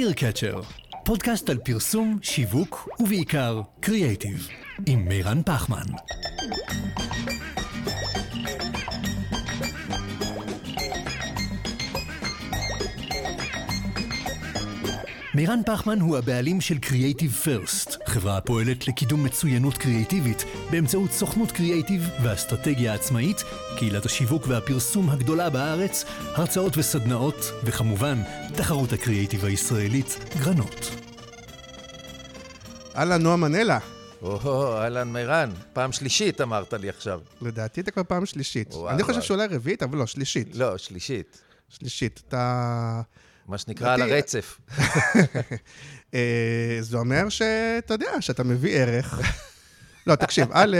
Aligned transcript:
דירקצ'ר, 0.00 0.60
פודקאסט 1.04 1.50
על 1.50 1.58
פרסום, 1.58 2.18
שיווק 2.22 2.88
ובעיקר 3.00 3.60
קריאייטיב, 3.80 4.48
עם 4.86 5.08
מירן 5.08 5.42
פחמן. 5.42 5.86
מירן 15.34 15.60
פחמן 15.66 16.00
הוא 16.00 16.18
הבעלים 16.18 16.60
של 16.60 16.76
Creative 16.82 17.46
First, 17.46 17.96
חברה 18.06 18.36
הפועלת 18.36 18.88
לקידום 18.88 19.24
מצוינות 19.24 19.78
קריאיטיבית 19.78 20.44
באמצעות 20.70 21.10
סוכנות 21.10 21.52
קריאיטיב 21.52 22.08
ואסטרטגיה 22.22 22.94
עצמאית, 22.94 23.36
קהילת 23.80 24.06
השיווק 24.06 24.46
והפרסום 24.46 25.10
הגדולה 25.10 25.50
בארץ, 25.50 26.04
הרצאות 26.34 26.78
וסדנאות, 26.78 27.52
וכמובן, 27.64 28.22
תחרות 28.56 28.92
הקריאיטיב 28.92 29.44
הישראלית, 29.44 30.18
גרנות. 30.40 30.90
אהלן, 32.96 33.22
נועה 33.22 33.36
מנלה. 33.36 33.78
או, 34.22 34.78
אהלן 34.78 35.12
מירן, 35.12 35.50
פעם 35.72 35.92
שלישית 35.92 36.40
אמרת 36.40 36.72
לי 36.72 36.88
עכשיו. 36.88 37.20
לדעתי 37.42 37.80
אתה 37.80 37.90
כבר 37.90 38.02
פעם 38.08 38.26
שלישית. 38.26 38.74
וואו, 38.74 38.90
אני 38.90 39.02
חושב 39.02 39.14
וואו. 39.14 39.26
שאולי 39.26 39.46
רביעית, 39.46 39.82
אבל 39.82 39.98
לא, 39.98 40.06
שלישית. 40.06 40.56
לא, 40.56 40.78
שלישית. 40.78 41.40
שלישית. 41.68 42.22
אתה... 42.28 43.00
מה 43.48 43.58
שנקרא 43.58 43.94
על 43.94 44.02
הרצף. 44.02 44.60
אה, 46.14 46.78
זה 46.80 46.96
אומר 46.96 47.28
שאתה 47.28 47.94
יודע, 47.94 48.20
שאתה 48.20 48.44
מביא 48.44 48.76
ערך. 48.76 49.20
לא, 50.10 50.14
תקשיב, 50.14 50.48
א', 50.54 50.76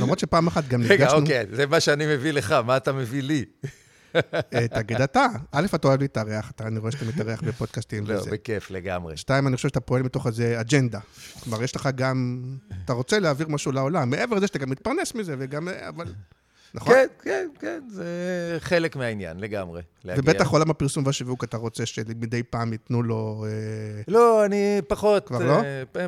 למרות 0.00 0.18
שפעם 0.18 0.46
אחת 0.46 0.68
גם 0.68 0.82
רגע, 0.82 0.94
נפגשנו, 0.94 1.18
אוקיי, 1.20 1.46
זה 1.52 1.66
מה 1.66 1.80
שאני 1.80 2.06
מביא 2.16 2.32
לך, 2.32 2.52
מה 2.52 2.76
אתה 2.76 2.92
מביא 2.92 3.22
לי? 3.22 3.44
אה, 4.54 4.68
תגיד 4.74 5.00
אתה. 5.00 5.26
א', 5.52 5.66
אתה 5.74 5.88
אוהב 5.88 6.00
להתארח, 6.00 6.50
אתה- 6.50 6.66
אני 6.66 6.78
רואה 6.78 6.92
שאתה 6.92 7.04
מתארח 7.04 7.42
בפודקאסטים 7.42 8.06
לא, 8.06 8.14
וזה. 8.14 8.30
בכיף 8.30 8.70
לגמרי. 8.70 9.16
שתיים, 9.16 9.46
אני 9.46 9.56
חושב 9.56 9.68
שאתה 9.68 9.80
פועל 9.80 10.02
מתוך 10.02 10.26
איזה 10.26 10.60
אג'נדה. 10.60 10.98
כלומר, 11.44 11.62
יש 11.62 11.76
לך 11.76 11.88
גם... 11.94 12.42
אתה 12.84 12.92
רוצה 12.92 13.18
להעביר 13.18 13.48
משהו 13.48 13.72
לעולם. 13.72 14.10
מעבר 14.10 14.36
לזה 14.36 14.46
שאתה 14.46 14.58
גם 14.58 14.70
מתפרנס 14.70 15.14
מזה, 15.14 15.34
וגם... 15.38 15.68
אבל... 15.88 16.14
נכון? 16.74 16.94
כן, 16.94 17.06
כן, 17.22 17.48
כן, 17.60 17.80
זה 17.90 18.06
חלק 18.60 18.96
מהעניין, 18.96 19.40
לגמרי. 19.40 19.82
להגיע. 20.04 20.22
ובטח 20.24 20.48
עולם 20.48 20.70
הפרסום 20.70 21.06
והשיווק, 21.06 21.44
אתה 21.44 21.56
רוצה 21.56 21.86
שמדי 21.86 22.42
פעם 22.42 22.72
ייתנו 22.72 23.02
לו... 23.02 23.44
אה, 23.48 24.02
לא, 24.08 24.44
אני 24.44 24.80
פחות... 24.88 25.26
כבר 25.26 25.38
לא? 25.38 25.60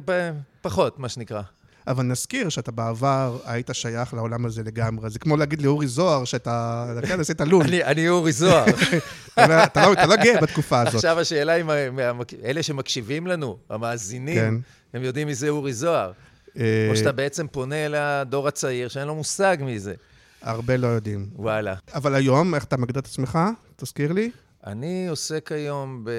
אה, 0.09 0.31
פחות, 0.63 0.99
מה 0.99 1.09
שנקרא. 1.09 1.43
אבל 1.87 2.03
נזכיר 2.05 2.49
שאתה 2.49 2.73
בעבר 2.73 3.39
היית 3.45 3.71
שייך 3.73 4.15
לעולם 4.15 4.47
הזה 4.47 4.63
לגמרי. 4.63 5.11
זה 5.11 5.19
כמו 5.19 5.37
להגיד 5.37 5.63
לאורי 5.63 5.87
זוהר 5.87 6.25
שאתה, 6.25 6.87
כן, 7.09 7.21
עשית 7.21 7.41
לול. 7.41 7.65
אני- 7.85 8.09
אורי 8.09 8.33
זוהר. 8.33 8.65
אתה 9.33 9.65
אתה 9.65 9.87
לא- 9.87 9.93
אתה 9.93 10.07
לא 10.07 10.17
גאה 10.17 10.41
בתקופה 10.41 10.81
הזאת. 10.81 10.95
עכשיו 10.95 11.21
השאלה 11.21 11.55
אם 11.55 11.71
ה- 11.71 11.91
מה- 12.13 12.23
אלה 12.45 12.63
שמקשיבים 12.63 13.27
לנו, 13.27 13.59
כן. 13.69 13.75
המאזינים, 13.75 14.61
הם 14.95 15.03
יודעים 15.03 15.27
מי 15.27 15.35
זה 15.35 15.49
אורי 15.49 15.73
זוהר. 15.73 16.13
אה, 16.59 16.87
או 16.91 16.97
שאתה 16.97 17.13
בעצם 17.13 17.47
פונה 17.49 17.87
אל 17.87 17.95
הדור 17.95 18.49
הצעיר 18.49 18.89
שאין 18.89 19.07
לו 19.09 19.15
מושג 19.15 19.57
מי 19.61 19.79
זה. 19.79 19.95
הרבה 20.43 20.77
לא 20.77 20.87
יודעים. 20.87 21.29
וואלה. 21.37 21.75
אבל 21.95 22.15
היום, 22.15 22.55
איך 22.55 22.65
אתה 22.65 22.77
מגדיר 22.77 23.01
את 23.01 23.07
עצמך? 23.07 23.39
תזכיר 23.77 24.13
לי. 24.13 24.31
אני 24.67 25.07
עוסק 25.09 25.53
היום 25.53 26.05
ב... 26.05 26.11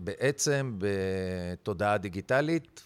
בעצם 0.00 0.74
בתודעה 0.78 1.98
דיגיטלית, 1.98 2.82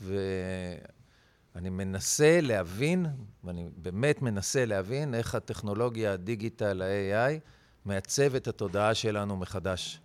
ואני 1.57 1.71
מנסה 1.71 2.41
להבין, 2.43 3.07
ואני 3.45 3.69
באמת 3.77 4.23
מנסה 4.23 4.65
להבין, 4.65 5.15
איך 5.15 5.35
הטכנולוגיה, 5.35 6.13
הדיגיטל, 6.13 6.83
ה-AI, 6.83 7.41
מעצב 7.85 8.35
את 8.35 8.49
התודעה 8.49 8.95
שלנו 8.95 9.37
מחדש. 9.37 10.01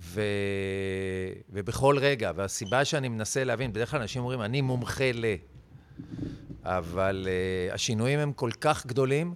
ו... 0.00 0.20
ובכל 1.50 1.98
רגע, 2.00 2.32
והסיבה 2.36 2.84
שאני 2.84 3.08
מנסה 3.08 3.44
להבין, 3.44 3.72
בדרך 3.72 3.90
כלל 3.90 4.00
אנשים 4.00 4.22
אומרים, 4.22 4.42
אני 4.42 4.60
מומחה 4.60 5.12
ל... 5.14 5.24
אבל 6.62 7.28
uh, 7.70 7.74
השינויים 7.74 8.18
הם 8.18 8.32
כל 8.32 8.50
כך 8.60 8.86
גדולים, 8.86 9.34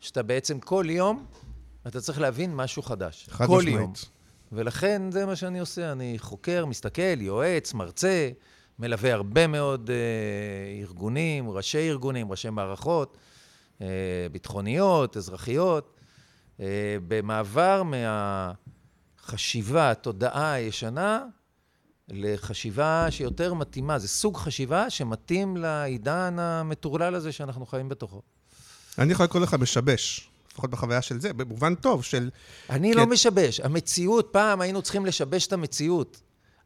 שאתה 0.00 0.22
בעצם 0.22 0.60
כל 0.60 0.86
יום, 0.88 1.26
אתה 1.86 2.00
צריך 2.00 2.20
להבין 2.20 2.54
משהו 2.54 2.82
חדש. 2.82 3.28
חד 3.30 3.46
כל 3.46 3.58
משמעית. 3.58 3.76
יום. 3.76 3.92
ולכן 4.52 5.10
זה 5.10 5.26
מה 5.26 5.36
שאני 5.36 5.58
עושה, 5.58 5.92
אני 5.92 6.14
חוקר, 6.18 6.66
מסתכל, 6.66 7.20
יועץ, 7.20 7.74
מרצה, 7.74 8.30
מלווה 8.78 9.12
הרבה 9.12 9.46
מאוד 9.46 9.90
uh, 9.90 9.92
ארגונים, 10.82 11.50
ראשי 11.50 11.88
ארגונים, 11.90 12.30
ראשי 12.30 12.50
מערכות, 12.50 13.16
uh, 13.78 13.82
ביטחוניות, 14.32 15.16
אזרחיות, 15.16 16.00
uh, 16.56 16.60
במעבר 17.08 17.82
מהחשיבה, 19.22 19.90
התודעה 19.90 20.52
הישנה, 20.52 21.24
לחשיבה 22.08 23.06
שיותר 23.10 23.54
מתאימה. 23.54 23.98
זה 23.98 24.08
סוג 24.08 24.36
חשיבה 24.36 24.90
שמתאים 24.90 25.56
לעידן 25.56 26.38
המטורלל 26.38 27.14
הזה 27.14 27.32
שאנחנו 27.32 27.66
חיים 27.66 27.88
בתוכו. 27.88 28.22
אני 28.98 29.12
יכול 29.12 29.24
לקרוא 29.24 29.42
לך 29.42 29.54
משבש, 29.54 30.30
לפחות 30.52 30.70
בחוויה 30.70 31.02
של 31.02 31.20
זה, 31.20 31.32
במובן 31.32 31.74
טוב, 31.74 32.04
של... 32.04 32.30
אני. 32.70 32.94
לא 32.94 33.06
משבש. 33.06 33.60
המציאות, 33.60 34.28
פעם 34.32 34.60
היינו 34.60 34.82
צריכים 34.82 35.06
לשבש 35.06 35.46
את 35.46 35.52
המציאות. 35.52 36.20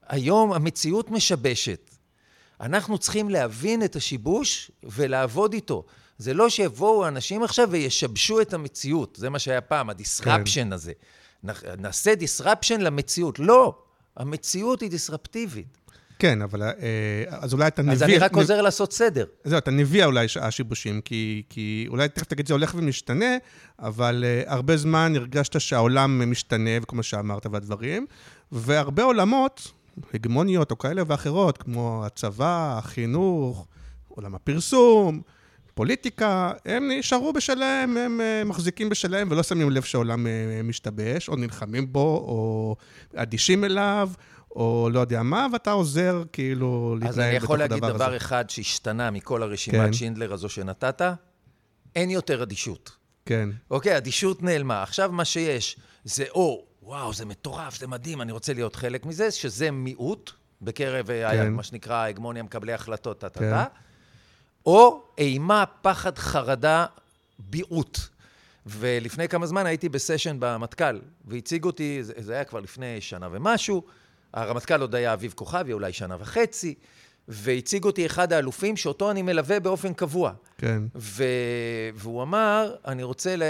היום 0.08 0.52
המציאות 0.52 1.10
משבשת. 1.10 1.90
אנחנו 2.62 2.98
צריכים 2.98 3.30
להבין 3.30 3.84
את 3.84 3.96
השיבוש 3.96 4.70
ולעבוד 4.84 5.52
איתו. 5.52 5.84
זה 6.18 6.34
לא 6.34 6.48
שיבואו 6.48 7.08
אנשים 7.08 7.42
עכשיו 7.42 7.68
וישבשו 7.70 8.40
את 8.40 8.54
המציאות. 8.54 9.16
זה 9.20 9.30
מה 9.30 9.38
שהיה 9.38 9.60
פעם, 9.60 9.90
ה 9.90 9.97
disruption 9.97 10.64
כן. 10.64 10.72
הזה. 10.72 10.92
נעשה 11.78 12.14
disruption 12.14 12.80
למציאות. 12.80 13.38
לא, 13.38 13.78
המציאות 14.16 14.80
היא 14.80 14.90
דיסרפטיבית. 14.90 15.78
כן, 16.18 16.42
אבל... 16.42 16.62
אה, 16.62 17.24
אז 17.28 17.52
אולי 17.52 17.66
אתה 17.66 17.82
נביא... 17.82 17.92
אז 17.92 18.02
אני 18.02 18.18
רק 18.18 18.32
נב- 18.32 18.38
עוזר 18.38 18.62
לעשות 18.62 18.92
סדר. 18.92 19.24
זהו, 19.44 19.58
אתה 19.58 19.70
נביא 19.70 20.04
אולי 20.04 20.26
השיבושים, 20.40 21.00
כי, 21.00 21.42
כי 21.48 21.86
אולי 21.88 22.08
תכף 22.08 22.26
תגיד 22.26 22.48
זה 22.48 22.54
הולך 22.54 22.74
ומשתנה, 22.78 23.36
אבל 23.78 24.24
uh, 24.24 24.50
הרבה 24.50 24.76
זמן 24.76 25.12
הרגשת 25.16 25.60
שהעולם 25.60 26.30
משתנה, 26.30 26.70
וכל 26.82 26.96
מה 26.96 27.02
שאמרת 27.02 27.46
והדברים, 27.46 28.06
והרבה 28.52 29.02
עולמות, 29.02 29.72
הגמוניות 30.14 30.70
או 30.70 30.78
כאלה 30.78 31.02
ואחרות, 31.06 31.58
כמו 31.58 32.02
הצבא, 32.06 32.78
החינוך, 32.78 33.66
עולם 34.08 34.34
הפרסום, 34.34 35.22
פוליטיקה, 35.74 36.52
הם 36.66 36.90
נשארו 36.98 37.32
בשלהם, 37.32 37.96
הם 37.96 38.20
uh, 38.20 38.48
מחזיקים 38.48 38.88
בשלהם 38.88 39.28
ולא 39.30 39.42
שמים 39.42 39.70
לב 39.70 39.82
שהעולם 39.82 40.26
uh, 40.26 40.62
משתבש, 40.64 41.28
או 41.28 41.36
נלחמים 41.36 41.92
בו, 41.92 42.00
או 42.00 42.76
אדישים 43.14 43.64
אליו. 43.64 44.10
או 44.56 44.88
לא 44.92 45.00
יודע 45.00 45.22
מה, 45.22 45.46
ואתה 45.52 45.70
עוזר 45.70 46.22
כאילו 46.32 46.96
להתנהל 47.00 47.10
אז 47.10 47.18
בתוך 47.18 47.24
אני 47.24 47.36
הדבר 47.36 47.44
יכול 47.44 47.62
הזה. 47.62 47.74
להגיד 47.74 47.96
דבר 47.96 48.16
אחד 48.16 48.50
שהשתנה 48.50 49.10
מכל 49.10 49.42
הרשימת 49.42 49.86
כן. 49.86 49.92
שינדלר 49.92 50.32
הזו 50.32 50.48
שנתת, 50.48 51.02
אין 51.96 52.10
יותר 52.10 52.42
אדישות. 52.42 52.96
כן. 53.26 53.48
אוקיי, 53.70 53.96
אדישות 53.96 54.42
נעלמה. 54.42 54.82
עכשיו 54.82 55.12
מה 55.12 55.24
שיש 55.24 55.76
זה 56.04 56.24
או, 56.30 56.64
וואו, 56.82 57.12
זה 57.12 57.24
מטורף, 57.24 57.78
זה 57.78 57.86
מדהים, 57.86 58.22
אני 58.22 58.32
רוצה 58.32 58.52
להיות 58.52 58.76
חלק 58.76 59.06
מזה, 59.06 59.30
שזה 59.30 59.70
מיעוט 59.70 60.30
בקרב, 60.62 61.06
כן. 61.06 61.52
מה 61.52 61.62
שנקרא, 61.62 61.94
ההגמוניה 61.94 62.42
מקבלי 62.42 62.72
החלטות, 62.72 63.20
טה-טה-טה, 63.20 63.64
כן. 63.68 63.80
או 64.66 65.02
אימה, 65.18 65.64
פחד, 65.82 66.18
חרדה, 66.18 66.86
ביעוט. 67.38 67.98
ולפני 68.66 69.28
כמה 69.28 69.46
זמן 69.46 69.66
הייתי 69.66 69.88
בסשן 69.88 70.36
במטכ"ל, 70.40 71.00
והציג 71.24 71.64
אותי, 71.64 72.04
זה, 72.04 72.12
זה 72.18 72.32
היה 72.34 72.44
כבר 72.44 72.60
לפני 72.60 73.00
שנה 73.00 73.28
ומשהו, 73.32 73.82
הרמטכ"ל 74.32 74.80
עוד 74.80 74.94
היה 74.94 75.12
אביב 75.12 75.32
כוכבי, 75.36 75.72
אולי 75.72 75.92
שנה 75.92 76.16
וחצי, 76.20 76.74
והציג 77.32 77.84
אותי 77.84 78.06
אחד 78.06 78.32
האלופים 78.32 78.76
שאותו 78.76 79.10
אני 79.10 79.22
מלווה 79.22 79.60
באופן 79.60 79.92
קבוע. 79.92 80.32
כן. 80.58 80.82
ו... 80.94 81.24
והוא 81.94 82.22
אמר, 82.22 82.74
אני 82.86 83.02
רוצה 83.02 83.36
לה... 83.36 83.46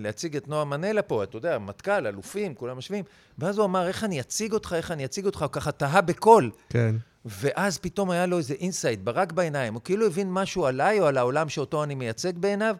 להציג 0.00 0.36
את 0.36 0.48
נועם 0.48 0.64
מנלה 0.64 1.02
פה, 1.02 1.22
אתה 1.22 1.36
יודע, 1.36 1.58
מטכ"ל, 1.58 2.06
אלופים, 2.06 2.54
כולם 2.54 2.76
יושבים. 2.76 3.04
ואז 3.38 3.58
הוא 3.58 3.64
אמר, 3.64 3.88
איך 3.88 4.04
אני 4.04 4.20
אציג 4.20 4.52
אותך, 4.52 4.74
איך 4.76 4.90
אני 4.90 5.04
אציג 5.04 5.26
אותך, 5.26 5.42
הוא 5.42 5.48
ככה 5.52 5.72
תהה 5.72 6.00
בקול. 6.00 6.50
כן. 6.68 6.96
ואז 7.24 7.78
פתאום 7.78 8.10
היה 8.10 8.26
לו 8.26 8.38
איזה 8.38 8.54
insight, 8.54 9.00
ברק 9.00 9.32
בעיניים, 9.32 9.74
הוא 9.74 9.82
כאילו 9.84 10.06
הבין 10.06 10.32
משהו 10.32 10.66
עליי 10.66 11.00
או 11.00 11.06
על 11.06 11.18
העולם 11.18 11.48
שאותו 11.48 11.84
אני 11.84 11.94
מייצג 11.94 12.38
בעיניו, 12.38 12.76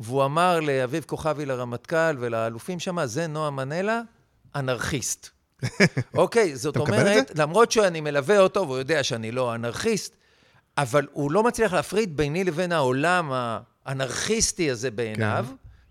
והוא 0.00 0.24
אמר 0.24 0.60
לאביב 0.60 1.04
כוכבי, 1.06 1.46
לרמטכ"ל 1.46 2.16
ולאלופים 2.18 2.78
שם, 2.78 3.06
זה 3.06 3.26
נועם 3.26 3.50
מנלה, 3.50 4.00
אנרכיסט. 4.54 5.37
אוקיי, 6.14 6.56
זאת 6.56 6.76
אומרת, 6.76 7.32
למרות 7.38 7.72
שאני 7.72 8.00
מלווה 8.00 8.38
אותו 8.38 8.60
והוא 8.60 8.78
יודע 8.78 9.02
שאני 9.02 9.32
לא 9.32 9.54
אנרכיסט, 9.54 10.16
אבל 10.78 11.06
הוא 11.12 11.32
לא 11.32 11.42
מצליח 11.42 11.72
להפריד 11.72 12.16
ביני 12.16 12.44
לבין 12.44 12.72
העולם 12.72 13.32
האנרכיסטי 13.86 14.70
הזה 14.70 14.90
בעיניו, 14.90 15.46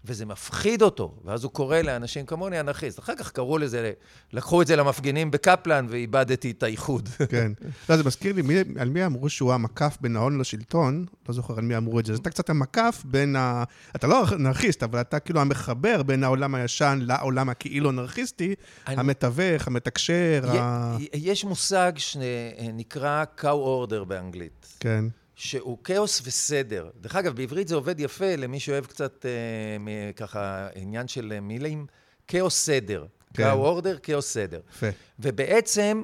וזה 0.06 0.26
מפחיד 0.26 0.82
אותו, 0.82 1.16
ואז 1.26 1.44
הוא 1.44 1.52
קורא 1.52 1.78
לאנשים 1.78 2.26
כמוני 2.26 2.60
אנרכיסט. 2.60 3.00
אחר 3.00 3.16
כך 3.16 3.32
קראו 3.32 3.58
לזה, 3.58 3.92
לקחו 4.34 4.62
את 4.62 4.68
זה 4.68 4.76
למפגינים 4.76 5.32
בקפלן, 5.32 5.86
ואיבדתי 5.90 6.52
את 6.52 6.64
האיחוד. 6.64 7.10
כן. 7.30 7.52
לא, 7.90 7.98
זה 7.98 8.04
מזכיר 8.04 8.34
לי, 8.34 8.42
מי, 8.42 8.56
על 8.80 8.90
מי 8.90 9.06
אמרו 9.06 9.30
שהוא 9.30 9.54
המקף 9.54 9.98
בין 10.02 10.16
ההון 10.16 10.40
לשלטון? 10.40 11.06
לא 11.30 11.34
זוכר 11.34 11.54
על 11.58 11.64
מי 11.64 11.78
אמרו 11.78 12.00
את 12.00 12.06
זה. 12.06 12.14
אז 12.14 12.20
אתה 12.20 12.30
קצת 12.30 12.50
המקף 12.50 13.02
בין 13.06 13.36
ה... 13.36 13.64
אתה 13.96 14.08
לא 14.08 14.26
אנרכיסט, 14.36 14.84
אבל 14.84 15.02
אתה 15.02 15.20
כאילו 15.20 15.42
המחבר 15.42 16.04
בין 16.04 16.24
העולם 16.24 16.56
הישן 16.56 17.00
לעולם 17.02 17.50
הכאילו 17.50 17.90
אנרכיסטי, 17.90 18.56
אני... 18.88 18.96
המתווך, 19.00 19.68
המתקשר, 19.68 20.42
י... 20.44 20.58
ה... 20.60 20.98
יש 21.14 21.46
מושג 21.46 21.92
שנקרא 21.98 23.24
cow 23.40 23.90
order 23.90 24.04
באנגלית. 24.08 24.78
כן. 24.80 25.06
שהוא 25.38 25.78
כאוס 25.84 26.22
וסדר. 26.26 26.90
דרך 27.02 27.16
אגב, 27.16 27.36
בעברית 27.36 27.68
זה 27.68 27.76
עובד 27.76 28.00
יפה 28.00 28.36
למי 28.36 28.60
שאוהב 28.60 28.86
קצת 28.86 29.26
אה, 29.26 30.12
ככה 30.16 30.68
עניין 30.76 31.08
של 31.08 31.40
מילים. 31.40 31.86
כאוס 32.28 32.66
סדר. 32.66 33.06
כן. 33.34 33.44
כאו 33.44 33.66
אורדר, 33.66 33.98
כאוס 33.98 34.34
סדר. 34.34 34.60
יפה. 34.70 34.88
ובעצם 35.20 36.04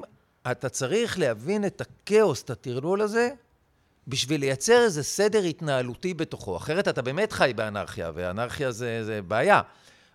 אתה 0.50 0.68
צריך 0.68 1.18
להבין 1.18 1.64
את 1.66 1.80
הכאוס, 1.80 2.42
את 2.42 2.50
הטרלול 2.50 3.00
הזה, 3.00 3.30
בשביל 4.08 4.40
לייצר 4.40 4.84
איזה 4.84 5.02
סדר 5.02 5.42
התנהלותי 5.42 6.14
בתוכו. 6.14 6.56
אחרת 6.56 6.88
אתה 6.88 7.02
באמת 7.02 7.32
חי 7.32 7.52
באנרכיה, 7.56 8.10
ואנרכיה 8.14 8.72
זה, 8.72 9.04
זה 9.04 9.22
בעיה. 9.22 9.60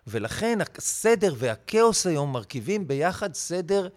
ולכן 0.06 0.58
הסדר 0.78 1.34
והכאוס 1.38 2.06
היום 2.06 2.32
מרכיבים 2.32 2.88
ביחד 2.88 3.34
סדר 3.34 3.88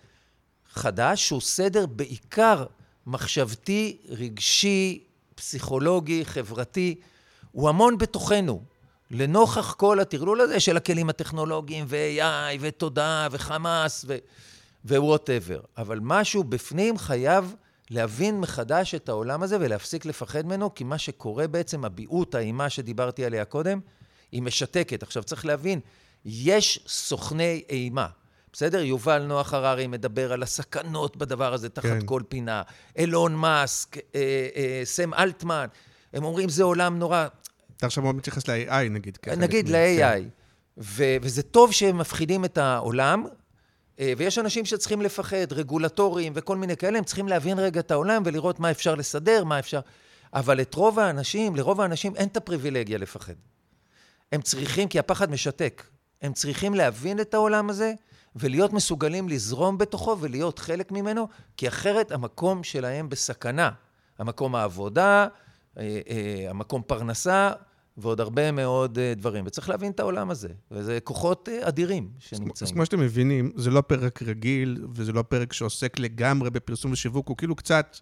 חדש, 0.73 1.27
שהוא 1.27 1.41
סדר 1.41 1.85
בעיקר 1.85 2.65
מחשבתי, 3.07 3.97
רגשי, 4.09 5.03
פסיכולוגי, 5.35 6.25
חברתי, 6.25 6.95
הוא 7.51 7.69
המון 7.69 7.97
בתוכנו. 7.97 8.63
לנוכח 9.11 9.73
כל 9.73 9.99
הטרלול 9.99 10.41
הזה 10.41 10.59
של 10.59 10.77
הכלים 10.77 11.09
הטכנולוגיים, 11.09 11.85
ו-AI, 11.87 12.57
ותודעה, 12.59 13.27
וחמאס, 13.31 14.05
ו 14.85 14.93
whatever. 14.93 15.59
אבל 15.77 15.99
משהו 16.01 16.43
בפנים 16.43 16.97
חייב 16.97 17.55
להבין 17.89 18.39
מחדש 18.39 18.95
את 18.95 19.09
העולם 19.09 19.43
הזה 19.43 19.57
ולהפסיק 19.59 20.05
לפחד 20.05 20.45
ממנו, 20.45 20.73
כי 20.73 20.83
מה 20.83 20.97
שקורה 20.97 21.47
בעצם, 21.47 21.85
הביעות, 21.85 22.35
האימה 22.35 22.69
שדיברתי 22.69 23.25
עליה 23.25 23.45
קודם, 23.45 23.79
היא 24.31 24.41
משתקת. 24.41 25.03
עכשיו 25.03 25.23
צריך 25.23 25.45
להבין, 25.45 25.79
יש 26.25 26.79
סוכני 26.87 27.63
אימה. 27.69 28.07
בסדר? 28.53 28.81
יובל 28.81 29.23
נוח 29.23 29.53
הררי 29.53 29.87
מדבר 29.87 30.33
על 30.33 30.43
הסכנות 30.43 31.17
בדבר 31.17 31.53
הזה 31.53 31.69
תחת 31.69 31.85
כן. 31.85 32.05
כל 32.05 32.21
פינה. 32.29 32.61
אילון 32.95 33.35
מאסק, 33.35 33.97
אה, 33.97 34.01
אה, 34.55 34.81
סם 34.83 35.13
אלטמן, 35.13 35.65
הם 36.13 36.23
אומרים 36.23 36.49
זה 36.49 36.63
עולם 36.63 36.99
נורא. 36.99 37.27
אתה 37.77 37.85
עכשיו 37.85 38.03
מאוד 38.03 38.15
מתייחס 38.15 38.47
ל-AI 38.47 38.89
נגיד. 38.89 39.17
נגיד 39.37 39.69
ל-AI. 39.69 39.99
כן. 39.99 40.23
ו- 40.77 41.15
וזה 41.21 41.43
טוב 41.43 41.71
שהם 41.71 41.97
מפחידים 41.97 42.45
את 42.45 42.57
העולם, 42.57 43.25
אה, 43.99 44.13
ויש 44.17 44.37
אנשים 44.37 44.65
שצריכים 44.65 45.01
לפחד, 45.01 45.51
רגולטורים 45.51 46.33
וכל 46.35 46.57
מיני 46.57 46.77
כאלה, 46.77 46.97
הם 46.97 47.03
צריכים 47.03 47.27
להבין 47.27 47.59
רגע 47.59 47.79
את 47.79 47.91
העולם 47.91 48.23
ולראות 48.25 48.59
מה 48.59 48.71
אפשר 48.71 48.95
לסדר, 48.95 49.43
מה 49.43 49.59
אפשר... 49.59 49.79
אבל 50.33 50.61
את 50.61 50.73
רוב 50.73 50.99
האנשים, 50.99 51.55
לרוב 51.55 51.81
האנשים 51.81 52.15
אין 52.15 52.27
את 52.27 52.37
הפריבילגיה 52.37 52.97
לפחד. 52.97 53.33
הם 54.31 54.41
צריכים, 54.41 54.87
כי 54.87 54.99
הפחד 54.99 55.31
משתק. 55.31 55.83
הם 56.21 56.33
צריכים 56.33 56.73
להבין 56.73 57.19
את 57.19 57.33
העולם 57.33 57.69
הזה, 57.69 57.93
ולהיות 58.35 58.73
מסוגלים 58.73 59.29
לזרום 59.29 59.77
בתוכו 59.77 60.17
ולהיות 60.19 60.59
חלק 60.59 60.91
ממנו, 60.91 61.27
כי 61.57 61.67
אחרת 61.67 62.11
המקום 62.11 62.63
שלהם 62.63 63.09
בסכנה. 63.09 63.69
המקום 64.19 64.55
העבודה, 64.55 65.27
אה, 65.77 65.99
אה, 66.09 66.49
המקום 66.49 66.81
פרנסה, 66.87 67.51
ועוד 67.97 68.21
הרבה 68.21 68.51
מאוד 68.51 68.97
אה, 68.97 69.13
דברים. 69.15 69.43
וצריך 69.47 69.69
להבין 69.69 69.91
את 69.91 69.99
העולם 69.99 70.29
הזה, 70.29 70.49
וזה 70.71 70.99
כוחות 71.03 71.49
אדירים 71.61 72.09
שנמצאים. 72.19 72.67
אז 72.67 72.71
כמו 72.71 72.85
שאתם 72.85 72.99
מבינים, 72.99 73.51
זה 73.55 73.69
לא 73.71 73.81
פרק 73.81 74.23
רגיל, 74.23 74.85
וזה 74.93 75.11
לא 75.11 75.21
פרק 75.21 75.53
שעוסק 75.53 75.99
לגמרי 75.99 76.49
בפרסום 76.49 76.91
ושיווק, 76.91 77.27
הוא 77.27 77.37
כאילו 77.37 77.55
קצת... 77.55 77.97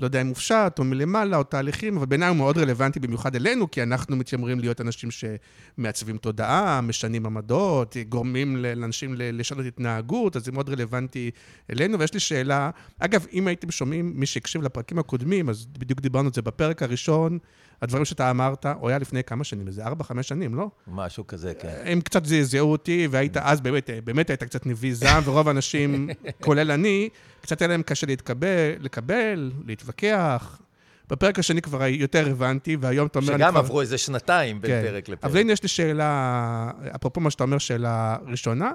לא 0.00 0.04
יודע 0.04 0.20
אם 0.20 0.26
מופשט 0.26 0.78
או 0.78 0.84
מלמעלה 0.84 1.36
או 1.36 1.42
תהליכים, 1.42 1.96
אבל 1.96 2.06
בעיניי 2.06 2.28
הוא 2.28 2.36
מאוד 2.36 2.58
רלוונטי 2.58 3.00
במיוחד 3.00 3.34
אלינו, 3.34 3.70
כי 3.70 3.82
אנחנו 3.82 4.16
מתיימרים 4.16 4.60
להיות 4.60 4.80
אנשים 4.80 5.08
שמעצבים 5.10 6.16
תודעה, 6.16 6.80
משנים 6.80 7.26
עמדות, 7.26 7.96
גורמים 8.08 8.56
לאנשים 8.56 9.14
לשנות 9.18 9.66
התנהגות, 9.66 10.36
אז 10.36 10.44
זה 10.44 10.52
מאוד 10.52 10.68
רלוונטי 10.68 11.30
אלינו. 11.70 11.98
ויש 11.98 12.14
לי 12.14 12.20
שאלה, 12.20 12.70
אגב, 12.98 13.26
אם 13.32 13.46
הייתם 13.46 13.70
שומעים, 13.70 14.12
מי 14.14 14.26
שהקשיב 14.26 14.62
לפרקים 14.62 14.98
הקודמים, 14.98 15.48
אז 15.48 15.66
בדיוק 15.78 16.00
דיברנו 16.00 16.26
על 16.28 16.34
זה 16.34 16.42
בפרק 16.42 16.82
הראשון, 16.82 17.38
הדברים 17.82 18.04
שאתה 18.04 18.30
אמרת, 18.30 18.66
הוא 18.66 18.88
היה 18.88 18.98
לפני 18.98 19.24
כמה 19.24 19.44
שנים, 19.44 19.66
איזה 19.66 19.84
ארבע, 19.84 20.04
חמש 20.04 20.28
שנים, 20.28 20.54
לא? 20.54 20.70
משהו 20.86 21.26
כזה, 21.26 21.54
כן. 21.54 21.82
הם 21.84 22.00
קצת 22.00 22.24
זעזעו 22.24 22.70
אותי, 22.70 23.08
והיית 23.10 23.36
אז 23.36 23.60
באמת, 23.60 23.90
באמת 24.04 24.30
היית 24.30 24.44
קצת 24.44 24.66
נביא 24.66 24.94
זעם, 24.94 25.22
ורוב 25.26 25.48
האנשים, 25.48 26.10
כולל 26.44 26.70
אני, 26.70 27.08
קצת 27.40 27.62
היה 27.62 27.68
להם 27.68 27.82
קשה 27.82 28.06
להתקבל, 28.06 28.72
לקבל, 28.80 29.52
להתווכח. 29.66 30.60
בפרק 31.08 31.38
השני 31.38 31.62
כבר 31.62 31.82
יותר 31.86 32.30
הבנתי, 32.30 32.76
והיום 32.80 33.06
אתה 33.06 33.18
אומר... 33.18 33.36
שגם 33.36 33.56
עברו 33.56 33.80
איזה 33.80 33.98
שנתיים 33.98 34.60
בין 34.60 34.70
כן. 34.70 34.82
פרק 34.82 35.08
לפרק. 35.08 35.24
אבל 35.24 35.38
הנה 35.40 35.52
יש 35.52 35.62
לי 35.62 35.68
שאלה, 35.68 36.70
אפרופו 36.96 37.20
מה 37.20 37.30
שאתה 37.30 37.44
אומר, 37.44 37.58
שאלה 37.58 38.16
ראשונה. 38.26 38.72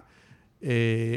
אה, 0.64 1.16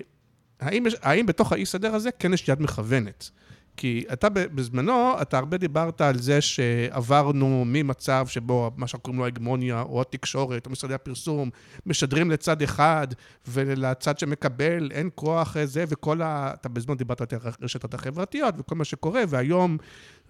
האם, 0.61 0.85
האם 1.03 1.27
בתוך 1.27 1.53
האי-סדר 1.53 1.95
הזה 1.95 2.11
כן 2.19 2.35
יש 2.35 2.49
יד 2.49 2.63
מכוונת? 2.63 3.31
כי 3.79 4.05
אתה 4.13 4.29
בזמנו, 4.31 5.15
אתה 5.23 5.39
הרבה 5.39 5.57
דיברת 5.57 6.01
על 6.01 6.19
זה 6.19 6.41
שעברנו 6.41 7.65
ממצב 7.67 8.27
שבו 8.29 8.71
מה 8.77 8.87
שאנחנו 8.87 9.03
קוראים 9.03 9.21
לו 9.21 9.27
הגמוניה, 9.27 9.83
או 9.83 10.01
התקשורת, 10.01 10.67
או 10.67 10.71
משרדי 10.71 10.95
הפרסום, 10.95 11.51
משדרים 11.87 12.31
לצד 12.31 12.63
אחד, 12.63 13.07
ולצד 13.49 14.19
שמקבל 14.19 14.91
אין 14.93 15.11
כוח 15.15 15.57
זה, 15.65 15.85
וכל 15.89 16.23
ה... 16.23 16.51
אתה 16.55 16.69
בזמנו 16.69 16.95
דיברת 16.95 17.33
על 17.33 17.39
הרשתות 17.61 17.95
החברתיות, 17.95 18.55
וכל 18.59 18.75
מה 18.75 18.85
שקורה, 18.85 19.23
והיום 19.29 19.77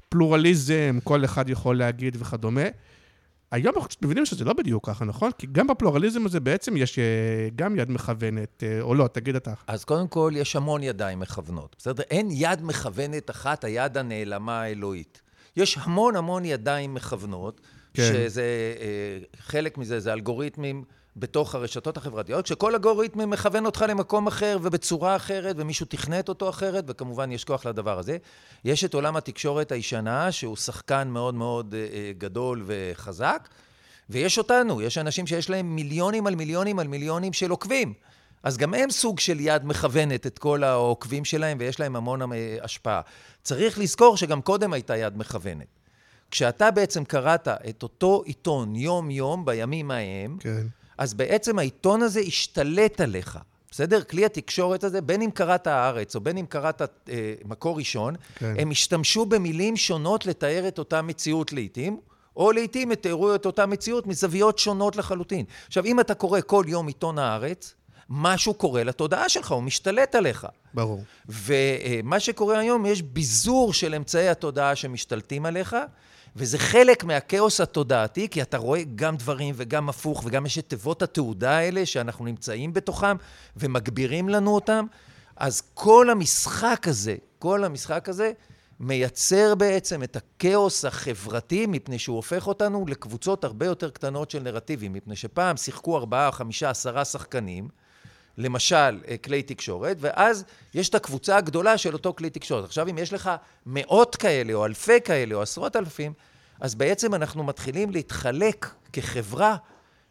פלורליזם, 0.09 0.99
כל 1.05 1.25
אחד 1.25 1.49
יכול 1.49 1.79
להגיד 1.79 2.17
וכדומה. 2.21 2.67
היום 3.51 3.75
אנחנו 3.75 3.89
קצת 3.89 4.03
מבינים 4.03 4.27
שזה 4.27 4.45
לא 4.45 4.53
בדיוק 4.53 4.87
ככה, 4.87 5.05
נכון? 5.05 5.31
כי 5.39 5.47
גם 5.53 5.67
בפלורליזם 5.67 6.27
הזה 6.27 6.41
בעצם 6.41 6.77
יש 6.77 6.99
אה, 6.99 7.05
גם 7.57 7.77
יד 7.77 7.91
מכוונת, 7.91 8.63
אה, 8.63 8.81
או 8.81 8.95
לא, 8.95 9.09
תגיד 9.13 9.37
אתה. 9.37 9.53
אז 9.67 9.85
קודם 9.85 10.09
כל, 10.09 10.33
יש 10.37 10.57
המון 10.57 10.83
ידיים 10.83 11.21
מכוונות, 11.21 11.77
בסדר? 11.79 12.03
אין 12.11 12.29
יד 12.31 12.63
מכוונת 12.63 13.31
אחת, 13.31 13.65
היד 13.65 13.99
הנעלמה 13.99 14.61
האלוהית. 14.61 15.23
יש 15.57 15.79
המון 15.81 16.17
המון 16.17 16.45
ידיים 16.45 16.95
מכוונות, 16.95 17.61
כן. 17.95 18.03
שזה, 18.03 18.43
אה, 18.81 19.19
חלק 19.39 19.79
מזה 19.79 20.01
זה 20.01 20.13
אלגוריתמים 20.13 20.85
בתוך 21.19 21.55
הרשתות 21.55 21.97
החברתיות, 21.97 22.47
שכל 22.47 22.75
אלגוריתם 22.75 23.31
מכוון 23.31 23.67
אותך 23.67 23.85
למקום 23.89 24.27
אחר 24.27 24.59
ובצורה 24.63 25.17
אחרת, 25.17 25.57
ומישהו 25.59 25.87
תכנת 25.87 26.29
אותו 26.29 26.49
אחרת, 26.49 26.85
וכמובן 26.89 27.33
יש 27.33 27.45
כוח 27.45 27.67
לדבר 27.67 27.99
הזה. 27.99 28.17
יש 28.65 28.85
את 28.85 28.95
עולם 28.95 29.17
התקשורת 29.17 29.73
הישנה, 29.73 30.33
שהוא 30.33 30.57
שחקן 30.57 31.09
מאוד 31.09 31.35
מאוד 31.35 31.75
אה, 31.75 31.87
אה, 31.93 32.13
גדול 32.19 32.65
וחזק, 32.67 33.49
ויש 34.11 34.39
אותנו, 34.39 34.83
יש 34.83 34.99
אנשים 34.99 35.27
שיש 35.27 35.51
להם 35.51 35.77
מיליונים 35.77 36.27
על 36.27 36.35
מיליונים 36.35 36.79
על 36.79 36.89
מיליונים 36.89 37.33
של 37.33 37.51
עוקבים. 37.51 37.95
אז 38.43 38.57
גם 38.57 38.75
הם 38.75 38.91
סוג 38.91 39.21
של 39.21 39.41
יד 39.41 39.65
מכוונת 39.65 40.27
את 40.27 40.39
כל 40.39 40.65
העוקבים 40.65 41.25
שלהם, 41.25 41.59
ויש 41.61 41.81
להם 41.81 41.97
המון 41.97 42.33
אה, 42.33 42.57
השפעה. 42.63 43.01
צריך 43.43 43.79
לזכור 43.79 44.17
שגם 44.17 44.43
קודם 44.43 44.73
הייתה 44.73 44.97
יד 44.97 45.17
מכוונת. 45.17 45.67
כשאתה 46.31 46.71
בעצם 46.71 47.05
קראת 47.05 47.49
את 47.49 47.83
אותו 47.83 48.23
עיתון 48.27 48.77
יום-יום 48.77 49.45
בימים 49.45 49.91
ההם, 49.91 50.37
כן. 50.41 50.67
אז 50.99 51.15
בעצם 51.15 51.59
העיתון 51.59 52.03
הזה 52.03 52.21
השתלט 52.21 53.01
עליך. 53.01 53.39
בסדר? 53.71 54.03
כלי 54.03 54.25
התקשורת 54.25 54.85
הזה, 54.85 55.01
בין 55.01 55.23
אם 55.23 55.31
קראת 55.31 55.67
הארץ 55.67 56.17
או 56.17 56.21
בין 56.21 56.39
אם 56.39 56.47
קראת 56.47 56.83
אה, 56.83 57.35
מקור 57.45 57.79
ראשון, 57.79 58.15
כן. 58.35 58.55
הם 58.59 58.71
השתמשו 58.71 59.27
במילים 59.27 59.77
שונות 59.77 60.27
לתאר 60.27 60.69
את 60.69 60.79
אותה 60.79 61.03
מציאות 61.03 61.53
לעיתים, 61.53 62.01
או 62.37 62.53
לעיתים 62.53 62.95
תיארו 62.95 63.35
את 63.35 63.47
אותה 63.47 63.67
מציאות 63.67 64.07
מזוויות 64.07 64.59
שונות 64.59 64.97
לחלוטין. 64.97 65.45
עכשיו, 65.67 65.85
אם 65.85 66.01
אתה 66.01 66.15
קורא 66.15 66.41
כל 66.47 66.65
יום 66.69 66.87
עיתון 66.87 67.19
הארץ, 67.19 67.75
משהו 68.11 68.55
קורה 68.55 68.85
לתודעה 68.85 69.29
שלך, 69.29 69.53
הוא 69.53 69.63
משתלט 69.63 70.15
עליך. 70.15 70.47
ברור. 70.75 71.03
ומה 71.29 72.21
שקורה 72.21 72.59
היום, 72.59 72.87
יש 72.87 73.03
ביזור 73.03 73.73
של 73.73 73.95
אמצעי 73.95 74.29
התודעה 74.29 74.77
שמשתלטים 74.77 75.47
עליך, 75.47 75.77
וזה 76.39 76.59
חלק 76.59 77.05
מהכאוס 77.05 77.61
התודעתי, 77.61 78.29
כי 78.29 78.43
אתה 78.43 78.57
רואה 78.57 78.83
גם 78.95 79.17
דברים 79.17 79.55
וגם 79.59 79.89
הפוך, 79.89 80.23
וגם 80.27 80.47
יש 80.47 80.59
את 80.59 80.69
תיבות 80.69 81.03
התעודה 81.03 81.57
האלה 81.57 81.87
שאנחנו 81.87 82.25
נמצאים 82.25 82.73
בתוכם 82.73 83.17
ומגבירים 83.57 84.29
לנו 84.29 84.55
אותם. 84.55 84.87
אז 85.37 85.63
כל 85.75 86.11
המשחק 86.11 86.89
הזה, 86.89 87.17
כל 87.39 87.65
המשחק 87.65 88.09
הזה, 88.09 88.33
מייצר 88.81 89.55
בעצם 89.55 90.03
את 90.03 90.17
הכאוס 90.17 90.85
החברתי, 90.85 91.67
מפני 91.67 91.99
שהוא 91.99 92.17
הופך 92.17 92.47
אותנו 92.47 92.85
לקבוצות 92.89 93.45
הרבה 93.45 93.67
יותר 93.67 93.91
קטנות 93.91 94.31
של 94.31 94.43
נרטיבים, 94.43 94.93
מפני 94.93 95.17
שפעם 95.17 95.57
שיחקו 95.57 95.97
ארבעה, 95.97 96.33
חמישה, 96.33 96.71
עשרה 96.71 97.05
שחקנים, 97.05 97.69
למשל 98.39 99.01
אה, 99.09 99.17
כלי 99.17 99.43
תקשורת, 99.43 99.97
ואז 100.01 100.45
יש 100.75 100.89
את 100.89 100.95
הקבוצה 100.95 101.37
הגדולה 101.37 101.79
של 101.79 101.93
אותו 101.93 102.15
כלי 102.15 102.31
תקשורת. 102.31 102.65
עכשיו, 102.65 102.89
אם 102.91 102.99
יש 102.99 103.13
לך 103.13 103.31
מאות 103.67 104.17
כאלה, 104.17 104.53
או 104.55 104.67
אלפי 104.67 105.01
כאלה, 105.05 105.35
או 105.35 105.43
עשרות 105.43 105.77
אלפים, 105.77 106.13
אז 106.61 106.75
בעצם 106.75 107.15
אנחנו 107.15 107.45
מתחילים 107.45 107.91
להתחלק 107.91 108.67
כחברה 108.93 109.57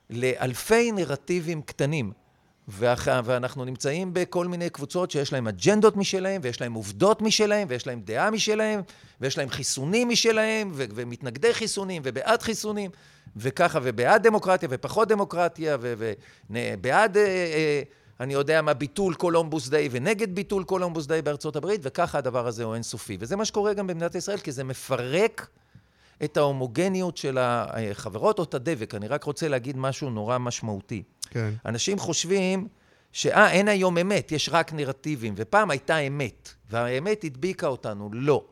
לאלפי 0.10 0.91
נרטיבים 0.91 1.62
קטנים. 1.62 2.12
ואח... 2.67 3.07
ואנחנו 3.24 3.65
נמצאים 3.65 4.13
בכל 4.13 4.48
מיני 4.48 4.69
קבוצות 4.69 5.12
שיש 5.12 5.34
להם 5.34 5.48
אג'נדות 5.48 5.98
משלהם, 5.98 6.41
ויש 6.43 6.62
להם 6.62 6.74
עובדות 6.74 7.22
משלהם, 7.22 7.67
ויש 7.69 7.88
להם 7.88 8.01
דעה 8.03 8.31
משלהם, 8.31 8.81
ויש 9.22 9.38
להם 9.38 9.50
חיסונים 9.50 10.10
משלהם, 10.10 10.72
ו... 10.74 10.86
ומתנגדי 10.96 11.53
חיסונים, 11.53 12.01
ובעד 12.05 12.41
חיסונים, 12.41 12.91
וככה, 13.36 13.79
ובעד 13.84 14.27
דמוקרטיה, 14.27 14.69
ופחות 14.72 15.07
דמוקרטיה, 15.07 15.77
ובעד, 16.50 17.17
אה, 17.17 17.24
אה, 17.24 17.81
אני 18.19 18.33
יודע 18.33 18.62
מה, 18.62 18.74
ביטול 18.74 19.13
Columbus 19.13 19.69
Day, 19.69 19.89
ונגד 19.91 20.36
ביטול 20.36 20.63
Columbus 20.63 21.07
Day 21.07 21.22
בארצות 21.21 21.55
הברית, 21.55 21.81
וככה 21.83 22.17
הדבר 22.17 22.47
הזה 22.47 22.63
הוא 22.63 22.74
אינסופי. 22.74 23.17
וזה 23.19 23.36
מה 23.36 23.45
שקורה 23.45 23.74
גם 23.74 23.88
במדינת 23.88 24.15
ישראל, 24.15 24.38
כי 24.38 24.51
זה 24.51 24.63
מפרק 24.63 25.47
את 26.24 26.38
ההומוגניות 26.38 27.17
של 27.17 27.38
החברות 27.41 28.39
או 28.39 28.43
את 28.43 28.53
הדבק. 28.53 28.95
אני 28.95 29.07
רק 29.07 29.24
רוצה 29.24 29.47
להגיד 29.47 29.77
משהו 29.77 30.09
נורא 30.09 30.38
משמעותי. 30.38 31.03
כן. 31.29 31.53
אנשים 31.65 32.00
חושבים 32.00 32.67
שאה, 33.12 33.51
אין 33.51 33.67
היום 33.67 33.97
אמת, 33.97 34.31
יש 34.31 34.50
רק 34.51 34.74
נרטיבים, 34.74 35.33
ופעם 35.38 35.71
הייתה 35.71 35.97
אמת, 35.97 36.50
והאמת 36.69 37.24
הדביקה 37.24 37.67
אותנו. 37.67 38.09
לא. 38.13 38.43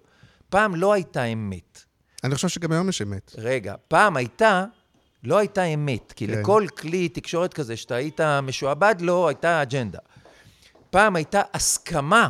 פעם 0.49 0.75
לא 0.75 0.93
הייתה 0.93 1.23
אמת. 1.23 1.83
אני 2.23 2.35
חושב 2.35 2.47
שגם 2.47 2.71
היום 2.71 2.89
יש 2.89 3.01
אמת. 3.01 3.31
רגע, 3.37 3.75
פעם 3.87 4.17
הייתה, 4.17 4.65
לא 5.25 5.37
הייתה 5.37 5.63
אמת, 5.63 6.11
כי 6.11 6.27
כן. 6.27 6.33
לכל 6.33 6.65
כלי 6.77 7.09
תקשורת 7.09 7.53
כזה 7.53 7.77
שאתה 7.77 7.95
היית 7.95 8.21
משועבד 8.43 8.95
לו, 8.99 9.27
הייתה 9.27 9.61
אג'נדה. 9.61 9.99
פעם 10.89 11.15
הייתה 11.15 11.41
הסכמה 11.53 12.29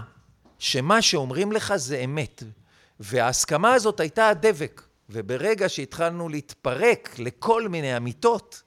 שמה 0.60 1.02
שאומרים 1.02 1.52
לך 1.52 1.76
זה 1.76 1.98
אמת, 1.98 2.44
וההסכמה 3.00 3.74
הזאת 3.74 4.00
הייתה 4.00 4.30
הדבק. 4.30 4.82
וברגע 5.10 5.70
שהתחלנו 5.70 6.30
להתפרק 6.30 7.16
לכל 7.20 7.68
מיני 7.68 7.98
אמיתות, 7.98 8.62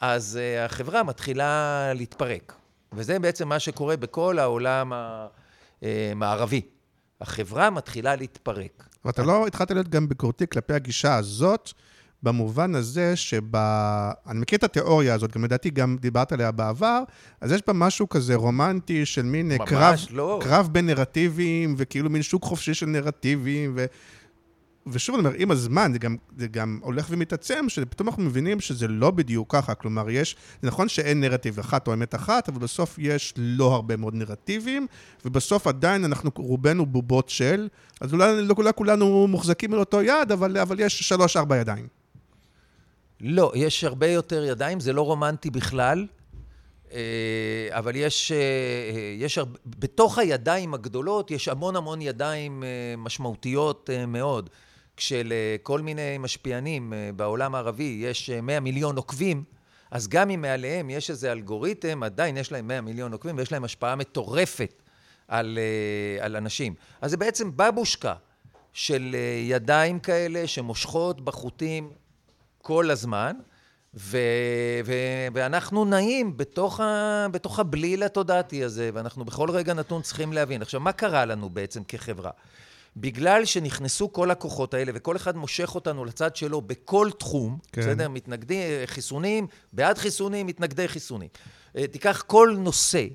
אז 0.00 0.38
uh, 0.38 0.64
החברה 0.64 1.02
מתחילה 1.02 1.92
להתפרק. 1.94 2.52
וזה 2.92 3.18
בעצם 3.18 3.48
מה 3.48 3.58
שקורה 3.58 3.96
בכל 3.96 4.38
העולם 4.38 4.92
המערבי. 5.82 6.60
החברה 7.20 7.70
מתחילה 7.70 8.16
להתפרק. 8.16 8.88
ואתה 9.04 9.22
לא 9.22 9.46
התחלת 9.46 9.70
להיות 9.70 9.88
גם 9.88 10.08
ביקורתי 10.08 10.46
כלפי 10.46 10.74
הגישה 10.74 11.16
הזאת, 11.16 11.72
במובן 12.22 12.74
הזה 12.74 13.16
שב... 13.16 13.56
אני 14.26 14.40
מכיר 14.40 14.58
את 14.58 14.64
התיאוריה 14.64 15.14
הזאת, 15.14 15.32
גם 15.32 15.44
לדעתי 15.44 15.70
גם 15.70 15.96
דיברת 16.00 16.32
עליה 16.32 16.50
בעבר, 16.50 17.02
אז 17.40 17.52
יש 17.52 17.62
בה 17.66 17.72
משהו 17.72 18.08
כזה 18.08 18.34
רומנטי 18.34 19.06
של 19.06 19.22
מין 19.22 19.48
ממש 19.48 19.68
קרב, 19.68 19.98
לא. 20.10 20.40
קרב 20.42 20.68
בין 20.72 20.86
נרטיבים, 20.86 21.74
וכאילו 21.78 22.10
מין 22.10 22.22
שוק 22.22 22.44
חופשי 22.44 22.74
של 22.74 22.86
נרטיבים, 22.86 23.72
ו... 23.76 23.86
ושוב 24.86 25.14
אני 25.14 25.26
אומר, 25.26 25.36
עם 25.38 25.50
הזמן 25.50 25.92
זה 25.92 25.98
גם, 25.98 26.16
זה 26.38 26.46
גם 26.46 26.80
הולך 26.82 27.06
ומתעצם, 27.10 27.64
שפתאום 27.68 28.08
אנחנו 28.08 28.22
מבינים 28.22 28.60
שזה 28.60 28.88
לא 28.88 29.10
בדיוק 29.10 29.52
ככה. 29.52 29.74
כלומר, 29.74 30.10
יש, 30.10 30.36
זה 30.62 30.68
נכון 30.68 30.88
שאין 30.88 31.20
נרטיב 31.20 31.58
אחת 31.58 31.88
או 31.88 31.92
אמת 31.92 32.14
אחת, 32.14 32.48
אבל 32.48 32.58
בסוף 32.58 32.98
יש 32.98 33.34
לא 33.36 33.74
הרבה 33.74 33.96
מאוד 33.96 34.14
נרטיבים, 34.14 34.86
ובסוף 35.24 35.66
עדיין 35.66 36.04
אנחנו 36.04 36.30
רובנו 36.36 36.86
בובות 36.86 37.28
של, 37.28 37.68
אז 38.00 38.12
אולי 38.12 38.42
לא 38.42 38.54
כולה 38.54 38.72
כולנו 38.72 39.26
מוחזקים 39.28 39.72
על 39.72 39.78
אותו 39.78 40.02
יד, 40.02 40.32
אבל, 40.32 40.56
אבל 40.56 40.80
יש 40.80 41.00
שלוש-ארבע 41.00 41.56
ידיים. 41.56 41.99
לא, 43.20 43.52
יש 43.54 43.84
הרבה 43.84 44.06
יותר 44.06 44.44
ידיים, 44.44 44.80
זה 44.80 44.92
לא 44.92 45.02
רומנטי 45.02 45.50
בכלל, 45.50 46.06
אה, 46.92 47.68
אבל 47.70 47.96
יש, 47.96 48.32
אה, 48.32 49.14
יש 49.18 49.38
הרבה, 49.38 49.58
בתוך 49.66 50.18
הידיים 50.18 50.74
הגדולות 50.74 51.30
יש 51.30 51.48
המון 51.48 51.76
המון 51.76 52.02
ידיים 52.02 52.64
אה, 52.64 52.68
משמעותיות 52.98 53.90
מאוד. 54.08 54.50
כשלכל 54.96 55.80
מיני 55.80 56.18
משפיענים 56.18 56.92
בעולם 57.16 57.54
הערבי 57.54 57.98
יש 58.02 58.30
100 58.30 58.60
מיליון 58.60 58.96
עוקבים, 58.96 59.44
אז 59.90 60.08
גם 60.08 60.30
אם 60.30 60.40
מעליהם 60.40 60.90
יש 60.90 61.10
איזה 61.10 61.32
אלגוריתם, 61.32 62.02
עדיין 62.02 62.36
יש 62.36 62.52
להם 62.52 62.68
100 62.68 62.80
מיליון 62.80 63.12
עוקבים 63.12 63.38
ויש 63.38 63.52
להם 63.52 63.64
השפעה 63.64 63.96
מטורפת 63.96 64.82
על, 65.28 65.58
על 66.20 66.36
אנשים. 66.36 66.74
אז 67.00 67.10
זה 67.10 67.16
בעצם 67.16 67.50
בבושקה 67.56 68.14
של 68.72 69.16
ידיים 69.48 70.00
כאלה 70.00 70.46
שמושכות 70.46 71.20
בחוטים 71.20 71.90
כל 72.62 72.90
הזמן, 72.90 73.36
ו- 73.94 74.18
ו- 74.84 75.26
ואנחנו 75.34 75.84
נעים 75.84 76.36
בתוך, 76.36 76.80
ה- 76.80 77.26
בתוך 77.32 77.58
הבליל 77.58 78.02
התודעתי 78.02 78.64
הזה, 78.64 78.90
ואנחנו 78.94 79.24
בכל 79.24 79.50
רגע 79.50 79.74
נתון 79.74 80.02
צריכים 80.02 80.32
להבין. 80.32 80.62
עכשיו, 80.62 80.80
מה 80.80 80.92
קרה 80.92 81.24
לנו 81.24 81.50
בעצם 81.50 81.84
כחברה? 81.84 82.30
בגלל 82.96 83.44
שנכנסו 83.44 84.12
כל 84.12 84.30
הכוחות 84.30 84.74
האלה, 84.74 84.92
וכל 84.94 85.16
אחד 85.16 85.36
מושך 85.36 85.74
אותנו 85.74 86.04
לצד 86.04 86.36
שלו 86.36 86.60
בכל 86.60 87.10
תחום, 87.18 87.58
כן. 87.72 87.80
בסדר? 87.80 88.08
מתנגדי 88.08 88.62
חיסונים, 88.86 89.46
בעד 89.72 89.98
חיסונים, 89.98 90.46
מתנגדי 90.46 90.88
חיסונים. 90.88 91.28
תיקח 91.90 92.24
כל 92.26 92.56
נושא, 92.58 93.06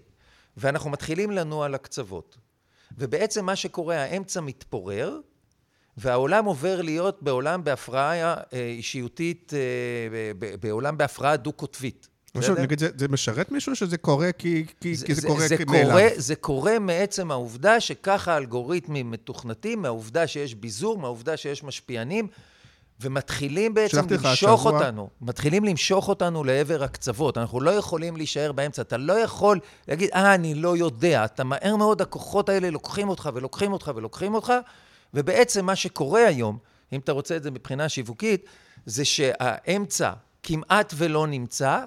ואנחנו 0.57 0.89
מתחילים 0.89 1.31
לנוע 1.31 1.67
לקצוות. 1.67 2.37
ובעצם 2.97 3.45
מה 3.45 3.55
שקורה, 3.55 3.95
האמצע 4.03 4.41
מתפורר, 4.41 5.19
והעולם 5.97 6.45
עובר 6.45 6.81
להיות 6.81 7.17
בעולם 7.21 7.63
בהפרעה 7.63 8.35
אישיותית, 8.53 9.53
בעולם 10.59 10.97
בהפרעה 10.97 11.37
דו-קוטבית. 11.37 12.07
משהו, 12.35 12.55
נגיד, 12.55 12.79
זה, 12.79 12.89
זה 12.97 13.07
משרת 13.07 13.51
מישהו 13.51 13.75
שזה 13.75 13.97
קורה 13.97 14.31
כי, 14.31 14.65
כי, 14.81 14.95
זה, 14.95 15.05
כי 15.05 15.15
זה, 15.15 15.21
זה 15.21 15.27
קורה 15.27 15.83
מאליו? 15.83 16.09
זה 16.15 16.35
קורה 16.35 16.79
מעצם 16.79 17.31
העובדה 17.31 17.79
שככה 17.79 18.33
האלגוריתמים 18.33 19.11
מתוכנתים, 19.11 19.81
מהעובדה 19.81 20.27
שיש 20.27 20.55
ביזור, 20.55 20.97
מהעובדה 20.97 21.37
שיש 21.37 21.63
משפיענים, 21.63 22.27
ומתחילים 23.01 23.73
בעצם 23.73 23.97
למשוך 24.09 24.25
השבוע... 24.65 24.79
אותנו, 24.79 25.09
מתחילים 25.21 25.65
למשוך 25.65 26.09
אותנו 26.09 26.43
לעבר 26.43 26.83
הקצוות. 26.83 27.37
אנחנו 27.37 27.61
לא 27.61 27.71
יכולים 27.71 28.17
להישאר 28.17 28.51
באמצע. 28.51 28.81
אתה 28.81 28.97
לא 28.97 29.13
יכול 29.13 29.59
להגיד, 29.87 30.09
אה, 30.13 30.35
אני 30.35 30.55
לא 30.55 30.77
יודע. 30.77 31.25
אתה 31.25 31.43
מהר 31.43 31.75
מאוד, 31.75 32.01
הכוחות 32.01 32.49
האלה 32.49 32.69
לוקחים 32.69 33.09
אותך 33.09 33.29
ולוקחים 33.33 33.73
אותך 33.73 33.91
ולוקחים 33.95 34.33
אותך, 34.33 34.53
ובעצם 35.15 35.65
מה 35.65 35.75
שקורה 35.75 36.27
היום, 36.27 36.57
אם 36.93 36.99
אתה 36.99 37.11
רוצה 37.11 37.35
את 37.35 37.43
זה 37.43 37.51
מבחינה 37.51 37.89
שיווקית, 37.89 38.45
זה 38.85 39.05
שהאמצע 39.05 40.11
כמעט 40.43 40.93
ולא 40.97 41.27
נמצא, 41.27 41.83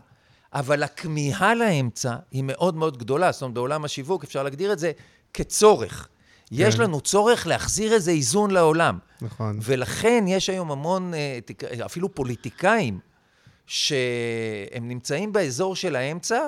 אבל 0.53 0.83
הכמיהה 0.83 1.55
לאמצע 1.55 2.17
היא 2.31 2.45
מאוד 2.45 2.77
מאוד 2.77 2.99
גדולה. 2.99 3.33
זאת 3.33 3.43
אומרת, 3.43 3.55
בעולם 3.55 3.85
השיווק 3.85 4.25
אפשר 4.25 4.43
להגדיר 4.43 4.73
את 4.73 4.79
זה 4.79 4.93
כצורך. 5.35 6.09
כן. 6.49 6.57
יש 6.59 6.79
לנו 6.79 7.01
צורך 7.01 7.47
להחזיר 7.47 7.93
איזה 7.93 8.11
איזון 8.11 8.51
לעולם. 8.51 8.99
נכון. 9.21 9.59
ולכן 9.63 10.25
יש 10.29 10.51
היום 10.51 10.71
המון, 10.71 11.13
אפילו 11.85 12.15
פוליטיקאים, 12.15 12.99
שהם 13.67 14.89
נמצאים 14.89 15.33
באזור 15.33 15.77
של 15.77 15.97
האמצע, 15.97 16.41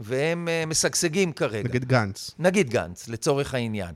והם 0.00 0.48
משגשגים 0.66 1.32
כרגע. 1.32 1.68
נגיד 1.68 1.84
גנץ. 1.84 2.30
נגיד 2.38 2.70
גנץ, 2.70 3.08
לצורך 3.08 3.54
העניין. 3.54 3.94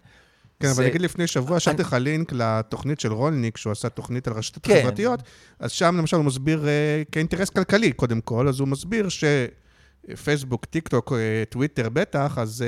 כן, 0.61 0.69
זה... 0.69 0.73
אבל 0.73 0.89
נגיד 0.89 1.03
לפני 1.03 1.27
שבוע 1.27 1.61
שלחתי 1.61 1.83
לך 1.83 1.97
לינק 2.01 2.33
לתוכנית 2.33 3.01
של 3.01 3.13
רולניק, 3.13 3.57
שהוא 3.57 3.71
עשה 3.71 3.89
תוכנית 3.89 4.29
על 4.29 4.35
רשתות 4.35 4.67
כן. 4.67 4.81
חברתיות, 4.83 5.23
אז 5.59 5.71
שם 5.71 5.97
למשל 5.99 6.17
הוא 6.17 6.25
מסביר 6.25 6.65
uh, 6.65 7.13
כאינטרס 7.13 7.51
כלכלי, 7.51 7.93
קודם 7.93 8.21
כל, 8.21 8.49
אז 8.49 8.61
הוא 8.61 8.69
מסביר 8.69 9.09
ש... 9.09 9.25
פייסבוק, 10.25 10.65
טיק 10.65 10.89
טוק, 10.89 11.13
טוויטר 11.51 11.89
בטח, 11.89 12.39
אז 12.39 12.65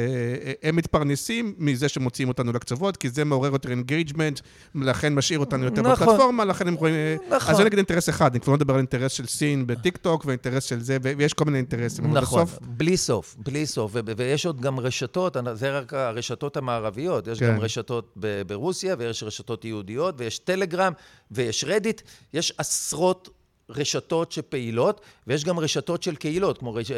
הם 0.63 0.77
מתפרנסים 0.77 1.55
מזה 1.59 1.89
שמוציאים 1.89 2.29
אותנו 2.29 2.53
לקצוות, 2.53 2.97
כי 2.97 3.09
זה 3.09 3.25
מעורר 3.25 3.53
יותר 3.53 3.71
engagement, 3.71 4.41
לכן 4.75 5.15
משאיר 5.15 5.39
אותנו 5.39 5.65
יותר 5.65 5.83
נכון. 5.83 6.07
בפלטפורמה, 6.07 6.45
לכן 6.45 6.69
הם 6.69 6.75
רואים... 6.75 6.95
נכון. 7.31 7.51
אז 7.51 7.57
זה 7.57 7.65
נגיד 7.65 7.79
אינטרס 7.79 8.09
אחד, 8.09 8.31
אני 8.31 8.41
כבר 8.41 8.53
לא 8.53 8.57
מדבר 8.57 8.75
על 8.75 8.79
אינטרס 8.79 9.13
של 9.13 9.27
סין 9.27 9.67
בטיק 9.67 9.97
טוק, 9.97 10.25
ואינטרס 10.25 10.65
של 10.65 10.81
זה, 10.81 10.99
ויש 11.03 11.33
כל 11.33 11.45
מיני 11.45 11.59
אינטרסים. 11.59 12.13
נכון, 12.13 12.45
בסוף... 12.45 12.59
בלי 12.63 12.97
סוף, 12.97 13.37
בלי 13.39 13.67
סוף, 13.67 13.93
ויש 14.17 14.47
עוד 14.47 14.61
גם 14.61 14.81
רשתות, 14.81 15.37
זה 15.55 15.79
רק 15.79 15.95
הרשתות 15.95 16.57
המערביות, 16.57 17.27
יש 17.27 17.39
כן. 17.39 17.55
גם 17.55 17.61
רשתות 17.61 18.17
ברוסיה, 18.47 18.95
ויש 18.99 19.23
רשתות 19.23 19.65
יהודיות, 19.65 20.15
ויש 20.19 20.39
טלגרם, 20.39 20.93
ויש 21.31 21.65
רדיט, 21.69 22.03
יש 22.33 22.53
עשרות 22.59 23.29
רשתות 23.71 24.33
שפעילות, 24.33 25.01
ויש 25.27 25.45
גם 25.45 25.59
רשתות 25.59 26.03
של 26.03 26.17
קהילות, 26.17 26.59
כמו 26.59 26.75
רש... 26.75 26.91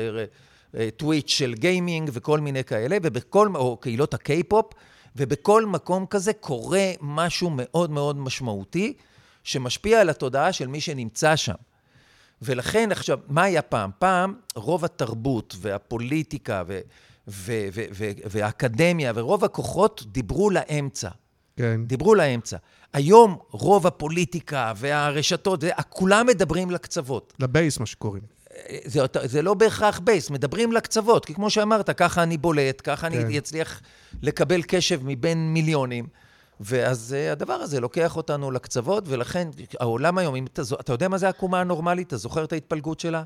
טוויץ' 0.97 1.31
של 1.31 1.55
גיימינג 1.55 2.11
וכל 2.13 2.41
מיני 2.41 2.65
כאלה, 2.65 2.97
ובכל, 3.03 3.49
או 3.55 3.77
קהילות 3.77 4.15
הקיי-פופ, 4.15 4.73
ובכל 5.17 5.67
מקום 5.67 6.07
כזה 6.07 6.33
קורה 6.33 6.91
משהו 7.01 7.51
מאוד 7.53 7.91
מאוד 7.91 8.17
משמעותי, 8.17 8.95
שמשפיע 9.45 10.01
על 10.01 10.11
התודעה 10.11 10.53
של 10.53 10.67
מי 10.67 10.81
שנמצא 10.81 11.37
שם. 11.37 11.55
ולכן, 12.43 12.93
עכשיו, 12.93 13.19
מה 13.29 13.43
היה 13.43 13.63
פעם? 13.63 13.91
פעם 13.99 14.35
רוב 14.55 14.85
התרבות 14.85 15.55
והפוליטיקה 15.59 16.63
ו- 16.67 16.81
ו- 17.29 17.69
ו- 17.73 17.85
ו- 17.93 18.11
והאקדמיה 18.25 19.13
ורוב 19.15 19.45
הכוחות 19.45 20.05
דיברו 20.07 20.51
לאמצע. 20.51 21.09
כן. 21.59 21.81
דיברו 21.87 22.15
לאמצע. 22.15 22.57
היום 22.93 23.39
רוב 23.51 23.87
הפוליטיקה 23.87 24.73
והרשתות, 24.77 25.61
זה, 25.61 25.71
כולם 25.89 26.27
מדברים 26.27 26.71
לקצוות. 26.71 27.33
לבייס, 27.39 27.79
מה 27.79 27.87
שקוראים. 27.87 28.23
זה, 28.85 29.01
זה 29.25 29.43
לא 29.43 29.55
בהכרח 29.55 29.99
בייס, 29.99 30.31
מדברים 30.31 30.73
לקצוות, 30.73 31.25
כי 31.25 31.35
כמו 31.35 31.51
שאמרת, 31.51 31.91
ככה 31.91 32.23
אני 32.23 32.37
בולט, 32.37 32.81
ככה 32.85 33.11
כן. 33.11 33.21
אני 33.21 33.39
אצליח 33.39 33.81
לקבל 34.23 34.63
קשב 34.63 35.01
מבין 35.05 35.55
מיליונים. 35.55 36.07
ואז 36.61 37.17
הדבר 37.33 37.53
הזה 37.53 37.81
לוקח 37.81 38.17
אותנו 38.17 38.51
לקצוות, 38.51 39.05
ולכן 39.07 39.49
העולם 39.81 40.19
היום, 40.19 40.35
אם 40.35 40.47
אתה, 40.47 40.63
אתה 40.81 40.93
יודע 40.93 41.09
מה 41.09 41.19
זה 41.19 41.27
העקומה 41.27 41.61
הנורמלית? 41.61 42.07
אתה 42.07 42.17
זוכר 42.17 42.45
את 42.45 42.53
ההתפלגות 42.53 43.01
שלה? 43.01 43.23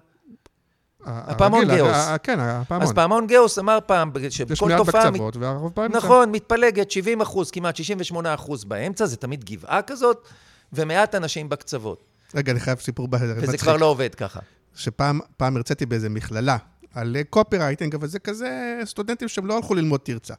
הפעמון 1.07 1.65
גאוס. 1.77 1.97
כן, 2.23 2.41
הפעמון. 2.41 2.83
אז 2.87 2.93
פעמון 2.93 3.27
גאוס 3.27 3.59
אמר 3.59 3.79
פעם 3.87 4.11
יש 4.21 4.37
שכל 4.37 4.69
מעט 4.69 4.79
תופעה... 4.79 5.05
מת- 5.05 5.13
בקצוות, 5.13 5.37
והרוב 5.37 5.73
פעמים... 5.75 5.93
נכון, 5.97 6.33
מתפלגת 6.33 6.91
70 6.91 7.21
אחוז, 7.21 7.51
כמעט 7.51 7.77
68 7.77 8.35
אחוז 8.35 8.65
באמצע, 8.65 9.07
זה 9.07 9.17
תמיד 9.17 9.45
גבעה 9.45 9.83
כזאת, 9.83 10.29
ומעט 10.73 11.15
אנשים 11.15 11.49
בקצוות. 11.49 12.05
רגע, 12.35 12.53
אני 12.53 12.61
חייב 12.61 12.79
סיפור 12.79 13.09
ב- 13.09 13.15
וזה 13.15 13.35
מצחיק. 13.43 13.61
כבר 13.61 13.77
לא 13.77 13.87
עובד 13.87 14.15
ככה. 14.15 14.41
שפעם 14.75 15.21
פעם 15.37 15.57
הרציתי 15.57 15.87
באיזה 15.87 16.09
מכללה 16.09 16.57
על 16.95 17.17
קופי 17.31 17.57
רייטינג, 17.59 17.95
אבל 17.95 18.07
זה 18.07 18.19
כזה 18.19 18.81
סטודנטים 18.85 19.29
שהם 19.29 19.47
לא 19.47 19.57
הלכו 19.57 19.75
ללמוד 19.75 20.01
תרצה. 20.03 20.35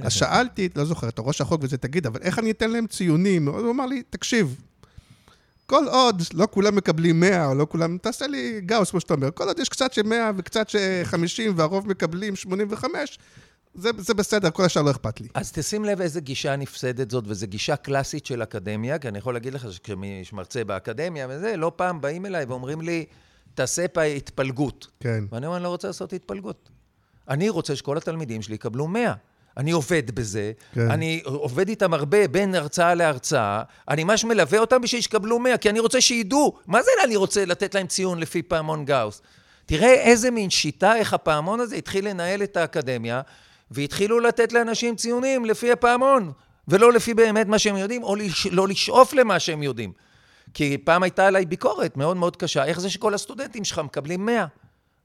אז 0.00 0.12
שאלתי, 0.12 0.68
לא 0.76 0.84
זוכר, 0.84 1.08
את 1.08 1.16
ראש 1.18 1.40
החוק 1.40 1.60
וזה, 1.64 1.76
תגיד, 1.76 2.06
אבל 2.06 2.20
איך 2.22 2.38
אני 2.38 2.50
אתן 2.50 2.70
להם 2.70 2.86
ציונים? 2.86 3.48
הוא 3.48 3.70
אמר 3.70 3.86
לי, 3.86 4.02
תקשיב, 4.10 4.56
כל 5.66 5.84
עוד 5.88 6.22
לא 6.34 6.48
כולם 6.50 6.76
מקבלים 6.76 7.20
100, 7.20 7.46
או 7.46 7.54
לא 7.54 7.66
כולם, 7.70 7.98
תעשה 7.98 8.26
לי 8.26 8.60
גאוס, 8.60 8.90
כמו 8.90 9.00
שאתה 9.00 9.14
אומר, 9.14 9.30
כל 9.34 9.44
עוד 9.48 9.58
יש 9.58 9.68
קצת 9.68 9.92
ש-100 9.92 10.12
וקצת 10.36 10.68
ש-50 10.68 11.42
והרוב 11.56 11.88
מקבלים 11.88 12.36
85, 12.36 13.18
זה, 13.74 13.90
זה 13.98 14.14
בסדר, 14.14 14.50
כל 14.50 14.64
השאר 14.64 14.82
לא 14.82 14.90
אכפת 14.90 15.20
לי. 15.20 15.28
אז 15.34 15.52
תשים 15.52 15.84
לב 15.84 16.00
איזה 16.00 16.20
גישה 16.20 16.56
נפסדת 16.56 17.10
זאת, 17.10 17.24
וזו 17.26 17.46
גישה 17.46 17.76
קלאסית 17.76 18.26
של 18.26 18.42
אקדמיה, 18.42 18.98
כי 18.98 19.08
אני 19.08 19.18
יכול 19.18 19.34
להגיד 19.34 19.54
לך 19.54 19.72
שכשמיש 19.72 20.32
מרצה 20.32 20.64
באקדמיה 20.64 21.26
וזה, 21.30 21.56
לא 21.56 21.72
פעם 21.76 22.00
באים 22.00 22.26
אליי 22.26 22.44
ואומרים 22.44 22.80
לי, 22.80 23.04
תעשה 23.54 23.88
פה 23.88 24.02
התפלגות. 24.02 24.86
כן. 25.00 25.24
ואני 25.32 25.46
אומר, 25.46 25.56
אני 25.56 25.64
לא 25.64 25.68
רוצה 25.68 25.88
לעשות 25.88 26.12
התפלגות. 26.12 26.70
אני 27.28 27.48
רוצה 27.48 27.76
שכל 27.76 27.96
התלמידים 27.96 28.42
שלי 28.42 28.54
יקבלו 28.54 28.88
100. 28.88 29.14
אני 29.56 29.70
עובד 29.70 30.10
בזה, 30.10 30.52
כן. 30.74 30.90
אני 30.90 31.20
עובד 31.24 31.68
איתם 31.68 31.94
הרבה 31.94 32.28
בין 32.28 32.54
הרצאה 32.54 32.94
להרצאה, 32.94 33.62
אני 33.88 34.04
ממש 34.04 34.24
מלווה 34.24 34.58
אותם 34.58 34.80
בשביל 34.80 35.00
שיקבלו 35.00 35.38
100, 35.38 35.56
כי 35.56 35.70
אני 35.70 35.80
רוצה 35.80 36.00
שידעו. 36.00 36.58
מה 36.66 36.82
זה 36.82 36.90
אני 37.04 37.16
רוצה 37.16 37.44
לתת 37.44 37.74
להם 37.74 37.86
ציון 37.86 38.18
לפי 38.18 38.42
פעמון 38.42 38.84
גאוס? 38.84 39.22
תראה 39.66 39.92
איזה 39.92 40.30
מין 40.30 40.50
שיטה, 40.50 40.96
איך 40.96 41.14
הפעמון 41.14 41.60
הזה 41.60 41.76
התחיל 41.76 42.08
לנהל 42.08 42.42
את 42.42 42.56
האקדמיה, 42.56 43.20
והתחילו 43.70 44.20
לתת 44.20 44.52
לאנשים 44.52 44.96
ציונים 44.96 45.44
לפי 45.44 45.72
הפעמון, 45.72 46.32
ולא 46.68 46.92
לפי 46.92 47.14
באמת 47.14 47.46
מה 47.46 47.58
שהם 47.58 47.76
יודעים, 47.76 48.02
או 48.02 48.16
לש... 48.16 48.46
לא 48.46 48.68
לשאוף 48.68 49.12
למה 49.12 49.38
שהם 49.38 49.62
יודעים. 49.62 49.92
כי 50.54 50.78
פעם 50.84 51.02
הייתה 51.02 51.26
עליי 51.26 51.46
ביקורת 51.46 51.96
מאוד 51.96 52.16
מאוד 52.16 52.36
קשה, 52.36 52.64
איך 52.64 52.80
זה 52.80 52.90
שכל 52.90 53.14
הסטודנטים 53.14 53.64
שלך 53.64 53.78
מקבלים 53.78 54.26
100? 54.26 54.46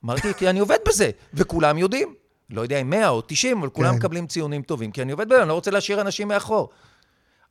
אמרתי, 0.05 0.34
כי 0.34 0.50
אני 0.50 0.60
עובד 0.60 0.77
בזה, 0.88 1.10
וכולם 1.34 1.77
יודעים. 1.77 2.21
לא 2.51 2.62
יודע 2.62 2.77
אם 2.77 2.89
100 2.89 3.10
או 3.10 3.22
90, 3.22 3.58
אבל 3.58 3.70
כולם 3.70 3.91
כן. 3.91 3.98
מקבלים 3.98 4.27
ציונים 4.27 4.62
טובים, 4.62 4.91
כי 4.91 5.01
אני 5.01 5.12
עובד 5.12 5.29
בזה, 5.29 5.41
אני 5.41 5.50
לא 5.50 5.53
רוצה 5.53 5.72
להשאיר 5.72 6.01
אנשים 6.01 6.27
מאחור. 6.27 6.70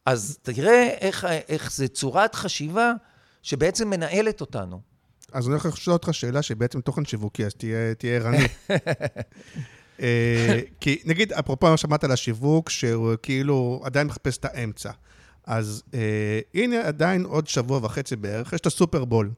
אז 0.07 0.39
תראה 0.43 0.89
איך, 1.01 1.27
איך 1.49 1.73
זה 1.73 1.89
צורת 1.89 2.35
חשיבה 2.35 2.93
שבעצם 3.43 3.91
מנהלת 3.91 4.41
אותנו. 4.41 4.81
אז 5.33 5.47
אני 5.47 5.53
הולך 5.53 5.67
לשאול 5.67 5.95
אותך 5.95 6.15
שאלה 6.15 6.43
שהיא 6.43 6.57
בעצם 6.57 6.81
תוכן 6.81 7.05
שיווקי, 7.05 7.47
אז 7.47 7.55
תהיה 7.55 7.95
תהיה 7.95 8.17
ערני. 8.17 8.45
אה, 10.03 10.61
כי 10.81 11.03
נגיד, 11.05 11.33
אפרופו 11.33 11.71
מה 11.71 11.77
שאמרת 11.77 12.05
על 12.05 12.13
השיווק, 12.13 12.71
שהוא 12.71 13.15
כאילו 13.23 13.81
עדיין 13.85 14.07
מחפש 14.07 14.37
את 14.37 14.45
האמצע. 14.45 14.91
אז 15.47 15.83
אה, 15.95 16.41
הנה 16.55 16.81
עדיין 16.81 17.25
עוד 17.25 17.49
שבוע 17.49 17.81
וחצי 17.83 18.17
בערך, 18.17 18.53
יש 18.53 18.61
את 18.61 18.67
הסופרבול. 18.67 19.31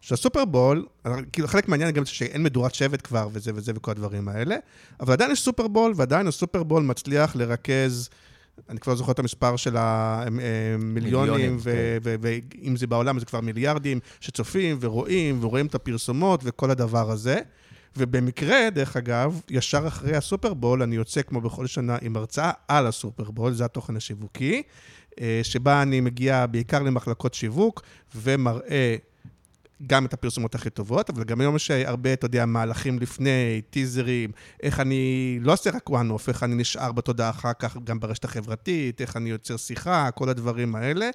שהסופרבול, 0.00 0.86
כאילו 1.32 1.48
חלק 1.48 1.68
מהעניין 1.68 1.90
גם 1.90 2.04
שאין 2.04 2.42
מדורת 2.42 2.74
שבט 2.74 3.06
כבר 3.06 3.28
וזה 3.32 3.52
וזה 3.54 3.72
וכל 3.74 3.90
הדברים 3.90 4.28
האלה, 4.28 4.56
אבל 5.00 5.12
עדיין 5.12 5.30
יש 5.30 5.42
סופרבול, 5.42 5.92
ועדיין 5.96 6.26
הסופרבול 6.26 6.82
מצליח 6.82 7.36
לרכז, 7.36 8.08
אני 8.68 8.78
כבר 8.78 8.92
לא 8.92 8.96
זוכר 8.96 9.12
את 9.12 9.18
המספר 9.18 9.56
של 9.56 9.76
המיליונים, 9.76 10.94
מיליונים, 10.94 11.58
ואם 12.02 12.76
זה 12.76 12.86
בעולם 12.86 13.18
זה 13.18 13.26
כבר 13.26 13.40
מיליארדים 13.40 14.00
שצופים 14.20 14.76
ורואים 14.80 15.44
ורואים 15.44 15.66
את 15.66 15.74
הפרסומות 15.74 16.40
וכל 16.44 16.70
הדבר 16.70 17.10
הזה. 17.10 17.40
ובמקרה, 17.96 18.70
דרך 18.70 18.96
אגב, 18.96 19.40
ישר 19.50 19.88
אחרי 19.88 20.16
הסופרבול, 20.16 20.82
אני 20.82 20.96
יוצא 20.96 21.22
כמו 21.22 21.40
בכל 21.40 21.66
שנה 21.66 21.96
עם 22.02 22.16
הרצאה 22.16 22.50
על 22.68 22.86
הסופרבול, 22.86 23.52
זה 23.52 23.64
התוכן 23.64 23.96
השיווקי, 23.96 24.62
אה, 25.20 25.40
שבה 25.42 25.82
אני 25.82 26.00
מגיע 26.00 26.46
בעיקר 26.46 26.82
למחלקות 26.82 27.34
שיווק 27.34 27.82
ומראה 28.14 28.96
גם 29.86 30.06
את 30.06 30.12
הפרסומות 30.12 30.54
הכי 30.54 30.70
טובות, 30.70 31.10
אבל 31.10 31.24
גם 31.24 31.40
היום 31.40 31.56
יש 31.56 31.70
הרבה, 31.70 32.12
אתה 32.12 32.26
יודע, 32.26 32.46
מהלכים 32.46 32.98
לפני, 32.98 33.62
טיזרים, 33.70 34.30
איך 34.62 34.80
אני 34.80 35.38
לא 35.42 35.52
עושה 35.52 35.70
רק 35.70 35.90
one-off, 35.90 36.24
איך 36.28 36.42
אני 36.42 36.54
נשאר 36.54 36.92
בתודעה 36.92 37.30
אחר 37.30 37.52
כך 37.58 37.76
גם 37.84 38.00
ברשת 38.00 38.24
החברתית, 38.24 39.00
איך 39.00 39.16
אני 39.16 39.30
יוצר 39.30 39.56
שיחה, 39.56 40.10
כל 40.14 40.28
הדברים 40.28 40.74
האלה. 40.74 41.10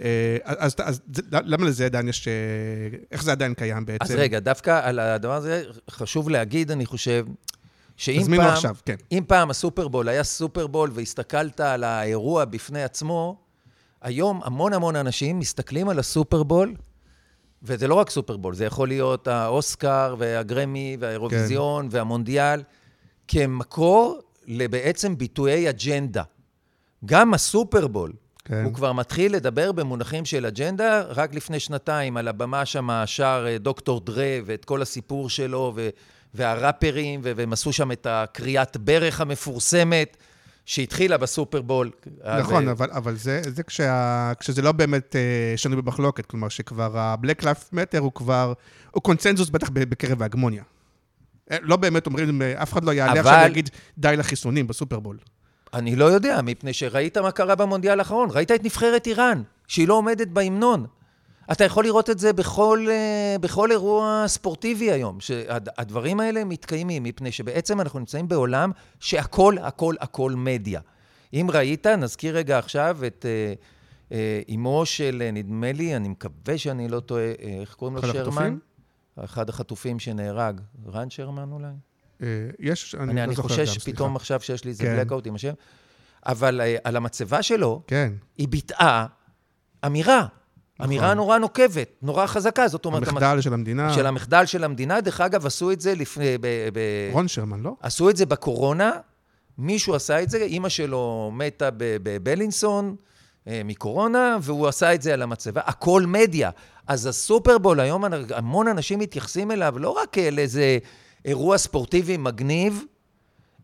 אה, 0.00 0.36
אז, 0.44 0.74
אז 0.84 1.00
זה- 1.14 1.22
למה 1.30 1.66
לזה 1.66 1.84
עדיין 1.86 2.08
יש... 2.08 2.28
אה, 2.28 2.32
איך 3.12 3.22
זה 3.22 3.32
עדיין 3.32 3.54
קיים 3.54 3.86
בעצם? 3.86 4.04
אז 4.04 4.10
רגע, 4.10 4.38
דווקא 4.40 4.80
על 4.88 4.98
הדבר 4.98 5.34
הזה 5.34 5.62
חשוב 5.90 6.28
להגיד, 6.30 6.70
אני 6.70 6.86
חושב, 6.86 7.26
שאם 7.96 8.22
פעם, 8.36 8.40
עכשיו, 8.40 8.76
כן. 8.86 8.96
אם 9.12 9.22
פעם 9.26 9.50
הסופרבול 9.50 10.08
היה 10.08 10.24
סופרבול 10.24 10.90
והסתכלת 10.94 11.60
על 11.60 11.84
האירוע 11.84 12.44
בפני 12.44 12.82
עצמו, 12.82 13.36
היום 14.02 14.40
המון 14.44 14.72
המון 14.72 14.96
אנשים 14.96 15.38
מסתכלים 15.38 15.88
על 15.88 15.98
הסופרבול, 15.98 16.74
וזה 17.62 17.88
לא 17.88 17.94
רק 17.94 18.10
סופרבול, 18.10 18.54
זה 18.54 18.64
יכול 18.64 18.88
להיות 18.88 19.28
האוסקר 19.28 20.14
והגרמי 20.18 20.96
והאירוויזיון 21.00 21.88
כן. 21.90 21.96
והמונדיאל, 21.96 22.62
כמקור 23.28 24.20
לבעצם 24.46 25.18
ביטויי 25.18 25.70
אג'נדה. 25.70 26.22
גם 27.04 27.34
הסופרבול, 27.34 28.12
כן. 28.44 28.64
הוא 28.64 28.74
כבר 28.74 28.92
מתחיל 28.92 29.34
לדבר 29.34 29.72
במונחים 29.72 30.24
של 30.24 30.46
אג'נדה. 30.46 31.02
רק 31.02 31.34
לפני 31.34 31.60
שנתיים 31.60 32.16
על 32.16 32.28
הבמה 32.28 32.66
שם 32.66 33.02
שר 33.06 33.44
אה, 33.48 33.58
דוקטור 33.58 34.00
דרה 34.00 34.38
ואת 34.44 34.64
כל 34.64 34.82
הסיפור 34.82 35.30
שלו, 35.30 35.72
ו- 35.76 35.88
והראפרים, 36.34 37.20
והם 37.22 37.52
עשו 37.52 37.72
שם 37.72 37.92
את 37.92 38.06
הקריאת 38.10 38.76
ברך 38.76 39.20
המפורסמת, 39.20 40.16
שהתחילה 40.68 41.16
בסופרבול. 41.18 41.90
נכון, 42.40 42.68
ו- 42.68 42.70
אבל, 42.70 42.88
אבל 42.90 43.16
זה, 43.16 43.40
זה 43.48 43.62
כשה, 43.62 44.32
כשזה 44.40 44.62
לא 44.62 44.72
באמת 44.72 45.16
אה, 45.16 45.20
שנוי 45.56 45.82
במחלוקת, 45.82 46.26
כלומר 46.26 46.48
שכבר 46.48 46.98
ה-Black 46.98 47.42
Lives 47.42 47.74
Matter 47.74 47.98
הוא 47.98 48.12
כבר, 48.12 48.52
הוא 48.90 49.02
קונצנזוס 49.02 49.50
בטח 49.50 49.68
בקרב 49.72 50.22
ההגמוניה. 50.22 50.62
אה, 51.50 51.56
לא 51.62 51.76
באמת 51.76 52.06
אומרים, 52.06 52.42
אה, 52.42 52.62
אף 52.62 52.72
אחד 52.72 52.84
לא 52.84 52.92
יעלה 52.92 53.12
אבל- 53.12 53.20
עכשיו 53.20 53.40
ויגיד 53.44 53.70
די 53.98 54.14
לחיסונים 54.18 54.66
בסופרבול. 54.66 55.18
אני 55.74 55.96
לא 55.96 56.04
יודע, 56.04 56.40
מפני 56.42 56.72
שראית 56.72 57.18
מה 57.18 57.30
קרה 57.30 57.54
במונדיאל 57.54 57.98
האחרון. 57.98 58.28
ראית 58.32 58.50
את 58.50 58.64
נבחרת 58.64 59.06
איראן, 59.06 59.42
שהיא 59.68 59.88
לא 59.88 59.94
עומדת 59.94 60.28
בהמנון. 60.28 60.86
אתה 61.52 61.64
יכול 61.64 61.84
לראות 61.84 62.10
את 62.10 62.18
זה 62.18 62.32
בכל, 62.32 62.86
אה, 62.90 63.36
בכל 63.40 63.72
אירוע 63.72 64.24
ספורטיבי 64.26 64.92
היום, 64.92 65.20
שהדברים 65.20 66.20
האלה 66.20 66.44
מתקיימים, 66.44 67.02
מפני 67.02 67.32
שבעצם 67.32 67.80
אנחנו 67.80 67.98
נמצאים 67.98 68.28
בעולם 68.28 68.70
שהכל, 69.00 69.56
הכל, 69.60 69.94
הכל 70.00 70.32
מדיה. 70.36 70.80
אם 71.34 71.46
ראית, 71.52 71.86
נזכיר 71.86 72.36
רגע 72.36 72.58
עכשיו 72.58 72.98
את 73.06 73.26
אה, 73.28 73.54
אה, 74.12 74.40
אמו 74.54 74.86
של, 74.86 75.22
אה, 75.24 75.30
נדמה 75.30 75.72
לי, 75.72 75.96
אני 75.96 76.08
מקווה 76.08 76.58
שאני 76.58 76.88
לא 76.88 77.00
טועה, 77.00 77.22
אה, 77.22 77.58
איך 77.60 77.74
קוראים 77.74 77.96
לו? 77.96 78.02
שרמן? 78.02 78.18
החטופים? 78.20 78.58
אחד 79.24 79.48
החטופים 79.48 79.98
שנהרג. 79.98 80.60
רן 80.86 81.10
שרמן 81.10 81.52
אולי? 81.52 81.66
אה, 82.22 82.26
יש, 82.58 82.94
אני, 82.94 83.02
אני, 83.02 83.16
לא 83.16 83.24
אני 83.24 83.34
זוכר 83.34 83.48
חושש 83.48 83.68
גם, 83.68 83.92
פתאום 83.92 84.08
סליחה. 84.08 84.16
עכשיו 84.16 84.40
שיש 84.40 84.64
לי 84.64 84.70
איזה 84.70 84.84
כן. 84.84 84.96
בלקאוט 84.96 85.26
עם 85.26 85.34
השם. 85.34 85.52
אבל 86.26 86.60
אה, 86.60 86.76
על 86.84 86.96
המצבה 86.96 87.42
שלו, 87.42 87.82
כן, 87.86 88.12
היא 88.38 88.48
ביטאה 88.48 89.06
אמירה. 89.86 90.26
אמירה 90.84 91.14
נורא 91.14 91.38
נוקבת, 91.38 91.88
נורא 92.02 92.26
חזקה. 92.26 92.68
זאת 92.68 92.84
אומרת, 92.84 93.02
נכון. 93.02 93.22
המחדל 93.22 93.40
של 93.40 93.54
המדינה. 93.54 93.94
של 93.94 94.06
המחדל 94.06 94.46
של 94.46 94.64
המדינה. 94.64 95.00
דרך 95.00 95.20
אגב, 95.20 95.46
עשו 95.46 95.70
את 95.70 95.80
זה 95.80 95.94
לפני... 95.94 96.38
ב, 96.38 96.46
ב, 96.72 96.80
רון 97.12 97.28
שרמן, 97.28 97.60
לא? 97.60 97.72
עשו 97.80 98.10
את 98.10 98.16
זה 98.16 98.26
בקורונה, 98.26 98.92
מישהו 99.58 99.94
עשה 99.94 100.22
את 100.22 100.30
זה, 100.30 100.38
אימא 100.38 100.68
שלו 100.68 101.30
מתה 101.34 101.68
בבלינסון 101.78 102.96
אה, 103.48 103.60
מקורונה, 103.64 104.36
והוא 104.42 104.68
עשה 104.68 104.94
את 104.94 105.02
זה 105.02 105.14
על 105.14 105.22
המצבה. 105.22 105.60
הכל 105.64 106.02
מדיה. 106.06 106.50
אז 106.86 107.06
הסופרבול, 107.06 107.80
היום 107.80 108.04
המון 108.34 108.68
אנשים 108.68 108.98
מתייחסים 108.98 109.50
אליו 109.50 109.74
לא 109.78 109.90
רק 109.90 110.10
כאל 110.12 110.38
איזה 110.38 110.78
אירוע 111.24 111.58
ספורטיבי 111.58 112.16
מגניב, 112.16 112.84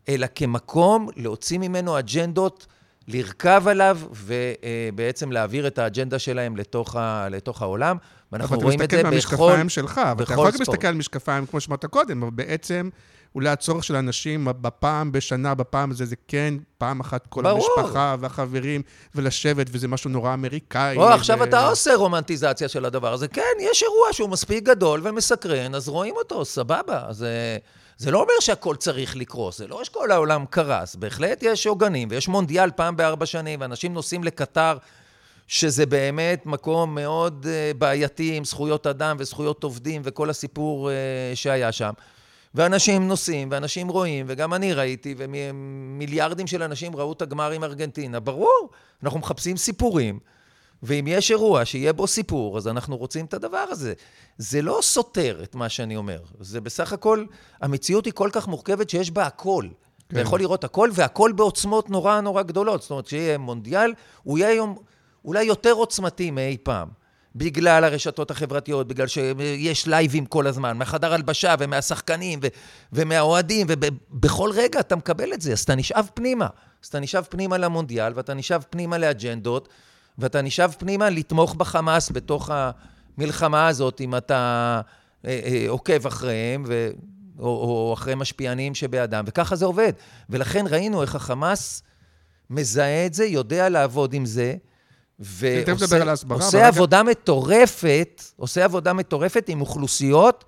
אלא 0.09 0.27
כמקום 0.35 1.09
להוציא 1.15 1.57
ממנו 1.57 1.99
אג'נדות, 1.99 2.67
לרכב 3.07 3.63
עליו 3.67 3.99
ובעצם 4.11 5.31
להעביר 5.31 5.67
את 5.67 5.79
האג'נדה 5.79 6.19
שלהם 6.19 6.57
לתוך, 6.57 6.95
ה, 6.95 7.27
לתוך 7.29 7.61
העולם. 7.61 7.97
ואנחנו 8.31 8.59
רואים 8.59 8.81
את 8.81 8.91
זה 8.91 9.01
אבל 9.01 9.09
אתה 9.09 9.17
מסתכל 9.17 9.35
בכל... 9.35 9.43
מהמשקפיים 9.45 9.69
שלך, 9.69 9.97
אבל 9.97 10.23
אתה 10.23 10.23
בכל 10.23 10.33
יכול 10.33 10.45
גם 10.45 10.51
ספורט. 10.51 10.67
להסתכל 10.69 10.87
על 10.87 10.95
משקפיים, 10.95 11.45
כמו 11.45 11.61
שאמרת 11.61 11.85
קודם, 11.85 12.23
אבל 12.23 12.31
בעצם 12.31 12.89
אולי 13.35 13.49
הצורך 13.49 13.83
של 13.83 13.95
האנשים 13.95 14.47
בפעם 14.61 15.11
בשנה, 15.11 15.55
בפעם 15.55 15.91
הזה, 15.91 16.05
זה 16.05 16.15
כן 16.27 16.53
פעם 16.77 16.99
אחת 16.99 17.27
כל 17.27 17.43
ברור. 17.43 17.69
המשפחה 17.77 18.15
והחברים, 18.19 18.81
ולשבת, 19.15 19.67
וזה 19.71 19.87
משהו 19.87 20.09
נורא 20.09 20.33
אמריקאי. 20.33 20.97
או, 20.97 21.09
עכשיו 21.09 21.43
אתה 21.43 21.67
עושה 21.67 21.95
רומנטיזציה 21.95 22.67
של 22.67 22.85
הדבר 22.85 23.13
הזה. 23.13 23.27
כן, 23.27 23.41
יש 23.59 23.83
אירוע 23.83 24.07
שהוא 24.13 24.29
מספיק 24.29 24.63
גדול 24.63 25.01
ומסקרן, 25.03 25.75
אז 25.75 25.89
רואים 25.89 26.15
אותו, 26.15 26.45
סבבה. 26.45 27.03
זה, 27.11 27.57
זה 27.97 28.11
לא 28.11 28.21
אומר 28.21 28.33
שהכל 28.39 28.75
צריך 28.75 29.15
לקרוס, 29.15 29.57
זה 29.57 29.67
לא 29.67 29.83
שכל 29.83 30.11
העולם 30.11 30.45
קרס. 30.49 30.95
בהחלט 30.95 31.43
יש 31.43 31.67
עוגנים, 31.67 32.07
ויש 32.11 32.27
מונדיאל 32.27 32.71
פעם 32.71 32.97
בארבע 32.97 33.25
שנים, 33.25 33.61
ואנשים 33.61 33.93
נוסעים 33.93 34.23
לקטר, 34.23 34.77
שזה 35.47 35.85
באמת 35.85 36.45
מקום 36.45 36.95
מאוד 36.95 37.45
uh, 37.45 37.77
בעייתי 37.77 38.37
עם 38.37 38.45
זכויות 38.45 38.87
אדם 38.87 39.15
וזכויות 39.19 39.63
עובדים 39.63 40.01
וכל 40.05 40.29
הסיפור 40.29 40.89
uh, 40.89 41.35
שהיה 41.35 41.71
שם. 41.71 41.91
ואנשים 42.55 43.07
נוסעים, 43.07 43.47
ואנשים 43.51 43.87
רואים, 43.87 44.25
וגם 44.29 44.53
אני 44.53 44.73
ראיתי, 44.73 45.15
ומיליארדים 45.17 46.47
של 46.47 46.63
אנשים 46.63 46.95
ראו 46.95 47.13
את 47.13 47.21
הגמר 47.21 47.51
עם 47.51 47.63
ארגנטינה. 47.63 48.19
ברור, 48.19 48.69
אנחנו 49.03 49.19
מחפשים 49.19 49.57
סיפורים, 49.57 50.19
ואם 50.85 51.05
יש 51.07 51.31
אירוע 51.31 51.65
שיהיה 51.65 51.93
בו 51.93 52.07
סיפור, 52.07 52.57
אז 52.57 52.67
אנחנו 52.67 52.97
רוצים 52.97 53.25
את 53.25 53.33
הדבר 53.33 53.65
הזה. 53.69 53.93
זה 54.37 54.61
לא 54.61 54.79
סותר 54.81 55.39
את 55.43 55.55
מה 55.55 55.69
שאני 55.69 55.95
אומר. 55.95 56.19
זה 56.39 56.61
בסך 56.61 56.93
הכל, 56.93 57.25
המציאות 57.61 58.05
היא 58.05 58.13
כל 58.13 58.29
כך 58.31 58.47
מורכבת 58.47 58.89
שיש 58.89 59.11
בה 59.11 59.25
הכל. 59.25 59.65
כן. 60.09 60.15
אתה 60.15 60.21
יכול 60.21 60.39
לראות 60.39 60.63
הכל, 60.63 60.89
והכל 60.93 61.31
בעוצמות 61.35 61.89
נורא 61.89 62.21
נורא 62.21 62.41
גדולות. 62.41 62.81
זאת 62.81 62.91
אומרת, 62.91 63.07
שיהיה 63.07 63.37
מונדיאל, 63.37 63.93
הוא 64.23 64.37
יהיה 64.37 64.49
היום 64.49 64.75
אולי 65.25 65.43
יותר 65.43 65.71
עוצמתי 65.71 66.31
מאי 66.31 66.57
פעם. 66.63 66.87
בגלל 67.35 67.83
הרשתות 67.83 68.31
החברתיות, 68.31 68.87
בגלל 68.87 69.07
שיש 69.07 69.87
לייבים 69.87 70.25
כל 70.25 70.47
הזמן, 70.47 70.77
מהחדר 70.77 71.13
הלבשה 71.13 71.55
ומהשחקנים 71.59 72.39
ו- 72.43 72.47
ומהאוהדים, 72.93 73.67
ובכל 73.69 74.49
רגע 74.53 74.79
אתה 74.79 74.95
מקבל 74.95 75.33
את 75.33 75.41
זה, 75.41 75.51
אז 75.51 75.61
אתה 75.61 75.75
נשאב 75.75 76.09
פנימה. 76.13 76.47
אז 76.83 76.87
אתה 76.87 76.99
נשאב 76.99 77.27
פנימה 77.29 77.57
למונדיאל, 77.57 78.11
ואתה 78.15 78.33
נשאב 78.33 78.63
פנימה 78.69 78.97
לאג'נדות, 78.97 79.69
ואתה 80.17 80.41
נשאב 80.41 80.75
פנימה 80.77 81.09
לתמוך 81.09 81.55
בחמאס 81.55 82.11
בתוך 82.11 82.49
המלחמה 83.17 83.67
הזאת, 83.67 84.01
אם 84.01 84.15
אתה 84.15 84.81
אה, 85.25 85.39
אה, 85.45 85.65
עוקב 85.67 86.07
אחריהם, 86.07 86.63
ו... 86.67 86.89
או, 87.39 87.45
או 87.47 87.93
אחרי 87.93 88.15
משפיענים 88.15 88.75
שבאדם, 88.75 89.23
וככה 89.27 89.55
זה 89.55 89.65
עובד. 89.65 89.93
ולכן 90.29 90.65
ראינו 90.69 91.01
איך 91.01 91.15
החמאס 91.15 91.83
מזהה 92.49 93.05
את 93.05 93.13
זה, 93.13 93.25
יודע 93.25 93.69
לעבוד 93.69 94.13
עם 94.13 94.25
זה, 94.25 94.55
ועושה 95.19 96.67
עבודה 96.67 97.03
מטורפת, 97.03 98.23
עושה 98.35 98.65
עבודה 98.65 98.93
מטורפת 98.93 99.49
עם 99.49 99.61
אוכלוסיות 99.61 100.45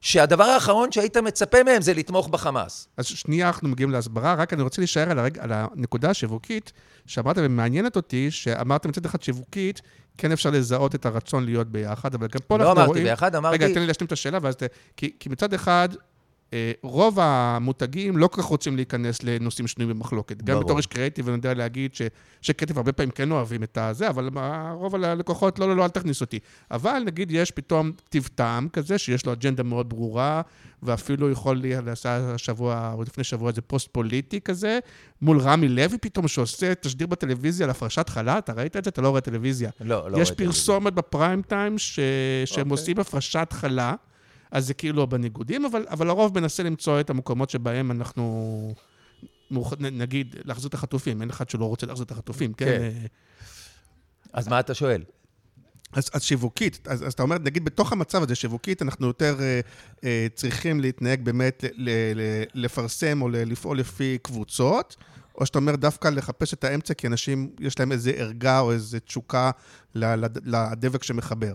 שהדבר 0.00 0.44
האחרון 0.44 0.92
שהיית 0.92 1.16
מצפה 1.16 1.62
מהם 1.62 1.82
זה 1.82 1.94
לתמוך 1.94 2.28
בחמאס. 2.28 2.88
אז 2.96 3.06
שנייה 3.06 3.46
אנחנו 3.46 3.68
מגיעים 3.68 3.90
להסברה, 3.90 4.34
רק 4.34 4.52
אני 4.52 4.62
רוצה 4.62 4.80
להישאר 4.80 5.10
על, 5.10 5.18
הרג... 5.18 5.38
על 5.38 5.52
הנקודה 5.52 6.10
השיווקית, 6.10 6.72
שאמרת 7.06 7.36
ומעניינת 7.38 7.96
אותי, 7.96 8.30
שאמרת 8.30 8.86
מצד 8.86 9.04
אחד 9.04 9.22
שיווקית, 9.22 9.82
כן 10.18 10.32
אפשר 10.32 10.50
לזהות 10.50 10.94
את 10.94 11.06
הרצון 11.06 11.44
להיות 11.44 11.68
ביחד, 11.68 12.14
אבל 12.14 12.26
גם 12.26 12.40
פה 12.46 12.58
לא 12.58 12.62
אנחנו 12.62 12.74
רואים... 12.74 12.86
לא 12.86 12.92
אמרתי 12.92 13.02
ביחד, 13.02 13.34
אמרתי... 13.34 13.54
רגע, 13.54 13.74
תן 13.74 13.80
לי 13.80 13.86
להשלים 13.86 14.06
את 14.06 14.12
השאלה, 14.12 14.38
ואז. 14.42 14.54
כי, 14.96 15.12
כי 15.20 15.28
מצד 15.28 15.54
אחד, 15.54 15.88
רוב 16.82 17.18
המותגים 17.20 18.16
לא 18.16 18.26
כל 18.26 18.42
כך 18.42 18.48
רוצים 18.48 18.76
להיכנס 18.76 19.22
לנושאים 19.22 19.66
שנויים 19.66 19.96
במחלוקת. 19.96 20.42
ברור. 20.42 20.58
גם 20.58 20.64
בתור 20.64 20.76
איש 20.76 20.86
קריאיטיב, 20.86 21.28
אני 21.28 21.36
יודע 21.36 21.54
להגיד 21.54 21.94
ש, 21.94 22.02
שקריאיטיב 22.42 22.76
הרבה 22.76 22.92
פעמים 22.92 23.10
כן 23.10 23.30
אוהבים 23.30 23.62
את 23.62 23.78
הזה, 23.78 24.08
אבל 24.08 24.30
רוב 24.72 24.94
הלקוחות, 24.94 25.58
לא, 25.58 25.68
לא, 25.68 25.76
לא, 25.76 25.84
אל 25.84 25.88
תכניס 25.88 26.20
אותי. 26.20 26.38
אבל 26.70 27.02
נגיד 27.06 27.30
יש 27.30 27.50
פתאום 27.50 27.92
טיב 28.08 28.28
טעם 28.34 28.68
כזה, 28.68 28.98
שיש 28.98 29.26
לו 29.26 29.32
אג'נדה 29.32 29.62
מאוד 29.62 29.88
ברורה, 29.88 30.42
ואפילו 30.82 31.30
יכול 31.30 31.62
לעשה 31.84 32.34
השבוע, 32.34 32.92
או 32.94 33.02
לפני 33.02 33.24
שבוע, 33.24 33.48
איזה 33.50 33.62
פוסט 33.62 33.88
פוליטי 33.92 34.40
כזה, 34.40 34.78
מול 35.22 35.38
רמי 35.40 35.68
לוי 35.68 35.98
פתאום, 35.98 36.28
שעושה 36.28 36.74
תשדיר 36.74 37.06
בטלוויזיה 37.06 37.64
על 37.64 37.70
הפרשת 37.70 38.08
חלה, 38.08 38.38
אתה 38.38 38.52
ראית 38.52 38.76
את 38.76 38.84
זה? 38.84 38.90
אתה 38.90 39.02
לא 39.02 39.08
רואה 39.08 39.20
טלוויזיה. 39.20 39.70
לא, 39.80 39.86
לא 39.86 39.94
רואה 39.94 40.10
טלוויזיה. 40.10 40.32
יש 40.32 40.38
פרסומת 40.38 40.92
בפריים 40.92 41.42
טיים 41.42 41.78
ש... 41.78 42.00
שהם 42.44 42.70
אוקיי. 42.70 42.70
עושים 42.70 42.98
הפרשת 42.98 43.48
חלה. 43.52 43.94
אז 44.50 44.66
זה 44.66 44.74
כאילו 44.74 45.06
בניגודים, 45.06 45.64
אבל, 45.64 45.86
אבל 45.88 46.10
הרוב 46.10 46.40
מנסה 46.40 46.62
למצוא 46.62 47.00
את 47.00 47.10
המקומות 47.10 47.50
שבהם 47.50 47.90
אנחנו, 47.90 48.74
נגיד, 49.80 50.36
להחזיר 50.44 50.68
את 50.68 50.74
החטופים. 50.74 51.20
אין 51.20 51.30
אחד 51.30 51.48
שלא 51.48 51.64
רוצה 51.64 51.86
להחזיר 51.86 52.04
את 52.04 52.10
החטופים, 52.10 52.52
כן? 52.52 52.66
כן. 52.66 53.06
אז 54.32 54.48
מה 54.48 54.60
אתה 54.60 54.74
שואל? 54.74 55.02
אז, 55.92 56.10
אז 56.12 56.22
שיווקית, 56.22 56.88
אז, 56.88 57.06
אז 57.06 57.12
אתה 57.12 57.22
אומר, 57.22 57.38
נגיד 57.38 57.64
בתוך 57.64 57.92
המצב 57.92 58.22
הזה, 58.22 58.34
שיווקית, 58.34 58.82
אנחנו 58.82 59.06
יותר 59.06 59.36
אה, 59.40 59.60
אה, 60.04 60.26
צריכים 60.34 60.80
להתנהג 60.80 61.22
באמת, 61.22 61.64
ל, 61.74 61.90
ל, 62.14 62.20
לפרסם 62.54 63.22
או 63.22 63.28
ל, 63.28 63.36
לפעול 63.36 63.78
לפי 63.78 64.18
קבוצות, 64.22 64.96
או 65.34 65.46
שאתה 65.46 65.58
אומר 65.58 65.76
דווקא 65.76 66.08
לחפש 66.08 66.54
את 66.54 66.64
האמצע, 66.64 66.94
כי 66.94 67.06
אנשים, 67.06 67.50
יש 67.60 67.78
להם 67.78 67.92
איזה 67.92 68.10
ערגה 68.10 68.60
או 68.60 68.72
איזה 68.72 69.00
תשוקה 69.00 69.50
לדבק 69.94 71.02
שמחבר. 71.02 71.54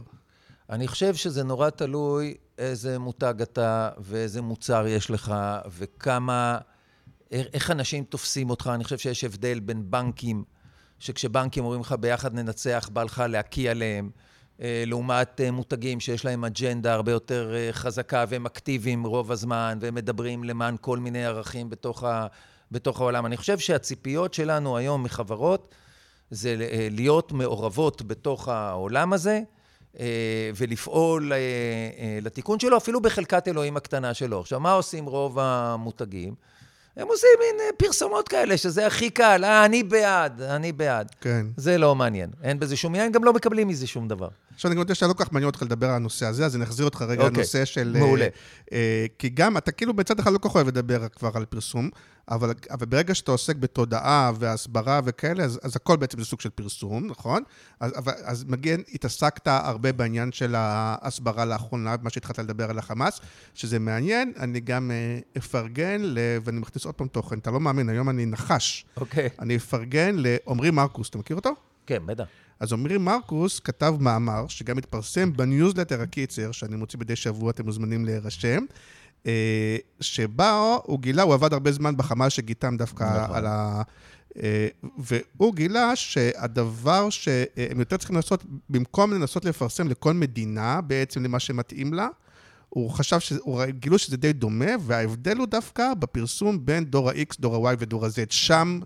אני 0.69 0.88
חושב 0.88 1.15
שזה 1.15 1.43
נורא 1.43 1.69
תלוי 1.69 2.34
איזה 2.58 2.99
מותג 2.99 3.34
אתה 3.41 3.89
ואיזה 3.97 4.41
מוצר 4.41 4.88
יש 4.88 5.12
לך 5.12 5.36
וכמה, 5.67 6.58
איך 7.32 7.71
אנשים 7.71 8.04
תופסים 8.04 8.49
אותך. 8.49 8.71
אני 8.73 8.84
חושב 8.84 8.97
שיש 8.97 9.23
הבדל 9.23 9.60
בין 9.60 9.91
בנקים, 9.91 10.43
שכשבנקים 10.99 11.63
אומרים 11.63 11.82
לך 11.82 11.95
ביחד 11.99 12.34
ננצח, 12.34 12.89
בא 12.93 13.04
לך 13.04 13.23
להקיא 13.30 13.71
עליהם, 13.71 14.10
אה, 14.62 14.84
לעומת 14.88 15.41
אה, 15.41 15.52
מותגים 15.52 15.99
שיש 15.99 16.26
להם 16.26 16.45
אג'נדה 16.45 16.93
הרבה 16.93 17.12
יותר 17.12 17.54
אה, 17.56 17.69
חזקה 17.71 18.26
והם 18.30 18.45
אקטיביים 18.45 19.04
רוב 19.04 19.32
הזמן 19.32 19.78
והם 19.82 19.95
מדברים 19.95 20.43
למען 20.43 20.76
כל 20.82 20.99
מיני 20.99 21.26
ערכים 21.26 21.69
בתוך, 21.69 22.04
ה, 22.04 22.28
בתוך 22.71 23.02
העולם. 23.02 23.26
אני 23.26 23.38
חושב 23.38 23.60
שהציפיות 23.60 24.34
שלנו 24.34 24.78
היום 24.78 25.04
מחברות 25.04 25.76
זה 26.32 26.56
להיות 26.91 27.32
מעורבות 27.32 28.02
בתוך 28.02 28.47
העולם 28.47 29.13
הזה. 29.13 29.41
אה, 29.99 30.06
ולפעול 30.56 31.34
אה, 31.34 31.38
אה, 31.38 32.19
לתיקון 32.21 32.60
שלו, 32.60 32.77
אפילו 32.77 33.01
בחלקת 33.01 33.47
אלוהים 33.47 33.77
הקטנה 33.77 34.13
שלו. 34.13 34.39
עכשיו, 34.39 34.60
מה 34.60 34.71
עושים 34.71 35.06
רוב 35.06 35.39
המותגים? 35.39 36.34
הם 36.97 37.08
עושים 37.08 37.29
מין 37.39 37.65
פרסומות 37.77 38.27
כאלה, 38.27 38.58
שזה 38.58 38.88
הכי 38.88 39.10
קל, 39.10 39.43
אה, 39.43 39.65
אני 39.65 39.84
בעד, 39.84 40.41
אני 40.41 40.71
בעד. 40.71 41.12
כן. 41.21 41.45
זה 41.58 41.77
לא 41.77 41.95
מעניין. 41.95 42.29
אין 42.43 42.60
בזה 42.60 42.75
שום 42.75 42.95
עניין, 42.95 43.12
גם 43.12 43.23
לא 43.23 43.34
מקבלים 43.34 43.67
מזה 43.67 43.88
שום 43.88 44.08
דבר. 44.08 44.27
עכשיו, 44.56 44.71
אני 44.71 44.79
יודע 44.79 44.95
שאתה 44.95 45.08
לא 45.08 45.13
כל 45.13 45.23
כך 45.23 45.34
מעניין 45.34 45.47
אותך 45.49 45.62
לדבר 45.62 45.88
על 45.89 45.95
הנושא 45.95 46.25
הזה, 46.25 46.45
אז 46.45 46.56
אני 46.56 46.63
אחזיר 46.63 46.86
אותך 46.86 47.01
רגע 47.01 47.23
אוקיי, 47.23 47.38
לנושא 47.38 47.65
של... 47.65 47.95
מעולה. 47.99 48.27
אה, 48.73 49.06
כי 49.19 49.29
גם, 49.29 49.58
אתה 49.58 49.71
כאילו 49.71 49.93
בצד 49.93 50.19
אחד 50.19 50.34
לא 50.34 50.38
כל 50.38 50.49
כך 50.49 50.56
אוהב 50.56 50.67
לדבר 50.67 51.08
כבר 51.08 51.32
על 51.34 51.45
פרסום, 51.45 51.89
אבל, 52.29 52.53
אבל 52.69 52.86
ברגע 52.86 53.15
שאתה 53.15 53.31
עוסק 53.31 53.55
בתודעה 53.55 54.31
והסברה 54.39 55.01
וכאלה, 55.05 55.43
אז, 55.43 55.59
אז 55.63 55.75
הכל 55.75 55.97
בעצם 55.97 56.19
זה 56.19 56.25
סוג 56.25 56.41
של 56.41 56.49
פרסום, 56.49 57.07
נכון? 57.07 57.43
אז, 57.79 57.91
אבל, 57.97 58.13
אז 58.23 58.43
מגן, 58.47 58.81
התעסקת 58.93 59.47
הרבה 59.47 59.91
בעניין 59.91 60.31
של 60.31 60.55
ההסברה 60.55 61.45
לאחרונה, 61.45 61.95
מה 62.01 62.09
שהתחלת 62.09 62.39
לדבר 62.39 62.69
על 62.69 62.79
החמאס, 62.79 63.19
שזה 63.53 63.79
מעניין. 63.79 64.33
אני 64.39 64.59
גם 64.59 64.91
אה, 64.91 65.19
אפרגן, 65.38 66.01
ל, 66.01 66.17
ואני 66.43 66.59
מכניס 66.59 66.86
עוד 66.86 66.95
פעם 66.95 67.07
תוכן, 67.07 67.39
אתה 67.39 67.51
לא 67.51 67.59
מאמין, 67.59 67.89
היום 67.89 68.09
אני 68.09 68.25
נחש. 68.25 68.86
אוקיי. 68.97 69.29
אני 69.39 69.55
אפרגן 69.55 70.15
לעמרי 70.17 70.71
מרקוס, 70.71 71.09
אתה 71.09 71.17
מכיר 71.17 71.36
אותו? 71.36 71.51
כן, 71.88 72.05
בטח. 72.05 72.25
אז 72.59 72.73
עמרי 72.73 72.97
מרקוס 72.97 73.59
כתב 73.59 73.95
מאמר, 73.99 74.47
שגם 74.47 74.77
התפרסם 74.77 75.33
בניוזלטר 75.33 76.01
הקיצר, 76.01 76.51
שאני 76.51 76.75
מוציא 76.75 76.99
מדי 76.99 77.15
שבוע, 77.15 77.51
אתם 77.51 77.65
מוזמנים 77.65 78.05
להירשם, 78.05 78.65
שבה 79.99 80.77
הוא 80.83 80.99
גילה, 80.99 81.21
הוא 81.21 81.33
עבד 81.33 81.53
הרבה 81.53 81.71
זמן 81.71 81.97
בחמ"ל 81.97 82.29
שגיתם 82.29 82.77
דווקא 82.77 83.23
נכון. 83.23 83.36
על 83.36 83.45
ה... 83.45 83.81
אה, 84.43 84.67
והוא 84.97 85.55
גילה 85.55 85.95
שהדבר 85.95 87.09
שהם 87.09 87.79
יותר 87.79 87.97
צריכים 87.97 88.15
לעשות, 88.15 88.43
במקום 88.69 89.13
לנסות 89.13 89.45
לפרסם 89.45 89.88
לכל 89.88 90.13
מדינה, 90.13 90.81
בעצם 90.81 91.23
למה 91.23 91.39
שמתאים 91.39 91.93
לה, 91.93 92.07
הוא 92.69 92.89
חשב, 92.89 93.17
הוא 93.41 93.65
גילו 93.65 93.97
שזה 93.97 94.17
די 94.17 94.33
דומה, 94.33 94.71
וההבדל 94.79 95.38
הוא 95.38 95.47
דווקא 95.47 95.93
בפרסום 95.99 96.65
בין 96.65 96.86
דור 96.86 97.09
ה-X, 97.09 97.36
דור 97.39 97.67
ה-Y 97.69 97.75
ודור 97.79 98.05
ה-Z. 98.05 98.12
שם, 98.29 98.79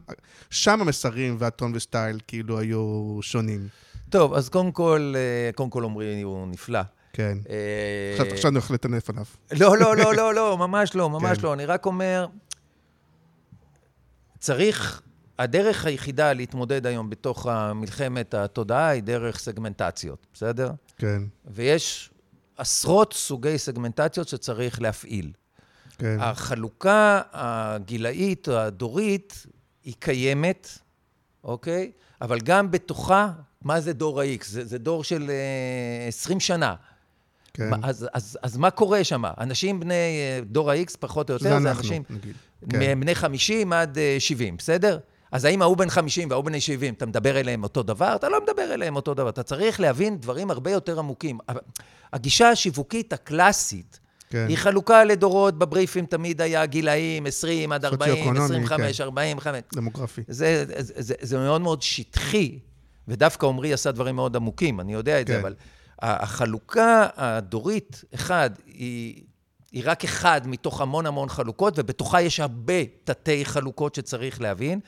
שם 0.50 0.82
המסרים 0.82 1.36
והטון 1.40 1.72
וסטייל 1.76 2.20
כאילו 2.28 2.60
היו 2.60 3.18
שונים. 3.22 3.68
טוב, 4.10 4.34
אז 4.34 4.50
קודם 4.50 4.72
כל, 4.72 5.14
אה, 5.16 5.52
קודם 5.54 5.70
כל 5.70 5.84
עמרי 5.84 6.22
הוא 6.22 6.48
נפלא. 6.48 6.80
כן. 7.18 7.38
אה, 7.50 8.34
עכשיו 8.34 8.52
אני 8.52 8.58
הולך 8.58 8.72
לטנף 8.72 9.10
עליו. 9.10 9.26
לא, 9.52 9.78
לא, 9.78 9.98
לא, 9.98 10.16
לא, 10.20 10.34
לא, 10.34 10.58
ממש 10.58 10.96
לא, 10.96 11.10
ממש 11.10 11.38
כן. 11.38 11.44
לא. 11.44 11.54
אני 11.54 11.66
רק 11.66 11.86
אומר, 11.86 12.28
צריך, 14.40 15.02
הדרך 15.40 15.86
היחידה 15.86 16.34
להתמודד 16.34 16.86
היום 16.86 17.10
בתוך 17.10 17.48
מלחמת 17.76 18.34
התודעה 18.34 18.88
היא 18.88 19.04
דרך 19.04 19.40
סגמנטציות, 19.40 20.28
בסדר? 20.34 20.72
כן. 20.98 21.22
ויש 21.46 22.10
עשרות 22.58 23.14
סוגי 23.14 23.58
סגמנטציות 23.58 24.28
שצריך 24.28 24.82
להפעיל. 24.82 25.32
כן. 25.98 26.18
החלוקה 26.20 27.22
הגילאית, 27.34 28.48
הדורית, 28.48 29.46
היא 29.84 29.94
קיימת, 30.00 30.70
אוקיי? 31.44 31.92
אבל 32.22 32.40
גם 32.40 32.72
בתוכה, 32.72 33.32
מה 33.62 33.82
זה 33.82 33.94
דור 33.94 34.22
ה-X? 34.22 34.46
זה, 34.46 34.66
זה 34.66 34.78
דור 34.78 35.04
של 35.04 35.32
uh, 36.06 36.08
20 36.08 36.40
שנה. 36.40 36.76
כן. 37.58 37.70
אז, 37.84 38.08
אז, 38.14 38.38
אז 38.42 38.58
מה 38.58 38.70
קורה 38.70 39.04
שם? 39.04 39.24
אנשים 39.40 39.80
בני 39.80 39.94
uh, 39.94 40.46
דור 40.46 40.72
ה-X, 40.72 40.98
פחות 41.00 41.30
או 41.30 41.36
יותר, 41.36 41.44
זה, 41.44 41.50
זה 41.50 41.70
אנחנו, 41.70 41.84
אנשים 41.84 42.04
נגיד. 42.10 42.36
כן. 42.70 43.00
בני 43.00 43.16
50 43.16 43.74
עד 43.74 43.98
uh, 43.98 44.20
70, 44.20 44.58
בסדר? 44.58 45.00
אז 45.32 45.46
האם 45.46 45.62
ההוא 45.62 45.78
בן 45.78 45.90
50 45.90 46.30
וההוא 46.30 46.44
בן 46.44 46.60
70, 46.60 46.94
אתה 46.94 47.06
מדבר 47.06 47.40
אליהם 47.40 47.64
אותו 47.64 47.84
דבר? 47.84 48.16
אתה 48.16 48.30
לא 48.30 48.40
מדבר 48.44 48.74
אליהם 48.74 48.96
אותו 48.96 49.14
דבר. 49.14 49.30
אתה 49.30 49.44
צריך 49.44 49.80
להבין 49.80 50.18
דברים 50.18 50.52
הרבה 50.52 50.72
יותר 50.72 51.00
עמוקים. 51.00 51.38
הגישה 52.14 52.50
השיווקית 52.50 53.14
הקלאסית, 53.14 54.00
כן. 54.30 54.46
היא 54.50 54.58
חלוקה 54.58 55.04
לדורות, 55.04 55.60
בבריפים 55.60 56.06
תמיד 56.06 56.42
היה 56.42 56.66
גילאים 56.66 57.26
20 57.26 57.72
עד 57.72 57.86
40, 57.86 58.38
25, 58.38 58.98
כן. 58.98 59.04
45. 59.04 59.62
דמוגרפי. 59.74 60.22
זה, 60.28 60.66
זה, 60.68 60.94
זה, 61.02 61.14
זה 61.22 61.38
מאוד 61.38 61.62
מאוד 61.62 61.82
שטחי, 61.82 62.60
ודווקא 63.08 63.46
עמרי 63.46 63.74
עשה 63.74 63.92
דברים 63.92 64.16
מאוד 64.16 64.36
עמוקים, 64.36 64.80
אני 64.80 64.94
יודע 64.94 65.22
את 65.22 65.28
כן. 65.28 65.34
זה, 65.34 65.40
אבל 65.40 65.56
החלוקה 66.02 67.08
הדורית, 67.16 68.04
אחד, 68.14 68.50
היא 68.66 69.24
היא 69.72 69.84
רק 69.86 70.04
אחד 70.04 70.42
מתוך 70.46 70.82
המון 70.82 71.06
המון 71.06 71.30
חלוקות, 71.30 71.74
ובתוכה 71.78 72.22
יש 72.22 72.40
הרבה 72.40 72.86
תתי 73.04 73.46
חלוקות 73.46 73.96
שצריך 73.96 74.42
להבין. 74.42 74.80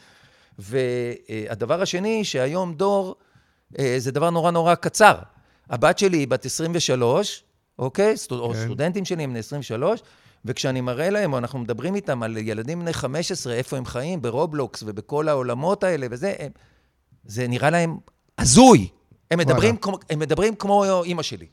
והדבר 0.59 1.81
השני, 1.81 2.23
שהיום 2.23 2.73
דור, 2.73 3.15
אה, 3.79 3.95
זה 3.97 4.11
דבר 4.11 4.29
נורא 4.29 4.51
נורא 4.51 4.75
קצר. 4.75 5.15
הבת 5.69 5.99
שלי 5.99 6.17
היא 6.17 6.27
בת 6.27 6.45
23, 6.45 7.43
אוקיי? 7.79 8.15
כן. 8.29 8.35
או 8.35 8.53
סטודנטים 8.55 9.05
שלי 9.05 9.23
הם 9.23 9.29
בני 9.29 9.39
23, 9.39 10.01
וכשאני 10.45 10.81
מראה 10.81 11.09
להם, 11.09 11.33
או 11.33 11.37
אנחנו 11.37 11.59
מדברים 11.59 11.95
איתם 11.95 12.23
על 12.23 12.37
ילדים 12.37 12.79
בני 12.79 12.93
15, 12.93 13.53
איפה 13.53 13.77
הם 13.77 13.85
חיים, 13.85 14.21
ברובלוקס 14.21 14.83
ובכל 14.85 15.27
העולמות 15.27 15.83
האלה 15.83 16.07
וזה, 16.11 16.33
הם, 16.39 16.51
זה 17.25 17.47
נראה 17.47 17.69
להם 17.69 17.97
הזוי. 18.37 18.87
הם 19.31 19.39
מדברים, 19.39 19.77
כמו, 19.77 19.99
הם 20.09 20.19
מדברים 20.19 20.55
כמו 20.55 21.03
אימא 21.03 21.23
שלי. 21.23 21.45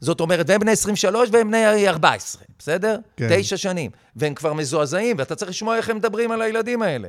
זאת 0.00 0.20
אומרת, 0.20 0.46
והם 0.48 0.60
בני 0.60 0.70
23 0.70 1.28
והם 1.32 1.48
בני 1.48 1.88
14, 1.88 2.42
בסדר? 2.58 2.98
כן. 3.16 3.28
תשע 3.30 3.56
שנים. 3.56 3.90
והם 4.16 4.34
כבר 4.34 4.52
מזועזעים, 4.52 5.16
ואתה 5.18 5.34
צריך 5.34 5.50
לשמוע 5.50 5.76
איך 5.76 5.88
הם 5.90 5.96
מדברים 5.96 6.30
על 6.30 6.42
הילדים 6.42 6.82
האלה. 6.82 7.08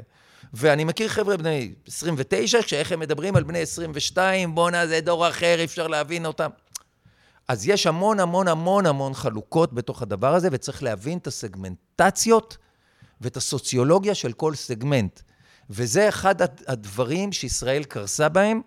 ואני 0.53 0.83
מכיר 0.83 1.07
חבר'ה 1.07 1.37
בני 1.37 1.73
29, 1.87 2.61
שאיך 2.61 2.91
הם 2.91 2.99
מדברים 2.99 3.35
על 3.35 3.43
בני 3.43 3.59
22, 3.59 4.55
בואנה, 4.55 4.87
זה 4.87 5.01
דור 5.01 5.29
אחר, 5.29 5.55
אי 5.59 5.65
אפשר 5.65 5.87
להבין 5.87 6.25
אותם. 6.25 6.49
אז 7.47 7.67
יש 7.67 7.87
המון 7.87 8.19
המון 8.19 8.47
המון 8.47 8.85
המון 8.85 9.13
חלוקות 9.13 9.73
בתוך 9.73 10.01
הדבר 10.01 10.35
הזה, 10.35 10.49
וצריך 10.51 10.83
להבין 10.83 11.17
את 11.17 11.27
הסגמנטציות 11.27 12.57
ואת 13.21 13.37
הסוציולוגיה 13.37 14.15
של 14.15 14.33
כל 14.33 14.55
סגמנט. 14.55 15.19
וזה 15.69 16.09
אחד 16.09 16.35
הדברים 16.67 17.31
שישראל 17.31 17.83
קרסה 17.83 18.29
בהם, 18.29 18.61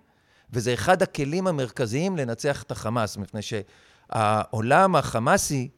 וזה 0.52 0.74
אחד 0.74 1.02
הכלים 1.02 1.46
המרכזיים 1.46 2.16
לנצח 2.16 2.62
את 2.62 2.70
החמאס, 2.70 3.16
מפני 3.16 3.40
שהעולם 3.42 4.96
החמאסי 4.96 5.68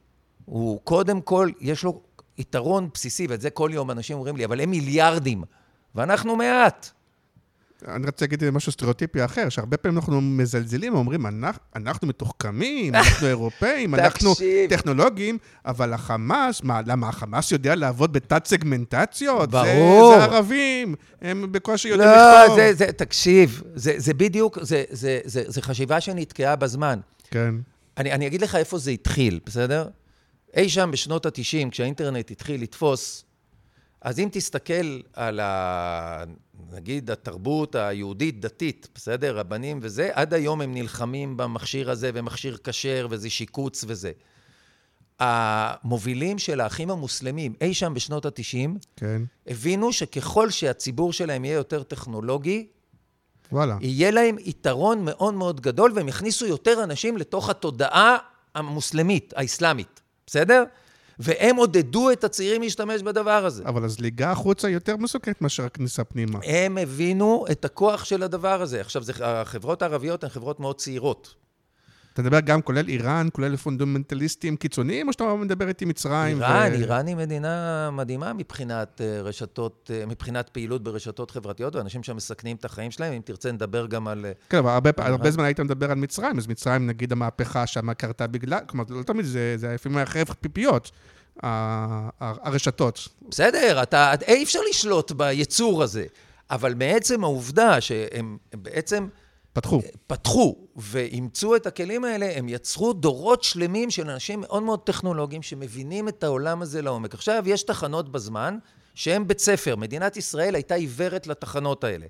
הוא 0.45 0.81
קודם 0.85 1.21
כל, 1.21 1.51
יש 1.61 1.85
לו 1.85 2.03
יתרון 2.39 2.89
בסיסי, 2.95 3.27
ואת 3.27 3.41
זה 3.41 3.51
כל 3.51 3.71
יום 3.73 3.91
אנשים 3.91 4.17
אומרים 4.17 4.37
לי, 4.37 4.45
אבל 4.45 4.61
הם 4.61 4.71
מיליארדים, 4.71 5.45
ואנחנו 5.95 6.37
מעט. 6.37 6.91
אני 7.89 8.07
רוצה 8.07 8.25
להגיד 8.25 8.51
משהו 8.51 8.73
סטריאוטיפי 8.73 9.25
אחר, 9.25 9.49
שהרבה 9.49 9.77
פעמים 9.77 9.99
אנחנו 9.99 10.21
מזלזלים, 10.21 10.95
אומרים, 10.95 11.27
אנחנו, 11.77 12.09
מתוחכמים, 12.09 12.95
אנחנו 12.95 13.27
אירופאים, 13.35 13.95
אנחנו 13.95 14.35
טכנולוגיים, 14.69 15.39
אבל 15.65 15.93
החמאס, 15.93 16.63
מה, 16.63 16.81
למה 16.87 17.09
החמאס 17.09 17.53
יודע 17.53 17.75
לעבוד 17.75 18.13
בתת-סגמנטציות? 18.13 19.51
ברור. 19.51 20.15
זה, 20.19 20.25
ערבים, 20.25 20.95
הם 21.23 21.53
בקושי 21.53 21.89
יודעים 21.89 22.11
לא, 22.11 22.43
לכתוב. 22.43 22.59
לא, 22.59 22.65
זה, 22.65 22.75
זה, 22.75 22.93
תקשיב, 22.93 23.63
זה, 23.75 24.15
בדיוק, 24.15 24.59
זה, 24.63 25.63
חשיבה 25.63 26.01
שנתקעה 26.01 26.57
בזמן. 26.57 27.01
כן. 27.31 27.55
אני, 27.99 28.13
אני 28.13 28.27
אגיד 28.27 28.43
לך 28.43 28.55
איפה 28.55 28.79
זה 28.79 28.91
התחיל, 28.91 29.41
בסדר? 29.47 29.89
אי 30.57 30.69
שם 30.69 30.91
בשנות 30.93 31.27
ה-90, 31.27 31.71
כשהאינטרנט 31.71 32.31
התחיל 32.31 32.63
לתפוס, 32.63 33.25
אז 34.03 34.19
אם 34.19 34.29
תסתכל 34.33 35.01
על 35.13 35.41
ה... 35.41 36.25
נגיד 36.73 37.11
התרבות 37.11 37.75
היהודית-דתית, 37.75 38.89
בסדר? 38.95 39.39
רבנים 39.39 39.79
וזה, 39.83 40.11
עד 40.13 40.35
היום 40.35 40.61
הם 40.61 40.75
נלחמים 40.75 41.37
במכשיר 41.37 41.91
הזה 41.91 42.11
ומכשיר 42.15 42.59
כשר 42.65 43.07
וזה 43.11 43.31
שיקוץ 43.31 43.85
וזה. 43.89 44.13
המובילים 45.21 46.39
של 46.39 46.61
האחים 46.61 46.91
המוסלמים, 46.91 47.55
אי 47.61 47.75
שם 47.75 47.95
בשנות 47.95 48.27
ה-90, 48.27 48.69
כן. 48.97 49.23
הבינו 49.47 49.93
שככל 49.93 50.51
שהציבור 50.51 51.13
שלהם 51.13 51.45
יהיה 51.45 51.55
יותר 51.55 51.83
טכנולוגי, 51.83 52.67
וואלה. 53.53 53.77
יהיה 53.81 54.11
להם 54.11 54.37
יתרון 54.39 55.05
מאוד 55.05 55.35
מאוד 55.35 55.61
גדול, 55.61 55.93
והם 55.95 56.09
יכניסו 56.09 56.47
יותר 56.47 56.85
אנשים 56.85 57.17
לתוך 57.17 57.49
התודעה 57.49 58.17
המוסלמית, 58.55 59.33
האסלאמית, 59.37 60.01
בסדר? 60.27 60.65
והם 61.21 61.57
עודדו 61.57 62.11
את 62.11 62.25
הצעירים 62.25 62.63
להשתמש 62.63 63.03
בדבר 63.03 63.45
הזה. 63.45 63.63
אבל 63.67 63.85
הזליגה 63.85 64.31
החוצה 64.31 64.69
יותר 64.69 64.97
מסוכנת 64.97 65.43
מאשר 65.43 65.65
הכניסה 65.65 66.05
פנימה. 66.05 66.39
הם 66.45 66.79
הבינו 66.79 67.45
את 67.51 67.65
הכוח 67.65 68.05
של 68.05 68.23
הדבר 68.23 68.63
הזה. 68.63 68.81
עכשיו, 68.81 69.03
זה, 69.03 69.13
החברות 69.21 69.83
הערביות 69.83 70.25
הן 70.25 70.31
חברות 70.31 70.61
מאוד 70.61 70.77
צעירות. 70.77 71.35
אתה 72.13 72.23
מדבר 72.23 72.41
גם 72.41 72.63
כולל 72.63 72.89
איראן, 72.89 73.29
כולל 73.33 73.57
פונדמנטליסטים 73.57 74.57
קיצוניים, 74.57 75.09
או 75.09 75.13
שאתה 75.13 75.35
מדבר 75.35 75.69
איתי 75.69 75.85
מצרים? 75.85 76.43
איראן, 76.43 76.71
ו... 76.73 76.75
איראן 76.75 77.07
היא 77.07 77.17
מדינה 77.17 77.91
מדהימה 77.93 78.33
מבחינת 78.33 79.01
אה, 79.01 79.23
רשתות, 79.23 79.91
אה, 79.95 80.07
מבחינת 80.07 80.49
פעילות 80.49 80.83
ברשתות 80.83 81.31
חברתיות, 81.31 81.77
ואנשים 81.77 82.03
שם 82.03 82.17
מסכנים 82.17 82.57
את 82.57 82.65
החיים 82.65 82.91
שלהם. 82.91 83.13
אם 83.13 83.21
תרצה, 83.25 83.53
נדבר 83.53 83.87
גם 83.87 84.09
על... 84.09 84.27
אה, 84.27 84.33
כן, 84.49 84.59
אבל 84.59 84.71
הרבה, 84.71 84.91
הרבה 84.97 85.31
זמן 85.31 85.45
היית 85.45 85.61
מדבר 85.61 85.91
על 85.91 85.99
מצרים, 85.99 86.39
אז 86.39 86.47
מצרים, 86.47 86.87
נגיד 86.87 87.13
המהפכה 87.13 87.67
שם 87.67 87.93
קרתה 87.93 88.27
בגלל, 88.27 88.61
כלומר, 88.67 88.85
לא 88.89 89.03
תמיד 89.03 89.25
זה, 89.25 89.55
זה 89.57 89.75
לפעמים 89.75 89.99
היה 89.99 90.07
חרב 90.07 90.27
פיפיות. 90.41 90.91
הרשתות. 92.21 93.09
בסדר, 93.29 93.83
אתה, 93.83 94.13
אי 94.29 94.45
אפשר 94.45 94.59
לשלוט 94.71 95.13
ביצור 95.13 95.83
הזה, 95.83 96.05
אבל 96.51 96.75
מעצם 96.75 97.25
העובדה 97.25 97.81
שהם 97.81 98.39
בעצם... 98.55 99.07
פתחו. 99.53 99.83
פתחו 100.07 100.57
ואימצו 100.77 101.57
את 101.57 101.67
הכלים 101.67 102.05
האלה, 102.05 102.33
הם 102.37 102.49
יצרו 102.49 102.93
דורות 102.93 103.43
שלמים 103.43 103.91
של 103.91 104.11
אנשים 104.11 104.41
מאוד 104.41 104.63
מאוד 104.63 104.81
טכנולוגיים 104.81 105.43
שמבינים 105.43 106.09
את 106.09 106.25
העולם 106.25 106.63
הזה 106.63 106.83
לעומק. 106.83 107.15
עכשיו, 107.15 107.43
יש 107.47 107.63
תחנות 107.63 108.13
בזמן 108.13 108.59
שהן 108.95 109.27
בית 109.27 109.39
ספר. 109.39 109.77
מדינת 109.77 110.17
ישראל 110.17 110.55
הייתה 110.55 110.75
עיוורת 110.75 111.27
לתחנות 111.27 111.85
האלה. 111.85 112.07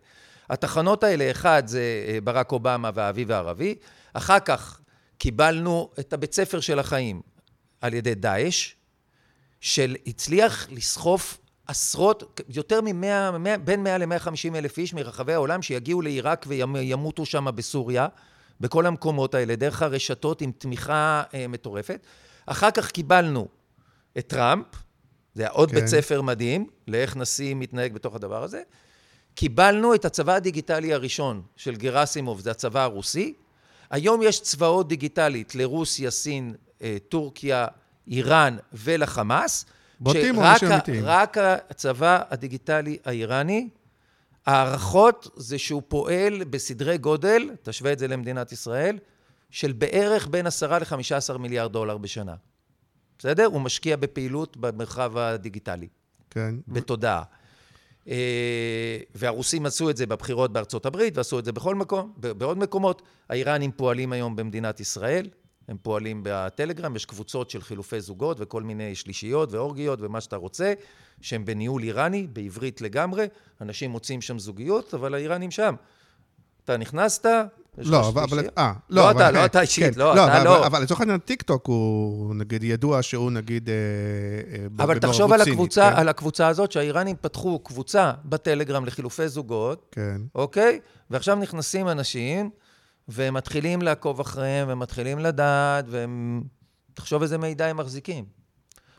התחנות 0.50 1.04
האלה, 1.04 1.30
אחד 1.30 1.62
זה 1.66 2.04
אה, 2.08 2.18
ברק 2.24 2.52
אובמה 2.52 2.90
והאביב 2.94 3.30
הערבי, 3.30 3.74
אחר 4.12 4.40
כך 4.40 4.80
קיבלנו 5.18 5.90
את 6.00 6.12
הבית 6.12 6.34
ספר 6.34 6.60
של 6.60 6.78
החיים 6.78 7.20
על 7.80 7.94
ידי 7.94 8.14
דאעש, 8.14 8.74
של 9.60 9.96
הצליח 10.06 10.66
לסחוף 10.70 11.38
עשרות, 11.70 12.40
יותר 12.48 12.80
מ-100, 12.80 13.56
בין 13.64 13.82
100 13.82 13.98
ל-150 13.98 14.54
אלף 14.54 14.78
איש 14.78 14.94
מרחבי 14.94 15.32
העולם 15.32 15.62
שיגיעו 15.62 16.02
לעיראק 16.02 16.46
וימותו 16.48 17.26
שם 17.26 17.46
בסוריה, 17.54 18.06
בכל 18.60 18.86
המקומות 18.86 19.34
האלה, 19.34 19.56
דרך 19.56 19.82
הרשתות 19.82 20.40
עם 20.40 20.52
תמיכה 20.58 21.22
אה, 21.34 21.48
מטורפת. 21.48 22.06
אחר 22.46 22.70
כך 22.70 22.90
קיבלנו 22.90 23.48
את 24.18 24.26
טראמפ, 24.26 24.66
זה 25.34 25.42
היה 25.42 25.50
עוד 25.50 25.70
כן. 25.70 25.74
בית 25.74 25.86
ספר 25.86 26.22
מדהים, 26.22 26.66
לאיך 26.88 27.16
נשיא 27.16 27.54
מתנהג 27.54 27.92
בתוך 27.92 28.14
הדבר 28.14 28.42
הזה. 28.42 28.62
קיבלנו 29.34 29.94
את 29.94 30.04
הצבא 30.04 30.34
הדיגיטלי 30.34 30.94
הראשון 30.94 31.42
של 31.56 31.76
גרסימוב, 31.76 32.40
זה 32.40 32.50
הצבא 32.50 32.82
הרוסי. 32.82 33.34
היום 33.90 34.22
יש 34.22 34.40
צבאות 34.40 34.88
דיגיטלית 34.88 35.54
לרוסיה, 35.54 36.10
סין, 36.10 36.54
אה, 36.82 36.96
טורקיה, 37.08 37.66
איראן 38.08 38.56
ולחמאס. 38.72 39.64
בוטים 40.00 40.38
או 40.38 40.42
אנשים 40.42 40.72
אמיתיים? 40.72 41.04
רק 41.04 41.36
הצבא 41.38 42.22
הדיגיטלי 42.30 42.98
האיראני, 43.04 43.68
ההערכות 44.46 45.28
זה 45.36 45.58
שהוא 45.58 45.82
פועל 45.88 46.44
בסדרי 46.44 46.98
גודל, 46.98 47.50
תשווה 47.62 47.92
את 47.92 47.98
זה 47.98 48.08
למדינת 48.08 48.52
ישראל, 48.52 48.98
של 49.50 49.72
בערך 49.72 50.28
בין 50.28 50.46
10 50.46 50.78
ל-15 50.78 51.38
מיליארד 51.38 51.72
דולר 51.72 51.98
בשנה. 51.98 52.34
בסדר? 53.18 53.44
הוא 53.44 53.60
משקיע 53.60 53.96
בפעילות 53.96 54.56
במרחב 54.56 55.18
הדיגיטלי. 55.18 55.88
כן. 56.30 56.54
בתודעה. 56.68 57.22
אה, 58.08 58.98
והרוסים 59.14 59.66
עשו 59.66 59.90
את 59.90 59.96
זה 59.96 60.06
בבחירות 60.06 60.52
בארצות 60.52 60.86
הברית, 60.86 61.16
ועשו 61.16 61.38
את 61.38 61.44
זה 61.44 61.52
בכל 61.52 61.74
מקום, 61.74 62.12
בעוד 62.16 62.58
מקומות. 62.58 63.02
האיראנים 63.28 63.72
פועלים 63.72 64.12
היום 64.12 64.36
במדינת 64.36 64.80
ישראל, 64.80 65.28
הם 65.70 65.76
פועלים 65.82 66.20
בטלגרם, 66.24 66.96
יש 66.96 67.04
קבוצות 67.04 67.50
של 67.50 67.62
חילופי 67.62 68.00
זוגות 68.00 68.36
וכל 68.40 68.62
מיני 68.62 68.94
שלישיות 68.94 69.52
ואורגיות 69.52 69.98
ומה 70.02 70.20
שאתה 70.20 70.36
רוצה, 70.36 70.72
שהם 71.20 71.44
בניהול 71.44 71.82
איראני, 71.82 72.26
בעברית 72.32 72.80
לגמרי, 72.80 73.26
אנשים 73.60 73.90
מוצאים 73.90 74.20
שם 74.20 74.38
זוגיות, 74.38 74.94
אבל 74.94 75.14
האיראנים 75.14 75.50
שם. 75.50 75.74
אתה 76.64 76.76
נכנסת, 76.76 77.26
לא, 77.78 78.08
אבל... 78.08 78.48
אה, 78.58 78.72
לא, 78.90 79.02
לא 79.02 79.10
אתה, 79.10 79.30
לא 79.30 79.44
אתה 79.44 79.60
אישית, 79.60 79.94
כן, 79.94 80.00
לא, 80.00 80.16
לא, 80.16 80.26
אתה 80.26 80.44
לא. 80.44 80.66
אבל 80.66 80.82
לצורך 80.82 81.00
העניין, 81.00 81.18
טיק 81.18 81.42
טוק 81.42 81.66
הוא, 81.66 82.34
נגיד, 82.34 82.64
ידוע 82.64 83.02
שהוא, 83.02 83.30
נגיד, 83.30 83.68
אה, 83.68 83.74
אה, 84.52 84.84
אבל 84.84 84.98
תחשוב 84.98 85.32
על 85.32 85.40
הקבוצה, 85.40 85.90
כן? 85.90 85.96
על 85.96 86.08
הקבוצה 86.08 86.48
הזאת, 86.48 86.72
שהאיראנים 86.72 87.16
פתחו 87.20 87.58
קבוצה 87.58 88.12
בטלגרם 88.24 88.84
לחילופי 88.84 89.28
זוגות, 89.28 89.86
כן. 89.92 90.20
אוקיי? 90.34 90.80
ועכשיו 91.10 91.36
נכנסים 91.36 91.88
אנשים, 91.88 92.50
והם 93.10 93.34
מתחילים 93.34 93.82
לעקוב 93.82 94.20
אחריהם, 94.20 94.68
והם 94.68 94.78
מתחילים 94.78 95.18
לדעת, 95.18 95.84
והם... 95.88 96.42
תחשוב 96.94 97.22
איזה 97.22 97.38
מידע 97.38 97.66
הם 97.66 97.76
מחזיקים. 97.76 98.24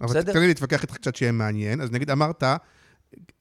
אבל 0.02 0.24
תן 0.24 0.39
לי 0.39 0.47
להתווכח 0.47 0.82
איתך 0.82 0.95
קצת 0.95 1.15
שיהיה 1.15 1.32
מעניין. 1.32 1.82
אז 1.82 1.91
נגיד 1.91 2.12
אמרת, 2.12 2.43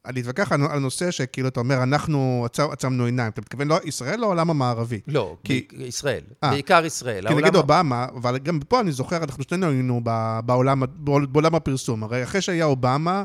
להתווכח 0.06 0.52
על 0.52 0.78
נושא 0.78 1.11
שכאילו 1.11 1.48
אתה 1.48 1.61
אומר, 1.61 1.83
אנחנו 1.83 2.46
עצמנו 2.70 3.04
עיניים. 3.04 3.30
אתה 3.30 3.40
מתכוון 3.40 3.68
לא 3.68 3.78
ישראל 3.85 4.20
או 4.20 4.26
העולם 4.26 4.50
המערבי? 4.50 5.00
לא, 5.06 5.37
כי... 5.44 5.68
ישראל. 5.72 6.22
아, 6.30 6.35
אה. 6.44 6.50
בעיקר 6.50 6.85
ישראל. 6.85 7.28
כי 7.28 7.35
נגיד 7.35 7.56
אובמה, 7.56 8.06
אבל 8.14 8.38
גם 8.38 8.61
פה 8.68 8.80
אני 8.80 8.92
זוכר, 8.92 9.16
אנחנו 9.16 9.44
שנינו 9.44 9.66
היינו 9.66 10.00
בעולם, 10.44 10.83
בעולם 11.28 11.54
הפרסום. 11.54 12.02
הרי 12.02 12.24
אחרי 12.24 12.40
שהיה 12.40 12.64
אובמה, 12.64 13.22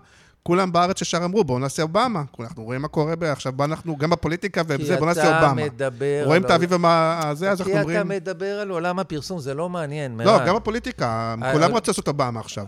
כולם 0.47 0.71
בארץ 0.71 1.01
ישר 1.01 1.25
אמרו, 1.25 1.43
בואו 1.43 1.60
נעשה 1.60 1.84
אובמה. 1.84 2.23
אנחנו 2.39 2.63
רואים 2.63 2.81
מה 2.81 2.88
קורה 2.88 3.13
עכשיו, 3.21 3.53
בוא 3.53 3.65
אנחנו, 3.65 3.97
גם 3.97 4.10
בפוליטיקה 4.10 4.62
ובזה, 4.67 4.95
בואו 4.95 5.05
נעשה 5.05 5.41
אובמה. 5.41 5.63
מדבר... 5.63 6.23
רואים 6.25 6.41
את 6.41 6.49
האביב 6.49 6.73
הזה, 6.86 7.51
אז 7.51 7.62
אנחנו 7.62 7.73
אומרים... 7.73 7.88
כי 7.88 7.95
אתה 7.95 8.03
מדבר 8.03 8.60
על 8.60 8.69
עולם 8.69 8.99
הפרסום, 8.99 9.39
זה 9.39 9.53
לא 9.53 9.69
מעניין, 9.69 10.21
לא, 10.25 10.45
גם 10.45 10.55
בפוליטיקה, 10.55 11.36
כולם 11.51 11.75
רצו 11.75 11.91
לעשות 11.91 12.08
אובמה 12.08 12.39
עכשיו. 12.39 12.65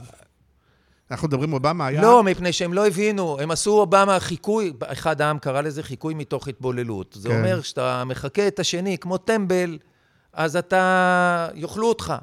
אנחנו 1.12 1.28
מדברים, 1.28 1.54
אובמה 1.54 1.88
היה... 1.88 2.02
לא, 2.02 2.24
מפני 2.24 2.54
שהם 2.54 2.74
לא 2.74 2.88
הבינו, 2.88 3.38
הם 3.40 3.52
עשו 3.52 3.80
אובמה 3.80 4.20
חיקוי, 4.20 4.74
אחד 4.86 5.22
העם 5.22 5.40
קרא 5.40 5.62
לזה 5.62 5.84
חיקוי 5.84 6.14
מתוך 6.14 6.48
התבוללות. 6.48 7.18
זה 7.20 7.30
כן. 7.30 7.36
אומר 7.36 7.62
שאתה 7.62 8.04
מחקה 8.06 8.48
את 8.48 8.60
השני 8.60 8.98
כמו 8.98 9.18
טמבל, 9.18 9.78
אז 10.34 10.56
אתה... 10.56 11.48
יאכלו 11.56 11.88
אותך. 11.88 12.14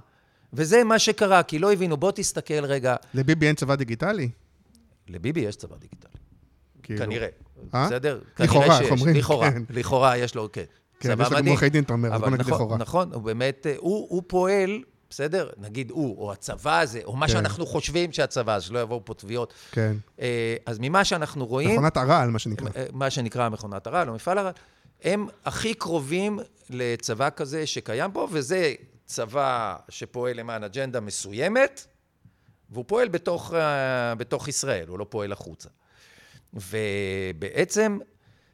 וזה 0.53 0.85
מה 0.85 0.99
שקרה, 0.99 1.43
כי 1.43 1.59
לא 1.59 1.73
הבינו. 1.73 1.97
בוא 1.97 2.13
תסתכל 2.15 2.65
רגע. 2.65 2.97
לביבי 3.15 3.47
אין 3.47 3.55
צבא 3.55 3.75
דיגיטלי? 3.75 4.29
לביבי 5.09 5.41
יש 5.41 5.57
צבא 5.57 5.77
דיגיטלי. 5.77 6.11
כאילו. 6.83 6.99
כנראה. 6.99 7.29
אה? 7.75 7.87
בסדר? 7.87 8.21
לכאורה, 8.39 8.81
איך. 8.81 8.91
אומרים? 8.91 9.17
לכאורה, 9.17 9.51
כן. 9.51 9.63
לכאורה 9.71 10.17
יש 10.17 10.35
לו, 10.35 10.49
כן. 10.53 10.65
כן, 11.01 11.15
יש 11.21 11.31
לו 11.31 11.39
גם. 11.39 11.49
עורכי 11.49 11.69
דין, 11.69 11.85
אתה 11.85 11.93
אומר, 11.93 12.15
אז 12.15 12.21
בוא 12.21 12.31
נגיד 12.31 12.41
נכון, 12.41 12.55
לכאורה. 12.55 12.77
נכון, 12.77 13.13
הוא 13.13 13.23
באמת, 13.23 13.67
אה, 13.67 13.75
הוא, 13.79 14.07
הוא 14.11 14.23
פועל, 14.27 14.83
בסדר? 15.11 15.51
נגיד 15.59 15.91
הוא, 15.91 16.19
או 16.19 16.33
הצבא 16.33 16.81
הזה, 16.81 17.01
או 17.05 17.17
מה 17.17 17.27
כן. 17.27 17.33
שאנחנו 17.33 17.67
חושבים 17.67 18.13
שהצבא, 18.13 18.61
שלא 18.61 18.79
יבואו 18.79 19.05
פה 19.05 19.15
תביעות. 19.15 19.53
כן. 19.73 19.97
אה, 20.21 20.57
אז 20.67 20.79
ממה 20.81 21.05
שאנחנו 21.05 21.47
רואים... 21.47 21.71
מכונת 21.71 21.97
הרעל, 21.97 22.31
מה 22.31 22.39
שנקרא. 22.39 22.69
אה, 22.77 22.87
מה 22.93 23.11
שנקרא 23.11 23.49
מכונת 23.49 23.87
הרעל 23.87 24.09
או 24.09 24.15
מפעל 24.15 24.39
הרעל, 24.39 24.53
הם 25.03 25.27
הכי 25.45 25.75
קרובים 25.75 26.39
לצבא 26.71 27.29
כזה 27.31 27.67
שקיים 27.67 28.11
פה, 28.11 28.29
וזה 28.31 28.75
צבא 29.05 29.77
שפועל 29.89 30.37
למען 30.37 30.65
אג'נדה 30.65 31.01
מסוימת, 31.01 31.87
והוא 32.75 32.85
פועל 32.89 33.09
בתוך, 33.09 33.55
אה, 33.55 34.15
בתוך 34.15 34.49
ישראל, 34.49 34.89
הוא 34.89 34.99
לא 34.99 35.07
פועל 35.09 35.33
החוצה. 35.33 35.69
ובעצם 36.55 37.99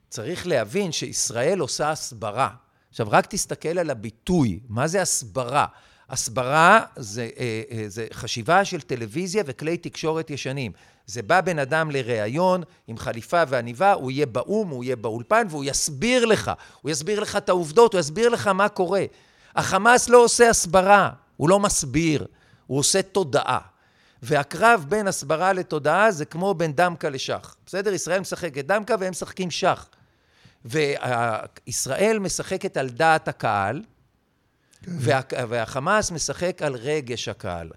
צריך 0.09 0.47
להבין 0.47 0.93
שישראל 0.93 1.59
עושה 1.59 1.91
הסברה. 1.91 2.51
עכשיו, 2.91 3.07
רק 3.11 3.27
תסתכל 3.27 3.79
על 3.79 3.91
הביטוי, 3.91 4.61
מה 4.69 4.89
זה 4.89 5.03
הסברה? 5.03 5.67
הסברה 6.11 6.81
זה, 6.97 7.29
אה, 7.39 7.63
אה, 7.71 7.85
זה 7.87 8.07
חשיבה 8.13 8.65
של 8.65 8.81
טלוויזיה 8.81 9.43
וכלי 9.47 9.77
תקשורת 9.77 10.31
ישנים. 10.31 10.73
זה 11.07 11.23
בא 11.23 11.41
בן 11.41 11.59
אדם 11.59 11.91
לראיון 11.91 12.63
עם 12.87 12.99
חליפה 12.99 13.43
ועניבה, 13.49 13.93
הוא 13.93 14.11
יהיה 14.11 14.27
באו"ם, 14.27 14.69
הוא 14.69 14.85
יהיה 14.85 14.97
באולפן, 14.97 15.47
והוא 15.51 15.65
יסביר 15.65 16.25
לך. 16.25 16.51
הוא 16.83 16.91
יסביר 16.91 17.21
לך 17.21 17.37
את 17.37 17.49
העובדות, 17.49 17.93
הוא 17.93 18.01
יסביר 18.01 18.29
לך 18.29 18.47
מה 18.47 18.69
קורה. 18.69 19.05
החמאס 19.57 20.09
לא 20.09 20.25
עושה 20.25 20.51
הסברה, 20.51 21.11
הוא 21.37 21.49
לא 21.49 21.61
מסביר, 21.61 22.27
הוא 22.67 22.79
עושה 22.79 23.03
תודעה. 23.03 23.59
והקרב 24.23 24.85
בין 24.89 25.09
הסברה 25.09 25.53
לתודעה 25.53 26.11
זה 26.11 26.25
כמו 26.25 26.55
בין 26.55 26.73
דמקה 26.73 27.11
לשח. 27.11 27.57
בסדר? 27.67 27.93
ישראל 27.93 28.21
משחקת 28.21 28.65
דמקה 28.65 28.95
והם 29.01 29.11
משחקים 29.11 29.51
שח. 29.51 29.89
וישראל 30.65 32.19
משחקת 32.19 32.77
על 32.77 32.89
דעת 32.89 33.29
הקהל, 33.29 33.83
וה, 34.87 35.21
והחמאס 35.49 36.11
משחק 36.11 36.63
על 36.63 36.75
רגש 36.75 37.29
הקהל. 37.29 37.71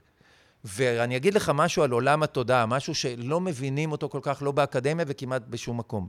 ואני 0.65 1.17
אגיד 1.17 1.34
לך 1.34 1.51
משהו 1.56 1.84
על 1.84 1.91
עולם 1.91 2.23
התודעה, 2.23 2.65
משהו 2.65 2.95
שלא 2.95 3.41
מבינים 3.41 3.91
אותו 3.91 4.10
כל 4.10 4.19
כך, 4.21 4.41
לא 4.41 4.51
באקדמיה 4.51 5.06
וכמעט 5.08 5.41
בשום 5.49 5.77
מקום. 5.77 6.08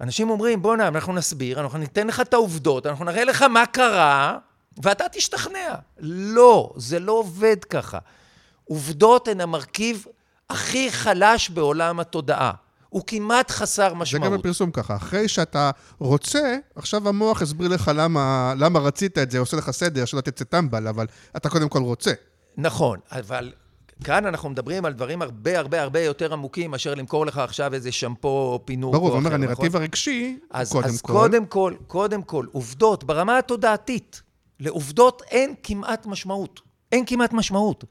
אנשים 0.00 0.30
אומרים, 0.30 0.62
בוא'נה, 0.62 0.88
אנחנו 0.88 1.12
נסביר, 1.12 1.60
אנחנו 1.60 1.78
ניתן 1.78 2.06
לך 2.06 2.20
את 2.20 2.34
העובדות, 2.34 2.86
אנחנו 2.86 3.04
נראה 3.04 3.24
לך 3.24 3.42
מה 3.42 3.66
קרה, 3.66 4.38
ואתה 4.82 5.04
תשתכנע. 5.12 5.74
לא, 5.98 6.72
זה 6.76 6.98
לא 6.98 7.12
עובד 7.12 7.64
ככה. 7.64 7.98
עובדות 8.68 9.28
הן 9.28 9.40
המרכיב 9.40 10.06
הכי 10.50 10.90
חלש 10.90 11.50
בעולם 11.50 12.00
התודעה. 12.00 12.52
הוא 12.88 13.02
כמעט 13.06 13.50
חסר 13.50 13.88
זה 13.88 13.94
משמעות. 13.94 14.32
גם 14.32 14.38
בפרסום 14.38 14.70
ככה. 14.70 14.96
אחרי 14.96 15.28
שאתה 15.28 15.70
רוצה, 15.98 16.56
עכשיו 16.74 17.08
המוח 17.08 17.42
יסביר 17.42 17.68
לך 17.68 17.90
למה, 17.94 18.54
למה 18.58 18.78
רצית 18.78 19.18
את 19.18 19.30
זה, 19.30 19.38
עושה 19.38 19.56
לך 19.56 19.70
סדר, 19.70 20.04
שלא 20.04 20.20
תצא 20.20 20.44
טמבל, 20.44 20.88
אבל 20.88 21.06
אתה 21.36 21.48
קודם 21.48 21.68
כל 21.68 21.82
רוצה. 21.82 22.12
נכון, 22.56 22.98
אבל 23.12 23.52
כאן 24.04 24.26
אנחנו 24.26 24.50
מדברים 24.50 24.84
על 24.84 24.92
דברים 24.92 25.22
הרבה 25.22 25.58
הרבה 25.58 25.82
הרבה 25.82 26.00
יותר 26.00 26.32
עמוקים 26.32 26.70
מאשר 26.70 26.94
למכור 26.94 27.26
לך 27.26 27.38
עכשיו 27.38 27.74
איזה 27.74 27.92
שמפו 27.92 28.60
פינוק. 28.64 28.92
ברור, 28.92 29.08
או 29.08 29.12
זה 29.12 29.18
אומר, 29.18 29.28
אחר, 29.28 29.34
הנרטיב 29.34 29.66
נכון? 29.66 29.80
הרגשי, 29.80 30.38
אז, 30.50 30.72
קודם 30.72 30.88
אז 30.88 31.02
כל. 31.02 31.12
קודם 31.12 31.46
כל, 31.46 31.74
קודם 31.86 32.22
כל, 32.22 32.46
עובדות 32.52 33.04
ברמה 33.04 33.38
התודעתית. 33.38 34.22
לעובדות 34.60 35.22
אין 35.30 35.54
כמעט 35.62 36.06
משמעות. 36.06 36.60
אין 36.92 37.06
כמעט 37.06 37.32
משמעות. 37.32 37.84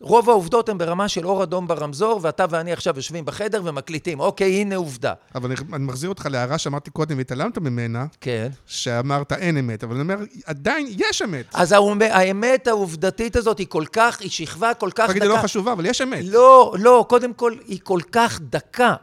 רוב 0.00 0.30
העובדות 0.30 0.68
הן 0.68 0.78
ברמה 0.78 1.08
של 1.08 1.26
אור 1.26 1.42
אדום 1.42 1.66
ברמזור, 1.66 2.20
ואתה 2.22 2.44
ואני 2.50 2.72
עכשיו 2.72 2.96
יושבים 2.96 3.24
בחדר 3.24 3.60
ומקליטים. 3.64 4.20
אוקיי, 4.20 4.52
הנה 4.52 4.76
עובדה. 4.76 5.12
אבל 5.34 5.50
אני, 5.50 5.60
אני 5.72 5.84
מחזיר 5.84 6.08
אותך 6.08 6.28
להערה 6.30 6.58
שאמרתי 6.58 6.90
קודם 6.90 7.18
והתעלמת 7.18 7.58
ממנה, 7.58 8.06
כן. 8.20 8.48
שאמרת 8.66 9.32
אין 9.32 9.56
אמת, 9.56 9.84
אבל 9.84 9.94
אני 9.94 10.02
אומר, 10.02 10.16
עדיין 10.44 10.86
יש 10.90 11.22
אמת. 11.22 11.46
אז 11.54 11.74
האמת 12.00 12.66
העובדתית 12.66 13.36
הזאת 13.36 13.58
היא 13.58 13.66
כל 13.66 13.84
כך, 13.92 14.20
היא 14.20 14.30
שכבה 14.30 14.74
כל 14.74 14.90
כך 14.94 15.10
תגיד, 15.10 15.22
דקה. 15.22 15.32
היא 15.32 15.38
לא 15.38 15.42
חשובה, 15.42 15.72
אבל 15.72 15.86
יש 15.86 16.00
אמת. 16.00 16.24
לא, 16.24 16.74
לא, 16.78 17.04
קודם 17.08 17.34
כל, 17.34 17.54
היא 17.66 17.80
כל 17.82 18.00
כך 18.12 18.40
דקה. 18.40 18.94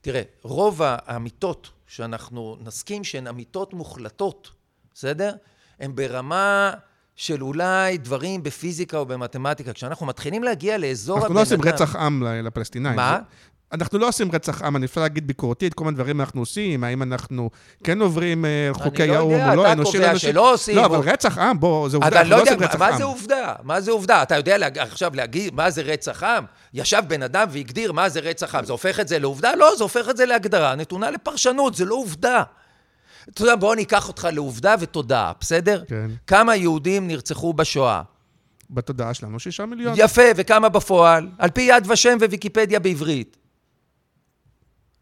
תראה, 0.00 0.22
רוב 0.42 0.80
האמיתות 0.84 1.70
שאנחנו 1.86 2.56
נסכים 2.60 3.04
שהן 3.04 3.26
אמיתות 3.26 3.74
מוחלטות, 3.74 4.50
בסדר? 4.94 5.34
הן 5.80 5.94
ברמה 5.94 6.72
של 7.16 7.42
אולי 7.42 7.98
דברים 7.98 8.42
בפיזיקה 8.42 8.96
או 8.98 9.06
במתמטיקה. 9.06 9.72
כשאנחנו 9.72 10.06
מתחילים 10.06 10.42
להגיע 10.44 10.78
לאזור 10.78 11.16
אנחנו 11.16 11.26
הבן 11.26 11.36
לא 11.36 11.42
עושים 11.42 11.60
אדם- 11.60 11.68
רצח 11.68 11.96
עם 11.96 12.22
לפלסטינאים. 12.44 12.96
מה? 12.96 13.18
אנחנו 13.72 13.98
לא 13.98 14.08
עושים 14.08 14.32
רצח 14.32 14.62
עם, 14.62 14.76
אני 14.76 14.86
אפשר 14.86 15.00
להגיד 15.00 15.26
ביקורתית, 15.26 15.74
כל 15.74 15.84
מיני 15.84 15.94
דברים 15.96 16.20
אנחנו 16.20 16.40
עושים, 16.42 16.84
האם 16.84 17.02
אנחנו 17.02 17.50
כן 17.84 18.00
עוברים 18.00 18.44
אה, 18.44 18.70
חוקי 18.72 19.06
לא 19.06 19.14
האו"ם 19.14 19.32
יודע, 19.32 19.50
או 19.50 19.56
לא, 19.56 19.62
אתה 19.62 19.72
אנושי 19.72 19.92
קובע 19.92 20.06
לאנושי. 20.06 20.26
שלא 20.26 20.52
עושים, 20.54 20.76
לא, 20.76 20.84
אבל 20.84 20.98
רצח 20.98 21.38
עם, 21.38 21.60
בוא, 21.60 21.88
זה 21.88 21.96
עובדה, 21.96 22.08
אני 22.08 22.16
אנחנו 22.18 22.30
לא 22.30 22.36
לא 22.36 22.42
יודע, 22.42 22.52
עושים 22.52 22.68
רצח 22.68 22.78
מה 22.78 22.88
עם. 22.88 22.96
זה 22.98 23.04
עובדה? 23.04 23.52
מה 23.62 23.80
זה 23.80 23.90
עובדה? 23.90 24.22
אתה 24.22 24.36
יודע 24.36 24.58
להג... 24.58 24.78
עכשיו 24.78 25.10
להגיד 25.14 25.54
מה 25.54 25.70
זה 25.70 25.82
רצח 25.82 26.22
עם? 26.22 26.44
ישב 26.74 27.02
בן 27.08 27.22
אדם 27.22 27.48
והגדיר 27.50 27.92
מה 27.92 28.08
זה 28.08 28.20
רצח 28.20 28.54
עם. 28.54 28.64
זה 28.64 28.72
הופך 28.72 29.00
את 29.00 29.08
זה 29.08 29.18
לעובדה? 29.18 29.54
לא, 29.56 29.72
זה 29.76 29.82
הופך 29.84 30.08
את 30.08 30.16
זה 30.16 30.26
להגדרה 30.26 30.74
נתונה 30.74 31.10
לפרשנות, 31.10 31.74
זה 31.74 31.84
לא 31.84 31.94
עובדה. 31.94 32.42
אתה 33.30 33.42
יודע, 33.42 33.56
בוא 33.56 33.74
ניקח 33.74 34.08
אותך 34.08 34.28
לעובדה 34.32 34.74
ותודעה, 34.80 35.32
בסדר? 35.40 35.82
כן. 35.88 36.10
כמה 36.26 36.56
יהודים 36.56 37.08
נרצחו 37.08 37.52
בשואה? 37.52 38.02
בתודעה 38.70 39.14
שלנו 39.14 39.40
שישה 39.40 39.66
מיליון. 39.66 39.94
יפה, 39.96 40.22
וכמה 40.36 40.68
בפועל? 40.68 41.28
על 41.38 41.50
פי 41.50 41.60
יד 41.62 41.90
ושם 41.90 42.16
וויקיפדיה 42.20 42.80
בעברית. 42.80 43.36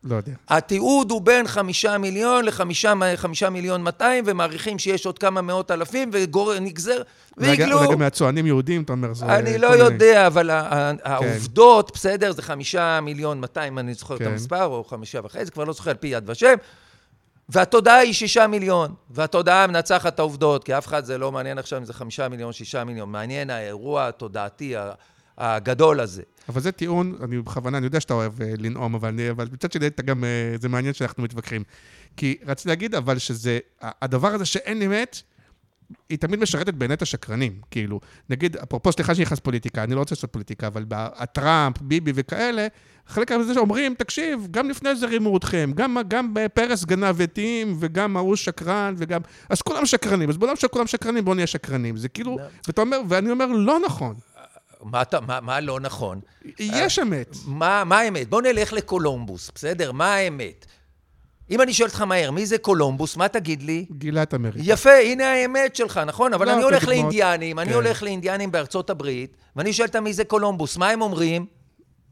לא 0.05 0.17
יודע. 0.17 0.33
התיעוד 0.49 1.11
הוא 1.11 1.23
בין 1.23 1.49
חמישה 1.49 1.99
מיליון 1.99 2.45
לחמישה 2.45 2.93
חמישה 3.17 3.51
מיליון 3.51 3.83
מאתיים, 3.83 4.25
ומעריכים 4.27 4.79
שיש 4.79 5.07
עוד 5.07 5.19
כמה 5.19 5.43
מאות 5.43 5.71
אלפים, 5.71 6.11
ונגזר. 6.13 7.03
אולי 7.37 7.57
גם 7.93 7.99
מהצוענים 7.99 8.47
יהודים, 8.47 8.83
אתה 8.83 8.93
אומר, 8.93 9.15
זה... 9.15 9.27
אני 9.27 9.59
לא 9.59 9.67
יודע, 9.67 10.27
אבל 10.27 10.51
ה- 10.51 10.93
העובדות, 11.03 11.91
בסדר, 11.95 12.33
זה 12.33 12.43
חמישה 12.43 13.01
מיליון 13.01 13.41
מאתיים, 13.41 13.79
אני 13.79 13.95
זוכר 13.95 14.15
את 14.15 14.19
כן. 14.19 14.27
המספר, 14.27 14.65
או 14.65 14.85
חמישה 14.85 15.21
וחצי, 15.25 15.51
כבר 15.51 15.65
לא 15.65 15.73
זוכר 15.73 15.91
על 15.91 15.97
פי 15.97 16.09
יד 16.09 16.31
ושם. 16.31 16.55
והתודעה 17.49 17.97
היא 17.97 18.13
שישה 18.13 18.47
מיליון, 18.47 18.95
והתודעה 19.11 19.67
מנצחת 19.67 20.15
את 20.15 20.19
העובדות, 20.19 20.65
כי 20.65 20.79
אף 20.79 20.87
אחד 20.87 21.05
זה 21.05 21.19
לא 21.19 21.33
מעניין 21.33 21.59
עכשיו 21.59 21.79
אם 21.79 21.85
זה 21.85 21.93
חמישה 21.95 22.29
מיליון, 22.29 22.53
שישה 22.53 22.85
מיליון, 22.85 23.13
מעניין 23.13 23.51
האירוע 23.51 24.09
התודעתי 24.09 24.75
הגדול 25.39 26.01
הזה. 26.01 26.23
אבל 26.49 26.61
זה 26.61 26.73
טיעון, 26.73 27.19
אני 27.25 27.39
בכוונה, 27.43 27.79
אני 27.79 27.87
יודע 27.87 28.01
שאתה 28.01 28.15
אוהב 28.15 28.43
אה, 28.43 28.53
לנאום, 28.59 28.95
אבל, 28.95 29.09
אני- 29.09 29.31
אבל 29.31 29.49
מצד 29.53 29.73
שני, 29.73 29.87
אתה 29.87 30.03
גם, 30.03 30.25
אה, 30.25 30.29
זה 30.61 30.69
מעניין 30.69 30.95
שאנחנו 30.95 31.23
מתווכחים. 31.23 31.63
כי 32.17 32.37
רציתי 32.47 32.69
להגיד, 32.69 32.95
אבל 32.95 33.19
שזה, 33.19 33.59
הדבר 33.81 34.29
הזה 34.29 34.45
שאין 34.45 34.83
אמת, 34.83 35.23
היא 36.09 36.19
תמיד 36.19 36.41
משרתת 36.41 36.75
בעיני 36.75 36.95
את 36.95 37.03
השקרנים. 37.03 37.53
כאילו, 37.71 38.01
נגיד, 38.31 38.57
אפרופו, 38.57 38.93
סליחה 38.93 39.15
שאני 39.15 39.25
נכנס 39.25 39.39
פוליטיקה, 39.41 39.85
אני 39.85 39.95
לא 39.95 40.01
רוצה 40.01 40.15
לעשות 40.15 40.33
פוליטיקה, 40.33 40.67
אבל 40.67 40.85
הטראמפ, 40.91 41.81
ביבי 41.83 42.13
וכאלה, 42.15 42.67
חלק 43.07 43.33
מזה 43.33 43.55
שאומרים, 43.55 43.95
תקשיב, 43.95 44.47
גם 44.51 44.71
לפני 44.71 44.97
זה 44.97 45.07
רימו 45.07 45.37
אתכם, 45.37 45.71
גם, 45.75 45.97
גם 46.09 46.35
פרס 46.55 46.85
גנב 46.85 47.21
עטים, 47.21 47.77
וגם 47.81 48.17
ההוא 48.17 48.37
שקרן, 48.37 48.95
וגם... 48.99 49.21
אז 49.49 49.63
כולם 49.63 49.87
שקרנים, 49.87 50.29
אז 50.31 50.37
בעולם 50.37 50.57
שכולם 50.57 50.87
שקרנים, 50.87 51.25
בואו 51.25 51.35
נהיה 51.35 51.47
שקרנים. 51.47 51.97
זה 51.97 52.09
כאילו, 52.09 52.37
ואתה 52.67 52.81
אומר, 52.81 53.01
ואני 53.09 53.31
אומר, 53.31 53.47
לא 53.47 53.79
נכון. 53.87 54.15
מה, 54.83 55.03
אתה- 55.03 55.21
מה, 55.21 55.41
מה 55.41 55.61
לא 55.61 55.81
נכון? 55.81 56.21
יש 56.59 56.99
אמת. 56.99 57.37
מה, 57.47 57.85
מה 57.85 57.99
האמת? 57.99 58.29
בוא 58.29 58.43
נלך 58.43 58.73
לקולומבוס, 58.73 59.51
בסדר? 59.55 59.93
מה 59.93 60.15
האמת? 60.15 60.67
אם 61.51 61.63
אני 61.63 61.73
שואל 61.73 61.89
אותך 61.89 62.01
מהר, 62.01 62.31
מי 62.31 62.47
זה 62.47 62.59
קולומבוס? 62.59 63.17
מה 63.17 63.29
תגיד 63.29 63.63
לי? 63.63 63.87
גילה 63.99 64.23
את 64.23 64.35
אמריקה. 64.35 64.59
יפה, 64.63 64.93
הנה 64.93 65.33
האמת 65.33 65.77
שלך, 65.77 66.01
נכון? 66.07 66.35
אבל 66.35 66.47
לא, 66.47 66.53
אני 66.53 66.63
הולך 66.63 66.85
דוגמאות. 66.85 66.99
לאינדיאנים, 66.99 67.59
אני 67.59 67.69
כן. 67.69 67.75
הולך 67.75 68.03
לאינדיאנים 68.03 68.53
בארצות 68.53 68.91
הברית, 68.91 69.37
ואני 69.57 69.73
שואל 69.73 69.89
אותם 69.89 70.05
מי 70.05 70.13
זה 70.13 70.25
קולומבוס, 70.25 70.77
מה 70.77 70.91
הם 70.91 71.03
אומרים? 71.03 71.47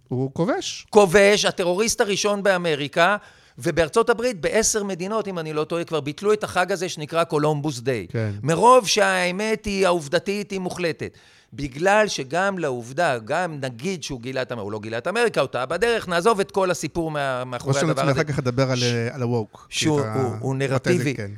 הוא 0.09 0.31
כובש. 0.35 0.87
כובש, 0.91 1.45
הטרוריסט 1.45 2.01
הראשון 2.01 2.43
באמריקה, 2.43 3.17
ובארצות 3.59 4.11
הברית, 4.11 4.41
בעשר 4.41 4.85
מדינות, 4.85 5.29
אם 5.29 5.39
אני 5.39 5.53
לא 5.53 5.65
טועה, 5.65 5.85
כבר 5.85 6.01
ביטלו 6.01 6.33
את 6.33 6.45
החג 6.45 6.73
הזה 6.73 6.89
שנקרא 6.89 7.25
קולומבוס 7.25 7.81
דיי. 7.81 8.07
כן. 8.11 8.31
מרוב 8.43 8.87
שהאמת 8.87 9.65
היא, 9.65 9.87
העובדתית 9.87 10.51
היא 10.51 10.61
מוחלטת. 10.61 11.19
בגלל 11.53 12.09
שגם 12.09 12.59
לעובדה, 12.59 13.19
גם 13.19 13.59
נגיד 13.61 14.03
שהוא 14.03 14.21
גילה 14.21 14.43
את 14.43 14.53
אמריקה, 14.53 14.63
הוא 14.65 14.73
לא 14.73 14.81
גילה 14.81 14.99
את 14.99 15.07
אמריקה, 15.09 15.41
הוא 15.41 15.49
טעה 15.49 15.67
בדרך, 15.67 16.09
נעזוב 16.09 16.41
את 16.41 16.51
כל 16.51 16.71
הסיפור 16.71 17.11
מה- 17.11 17.45
מאחורי 17.45 17.81
הדבר 17.81 18.03
הזה. 18.03 18.13
אחר 18.13 18.25
כך 18.25 18.39
לדבר 18.39 18.71
על, 18.71 18.77
ש- 18.79 18.83
על 19.13 19.23
ה-woke. 19.23 19.59
שהוא- 19.69 20.01
הוא- 20.01 20.35
הוא 20.41 20.55
נרטיבי. 20.55 21.15
כן. 21.15 21.31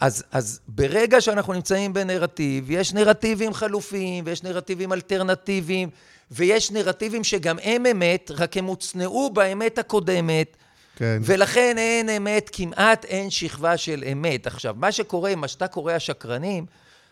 אז, 0.00 0.24
אז 0.32 0.60
ברגע 0.68 1.20
שאנחנו 1.20 1.52
נמצאים 1.52 1.92
בנרטיב, 1.92 2.70
יש 2.70 2.92
נרטיבים 2.94 3.54
חלופיים 3.54 4.24
ויש 4.26 4.42
נרטיבים 4.42 4.92
אלטרנטיביים 4.92 5.88
ויש 6.30 6.70
נרטיבים 6.70 7.24
שגם 7.24 7.56
הם 7.62 7.86
אמת, 7.86 8.30
רק 8.34 8.56
הם 8.56 8.64
הוצנעו 8.64 9.30
באמת 9.30 9.78
הקודמת. 9.78 10.56
כן. 10.96 11.18
ולכן 11.24 11.74
אין 11.78 12.08
אמת, 12.08 12.50
כמעט 12.52 13.04
אין 13.04 13.30
שכבה 13.30 13.76
של 13.76 14.04
אמת. 14.12 14.46
עכשיו, 14.46 14.74
מה 14.78 14.92
שקורה, 14.92 15.34
מה 15.36 15.48
שאתה 15.48 15.66
קורא 15.68 15.92
השקרנים, 15.92 16.66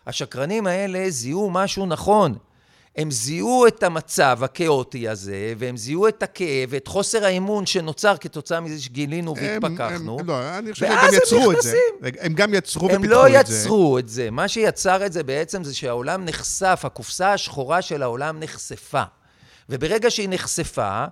השקרנים 0.07 0.67
האלה 0.67 1.09
זיהו 1.09 1.49
משהו 1.49 1.85
נכון. 1.85 2.35
הם 2.95 3.11
זיהו 3.11 3.67
את 3.67 3.83
המצב 3.83 4.39
הכאוטי 4.43 5.09
הזה, 5.09 5.53
והם 5.57 5.77
זיהו 5.77 6.07
את 6.07 6.23
הכאב 6.23 6.69
ואת 6.69 6.87
חוסר 6.87 7.25
האמון 7.25 7.65
שנוצר 7.65 8.17
כתוצאה 8.17 8.59
מזה 8.59 8.81
שגילינו 8.81 9.35
והתפכחנו. 9.35 10.19
הם, 10.19 10.27
לא, 10.27 10.57
אני 10.57 10.73
חושב 10.73 10.85
שהם 10.85 10.97
גם 11.07 11.13
יצרו 11.13 11.51
את 11.51 11.61
זה. 11.61 11.77
הם 12.19 12.33
גם 12.33 12.53
יצרו 12.53 12.85
ופיתחו 12.85 13.03
את 13.05 13.09
זה. 13.09 13.15
הם 13.15 13.31
לא 13.33 13.39
יצרו 13.39 13.99
את 13.99 14.09
זה. 14.09 14.31
מה 14.31 14.47
שיצר 14.47 15.05
את 15.05 15.13
זה 15.13 15.23
בעצם 15.23 15.63
זה 15.63 15.75
שהעולם 15.75 16.25
נחשף, 16.25 16.81
הקופסה 16.83 17.33
השחורה 17.33 17.81
של 17.81 18.03
העולם 18.03 18.39
נחשפה. 18.39 19.03
וברגע 19.69 20.11
שהיא 20.11 20.29
נחשפה, 20.29 21.05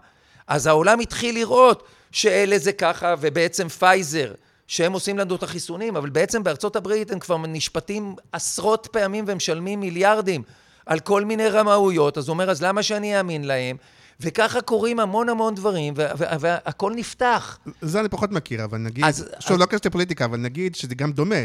אז 0.48 0.68
העולם 0.68 1.00
התחיל 1.00 1.36
לראות 1.36 1.84
שאלה 2.12 2.58
זה 2.58 2.72
ככה, 2.72 3.16
ובעצם 3.20 3.70
פייזר, 3.70 4.34
שהם 4.70 4.94
עושים 4.94 5.18
לנו 5.18 5.36
את 5.36 5.44
החיסונים, 5.44 5.96
אבל 5.96 6.10
בעצם 6.10 6.44
בארצות 6.44 6.76
הברית 6.76 7.12
הם 7.12 7.20
כבר 7.20 7.38
נשפטים 7.38 8.16
עשרות 8.32 8.88
פעמים 8.92 9.26
ומשלמים 9.28 9.80
מיליארדים 9.80 10.44
על 10.86 11.00
כל 11.00 11.26
מיני 11.26 11.50
רמאויות, 11.50 12.18
אז 12.18 12.28
הוא 12.28 12.34
אומר, 12.34 12.50
אז 12.50 12.64
למה 12.64 12.84
שאני 12.84 13.18
אאמין 13.18 13.44
להם? 13.44 13.78
וככה 14.22 14.62
קורים 14.62 15.00
המון 15.00 15.30
המון 15.30 15.56
דברים, 15.56 15.94
והכל 16.40 16.94
נפתח. 16.96 17.58
זה 17.82 18.00
אני 18.00 18.10
פחות 18.10 18.32
מכיר, 18.32 18.64
אבל 18.64 18.78
נגיד, 18.78 19.06
אז, 19.06 19.30
שוב, 19.40 19.52
אז... 19.52 19.60
לא 19.60 19.66
קשת 19.66 19.86
לפוליטיקה, 19.86 20.26
אבל 20.26 20.38
נגיד 20.38 20.76
שזה 20.76 20.96
גם 20.96 21.12
דומה, 21.12 21.36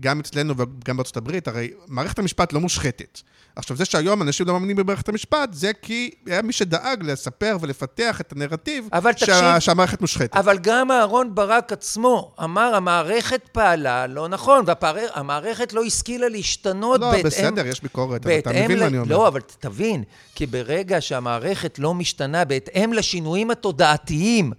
גם 0.00 0.20
אצלנו 0.20 0.54
וגם 0.56 0.96
בארצות 0.96 1.16
הברית, 1.16 1.48
הרי 1.48 1.70
מערכת 1.86 2.18
המשפט 2.18 2.52
לא 2.52 2.60
מושחתת. 2.60 3.20
עכשיו, 3.56 3.76
זה 3.76 3.84
שהיום 3.84 4.22
אנשים 4.22 4.46
לא 4.46 4.52
מאמינים 4.52 4.76
במערכת 4.76 5.08
המשפט, 5.08 5.52
זה 5.52 5.72
כי 5.82 6.10
היה 6.26 6.42
מי 6.42 6.52
שדאג 6.52 7.02
לספר 7.02 7.56
ולפתח 7.60 8.20
את 8.20 8.32
הנרטיב 8.32 8.88
שה... 8.94 9.12
תקשיב, 9.12 9.58
שהמערכת 9.58 10.00
מושחתת. 10.00 10.36
אבל 10.36 10.58
גם 10.58 10.90
אהרון 10.90 11.34
ברק 11.34 11.72
עצמו 11.72 12.34
אמר, 12.44 12.74
המערכת 12.74 13.48
פעלה 13.52 14.06
לא 14.06 14.28
נכון, 14.28 14.64
והמערכת 14.66 15.72
לא 15.72 15.84
השכילה 15.84 16.28
להשתנות 16.28 17.00
לא, 17.00 17.10
בהתאם... 17.10 17.24
לא, 17.24 17.30
בסדר, 17.30 17.66
יש 17.66 17.82
ביקורת, 17.82 18.26
אבל 18.26 18.38
אתה 18.38 18.50
מבין 18.50 18.78
ל... 18.78 18.80
מה 18.80 18.86
אני 18.86 18.98
אומר. 18.98 19.10
לא, 19.10 19.28
אבל 19.28 19.40
תבין, 19.58 20.04
כי 20.34 20.46
ברגע 20.46 21.00
שהמערכת 21.00 21.78
לא 21.78 21.94
משתנה 21.94 22.21
בהתאם 22.48 22.92
לשינויים 22.92 23.50
התודעתיים, 23.50 24.52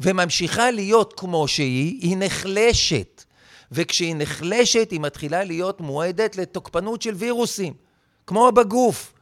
וממשיכה 0.00 0.70
להיות 0.70 1.14
כמו 1.16 1.48
שהיא, 1.48 1.98
היא 2.02 2.16
נחלשת. 2.18 3.24
וכשהיא 3.72 4.14
נחלשת, 4.18 4.88
היא 4.90 5.00
מתחילה 5.00 5.44
להיות 5.44 5.80
מועדת 5.80 6.36
לתוקפנות 6.36 7.02
של 7.02 7.14
וירוסים. 7.14 7.74
כמו 8.26 8.52
בגוף. 8.52 9.12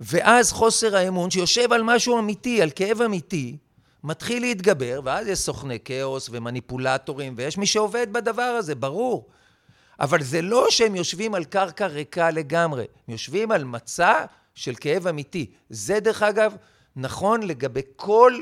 ואז 0.00 0.52
חוסר 0.52 0.96
האמון 0.96 1.30
שיושב 1.30 1.72
על 1.72 1.82
משהו 1.82 2.18
אמיתי, 2.18 2.62
על 2.62 2.70
כאב 2.70 3.02
אמיתי, 3.02 3.56
מתחיל 4.04 4.42
להתגבר, 4.42 5.00
ואז 5.04 5.26
יש 5.26 5.38
סוכני 5.38 5.78
כאוס 5.80 6.28
ומניפולטורים, 6.32 7.34
ויש 7.36 7.58
מי 7.58 7.66
שעובד 7.66 8.12
בדבר 8.12 8.42
הזה, 8.42 8.74
ברור. 8.74 9.26
אבל 10.00 10.22
זה 10.22 10.42
לא 10.42 10.66
שהם 10.70 10.96
יושבים 10.96 11.34
על 11.34 11.44
קרקע 11.44 11.86
ריקה 11.86 12.30
לגמרי, 12.30 12.82
הם 12.82 13.12
יושבים 13.12 13.50
על 13.50 13.64
מצע 13.64 14.24
של 14.54 14.74
כאב 14.74 15.06
אמיתי. 15.06 15.50
זה 15.70 16.00
דרך 16.00 16.22
אגב 16.22 16.54
נכון 16.96 17.42
לגבי 17.42 17.80
כל 17.96 18.34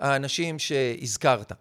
האנשים 0.00 0.58
שהזכרת. 0.58 1.52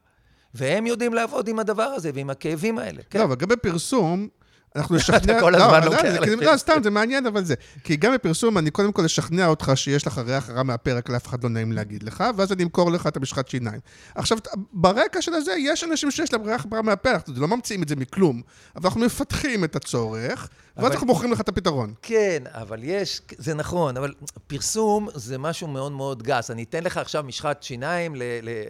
והם 0.54 0.88
יודעים 0.88 1.14
לעבוד 1.14 1.48
עם 1.48 1.60
הדבר 1.60 1.84
הזה 1.84 2.12
ועם 2.14 2.30
הכאבים 2.30 2.78
האלה. 2.78 3.02
כן. 3.10 3.20
לא, 3.20 3.24
אבל 3.24 3.34
לגבי 3.34 3.56
פרסום, 3.56 4.28
אנחנו 4.76 4.96
נשכנע... 4.98 5.18
אתה 5.18 5.40
כל 5.40 5.56
הזמן 5.56 5.84
לא, 5.84 5.86
לוקח 5.86 6.04
לפרסום. 6.04 6.40
לא, 6.40 6.58
סתם, 6.58 6.74
זה 6.84 6.90
מעניין, 6.90 7.26
אבל 7.26 7.44
זה. 7.44 7.56
כי 7.84 7.96
גם 7.96 8.14
בפרסום, 8.14 8.58
אני 8.58 8.72
קודם 8.72 8.92
כל 8.92 9.06
אשכנע 9.06 9.48
אותך 9.48 9.72
שיש 9.76 10.08
לך 10.08 10.18
ריח 10.18 10.50
רע 10.50 10.64
מהפרק, 10.64 11.10
לאף 11.10 11.28
אחד 11.28 11.44
לא 11.44 11.50
נעים 11.50 11.72
להגיד 11.72 12.04
לך, 12.04 12.24
ואז 12.36 12.52
אני 12.52 12.64
אמכור 12.64 12.92
לך 12.92 13.08
את 13.08 13.18
המשחת 13.18 13.48
שיניים. 13.48 13.80
עכשיו, 14.16 14.38
ברקע 14.74 15.22
של 15.22 15.34
הזה, 15.34 15.54
יש 15.58 15.84
אנשים 15.84 16.12
שיש 16.12 16.34
להם 16.34 16.44
ריח 16.44 16.66
רע 16.74 16.82
מהפרק, 16.82 17.26
לא 17.36 17.48
ממציאים 17.48 17.84
את 17.84 17.88
זה 17.88 17.96
מכלום, 17.96 18.42
אבל 18.76 18.86
אנחנו 18.86 19.02
מפתחים 19.02 19.64
את 19.64 19.76
הצורך, 19.76 20.50
ואז 20.78 20.92
אנחנו 20.92 21.08
מוכרים 21.08 21.32
לך 21.32 21.42
את 21.42 21.50
הפתרון. 21.50 21.94
כן, 22.02 22.44
אבל 22.46 22.80
יש, 22.84 23.22
זה 23.38 23.54
נכון, 23.54 23.98
אבל 23.98 24.14
פרסום 24.48 25.08
זה 25.16 25.38
משהו 25.38 25.68
מאוד 25.68 25.92
מאוד 25.92 26.24
גס. 26.24 26.52
אני 26.52 26.64
אתן 26.64 26.84
לך 26.84 26.98
עכשיו 26.98 27.24
משחת 27.24 27.64
שיניים 27.64 28.16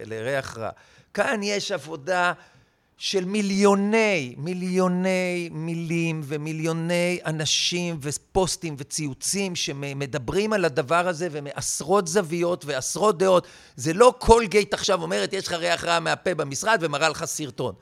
לריח 0.06 0.58
רע. 0.58 0.70
כאן 1.14 1.40
יש 1.42 1.72
עבודה... 1.72 2.32
של 3.04 3.24
מיליוני, 3.24 4.34
מיליוני 4.38 5.48
מילים 5.52 6.20
ומיליוני 6.24 7.20
אנשים 7.26 7.98
ופוסטים 8.02 8.74
וציוצים 8.78 9.56
שמדברים 9.56 10.52
על 10.52 10.64
הדבר 10.64 11.08
הזה 11.08 11.28
ומעשרות 11.30 12.08
זוויות 12.08 12.64
ועשרות 12.64 13.18
דעות. 13.18 13.46
זה 13.76 13.92
לא 13.92 14.14
כל 14.18 14.44
גייט 14.46 14.74
עכשיו 14.74 15.02
אומרת, 15.02 15.32
יש 15.32 15.46
לך 15.46 15.52
ריח 15.52 15.84
רע 15.84 16.00
מהפה 16.00 16.34
במשרד 16.34 16.78
ומראה 16.80 17.08
לך 17.08 17.24
סרטון. 17.24 17.74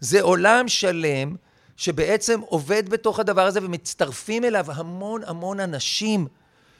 זה 0.00 0.22
עולם 0.22 0.68
שלם 0.68 1.34
שבעצם 1.76 2.40
עובד 2.40 2.88
בתוך 2.88 3.18
הדבר 3.20 3.46
הזה 3.46 3.60
ומצטרפים 3.62 4.44
אליו 4.44 4.66
המון 4.68 5.20
המון 5.26 5.60
אנשים. 5.60 6.26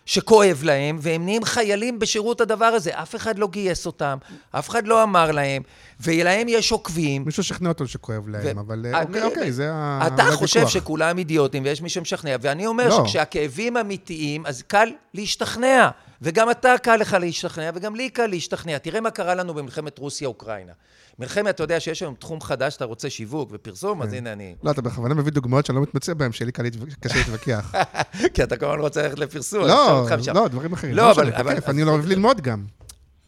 שכואב 0.07 0.61
להם, 0.65 0.99
והם 1.01 1.25
נהיים 1.25 1.45
חיילים 1.45 1.99
בשירות 1.99 2.41
הדבר 2.41 2.65
הזה. 2.65 2.91
אף 3.03 3.15
אחד 3.15 3.39
לא 3.39 3.49
גייס 3.49 3.87
אותם, 3.87 4.19
אף 4.51 4.69
אחד 4.69 4.87
לא 4.87 5.03
אמר 5.03 5.31
להם, 5.31 5.63
ולהם 6.01 6.49
יש 6.49 6.73
עוקבים. 6.73 7.25
מישהו 7.25 7.43
שכנע 7.43 7.69
אותם 7.69 7.87
שכואב 7.87 8.29
להם, 8.29 8.57
ו... 8.57 8.61
אבל 8.61 8.87
אה, 8.95 9.03
אוקיי, 9.03 9.23
אוקיי, 9.23 9.53
זה 9.53 9.71
ה... 9.73 10.07
אתה 10.07 10.23
חושב 10.33 10.69
שכולם 10.69 11.19
אידיוטים 11.19 11.65
ויש 11.65 11.83
מי 11.83 11.89
שמשכנע, 11.89 12.37
ואני 12.41 12.67
אומר 12.67 12.89
לא. 12.89 13.05
שכשהכאבים 13.07 13.77
אמיתיים, 13.77 14.47
אז 14.47 14.63
קל 14.63 14.89
להשתכנע. 15.15 15.91
וגם 16.23 16.51
אתה 16.51 16.75
קל 16.83 16.97
לך 16.97 17.17
להשתכנע, 17.21 17.71
וגם 17.75 17.97
לי 17.97 18.11
קל 18.11 18.27
להשתכנע. 18.27 18.79
תראה 18.79 19.01
מה 19.01 19.11
קרה 19.11 19.35
לנו 19.35 19.55
במלחמת 19.55 19.99
רוסיה-אוקראינה. 19.99 20.73
מלחמת, 21.19 21.55
אתה 21.55 21.63
יודע 21.63 21.81
שיש 21.81 22.03
היום 22.03 22.15
תחום 22.15 22.41
חדש, 22.41 22.77
אתה 22.77 22.85
רוצה 22.85 23.11
שיווק 23.11 23.51
ופרסום, 23.53 24.03
אז 24.03 24.11
כן. 24.11 24.17
הנה 24.17 24.33
אני... 24.33 24.55
לא, 24.63 24.71
אתה 24.71 24.83
בכוונה 24.83 25.15
מביא 25.15 25.33
דוגמאות 25.33 25.67
שאני 25.67 25.77
לא 25.77 25.83
מתמצא 25.83 26.15
בהן, 26.15 26.33
שיהיה 26.33 26.51
לי 26.59 26.71
קשה 27.01 27.15
להתווכח. 27.19 27.73
כי 28.35 28.43
אתה 28.43 28.57
כל 28.57 28.67
הזמן 28.67 28.81
רוצה 28.81 29.03
ללכת 29.03 29.19
לפרסום. 29.19 29.65
לא, 29.65 30.07
לא, 30.35 30.49
דברים 30.49 30.73
אחרים. 30.73 30.95
לא, 30.95 31.11
אבל... 31.11 31.33
אני 31.67 31.85
לא 31.85 31.91
אוהב 31.91 32.07
ללמוד 32.07 32.41
גם. 32.41 32.65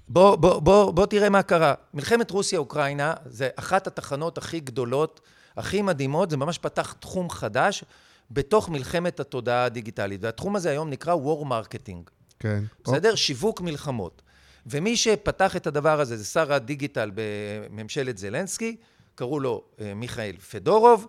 בוא, 0.08 0.36
בוא, 0.36 0.60
בוא, 0.60 0.90
בוא 0.90 1.06
תראה 1.06 1.30
מה 1.30 1.42
קרה. 1.42 1.74
מלחמת 1.94 2.30
רוסיה-אוקראינה 2.30 3.14
זה 3.26 3.48
אחת 3.56 3.86
התחנות 3.86 4.38
הכי 4.38 4.60
גדולות, 4.60 5.20
הכי 5.56 5.82
מדהימות, 5.82 6.30
זה 6.30 6.36
ממש 6.36 6.58
פתח 6.58 6.94
תחום 7.00 7.30
חדש 7.30 7.84
בתוך 8.30 8.68
מלחמת 8.68 9.20
התודעה 9.20 9.64
הדיגיטלית. 9.64 10.24
והתחום 10.24 10.56
הזה 10.56 10.70
היום 10.70 10.90
נקרא 10.90 11.14
War 11.14 11.44
Marketing. 11.44 12.10
כן. 12.38 12.64
בסדר? 12.84 13.14
שיווק 13.14 13.60
מלחמות. 13.60 14.22
ומי 14.66 14.96
שפתח 14.96 15.56
את 15.56 15.66
הדבר 15.66 16.00
הזה 16.00 16.16
זה 16.16 16.24
שר 16.24 16.52
הדיגיטל 16.52 17.10
בממשלת 17.14 18.18
זלנסקי, 18.18 18.76
קראו 19.14 19.40
לו 19.40 19.62
אה, 19.80 19.94
מיכאל 19.94 20.36
פדורוב, 20.50 21.06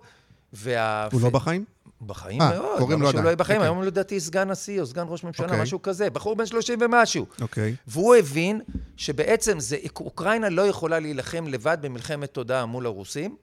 וה... 0.53 1.07
הוא 1.11 1.21
לא 1.21 1.29
בחיים? 1.29 1.65
בחיים 2.01 2.41
아, 2.41 2.43
אה, 2.43 2.59
מאוד. 2.59 2.79
קוראים 2.79 3.01
לו 3.01 3.09
עדיין. 3.09 3.25
לא 3.25 3.35
בחיים, 3.35 3.59
okay. 3.59 3.63
אוקיי. 3.63 3.75
היום 3.75 3.83
לדעתי 3.83 4.19
סגן 4.19 4.51
נשיא 4.51 4.81
או 4.81 4.85
סגן 4.85 5.05
ראש 5.07 5.23
ממשלה, 5.23 5.45
okay. 5.45 5.49
אוקיי. 5.49 5.63
משהו 5.63 5.81
כזה, 5.81 6.09
בחור 6.09 6.35
בן 6.35 6.45
30 6.45 6.79
ומשהו. 6.81 7.25
אוקיי. 7.41 7.71
Okay. 7.71 7.75
והוא 7.87 8.15
הבין 8.15 8.61
שבעצם 8.97 9.59
זה, 9.59 9.77
אוקראינה 9.99 10.49
לא 10.49 10.67
יכולה 10.67 10.99
להילחם 10.99 11.47
לבד 11.47 11.77
במלחמת 11.81 12.33
תודעה 12.33 12.65
מול 12.65 12.85
הרוסים, 12.85 13.35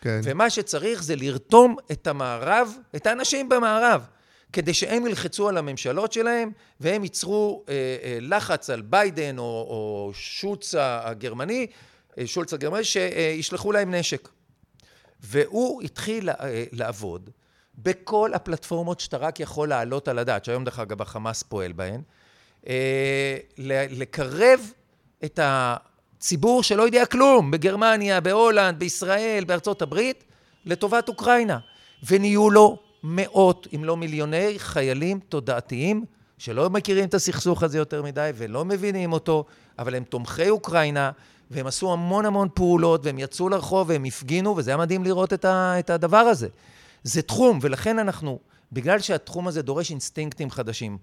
כן. 0.00 0.20
ומה 0.24 0.50
שצריך 0.50 1.02
זה 1.02 1.16
לרתום 1.16 1.76
את 1.92 2.06
המערב, 2.06 2.72
את 2.96 3.06
האנשים 3.06 3.48
במערב. 3.48 4.06
כדי 4.52 4.74
שהם 4.74 5.06
ילחצו 5.06 5.48
על 5.48 5.56
הממשלות 5.58 6.12
שלהם 6.12 6.50
והם 6.80 7.02
ייצרו 7.02 7.64
אה, 7.68 7.74
אה, 8.02 8.18
לחץ 8.20 8.70
על 8.70 8.82
ביידן 8.82 9.38
או, 9.38 9.44
או 9.44 10.10
שולץ 10.14 10.74
הגרמני, 10.78 11.66
אה, 12.18 12.26
שולץ 12.26 12.54
הגרמני, 12.54 12.84
שישלחו 12.84 13.72
להם 13.72 13.94
נשק. 13.94 14.28
והוא 15.20 15.82
התחיל 15.82 16.30
אה, 16.30 16.64
לעבוד 16.72 17.30
בכל 17.78 18.30
הפלטפורמות 18.34 19.00
שאתה 19.00 19.16
רק 19.16 19.40
יכול 19.40 19.68
להעלות 19.68 20.08
על 20.08 20.18
הדעת, 20.18 20.44
שהיום 20.44 20.64
דרך 20.64 20.78
אגב 20.78 21.02
החמאס 21.02 21.42
פועל 21.42 21.72
בהן, 21.72 22.00
אה, 22.68 23.36
לקרב 23.90 24.60
את 25.24 25.40
הציבור 25.42 26.62
שלא 26.62 26.82
יודע 26.82 27.06
כלום, 27.06 27.50
בגרמניה, 27.50 28.20
בהולנד, 28.20 28.78
בישראל, 28.78 29.44
בארצות 29.44 29.82
הברית, 29.82 30.24
לטובת 30.64 31.08
אוקראינה. 31.08 31.58
ונהיו 32.06 32.50
לו 32.50 32.78
מאות, 33.04 33.66
אם 33.74 33.84
לא 33.84 33.96
מיליוני, 33.96 34.54
חיילים 34.58 35.20
תודעתיים 35.28 36.04
שלא 36.38 36.70
מכירים 36.70 37.04
את 37.04 37.14
הסכסוך 37.14 37.62
הזה 37.62 37.78
יותר 37.78 38.02
מדי 38.02 38.30
ולא 38.34 38.64
מבינים 38.64 39.12
אותו, 39.12 39.44
אבל 39.78 39.94
הם 39.94 40.04
תומכי 40.04 40.50
אוקראינה, 40.50 41.10
והם 41.50 41.66
עשו 41.66 41.92
המון 41.92 42.26
המון 42.26 42.48
פעולות, 42.54 43.04
והם 43.04 43.18
יצאו 43.18 43.48
לרחוב 43.48 43.88
והם 43.90 44.04
הפגינו, 44.04 44.56
וזה 44.56 44.70
היה 44.70 44.76
מדהים 44.76 45.04
לראות 45.04 45.32
את, 45.32 45.44
ה, 45.44 45.78
את 45.78 45.90
הדבר 45.90 46.16
הזה. 46.16 46.48
זה 47.02 47.22
תחום, 47.22 47.58
ולכן 47.62 47.98
אנחנו, 47.98 48.38
בגלל 48.72 48.98
שהתחום 48.98 49.48
הזה 49.48 49.62
דורש 49.62 49.90
אינסטינקטים 49.90 50.50
חדשים, 50.50 50.98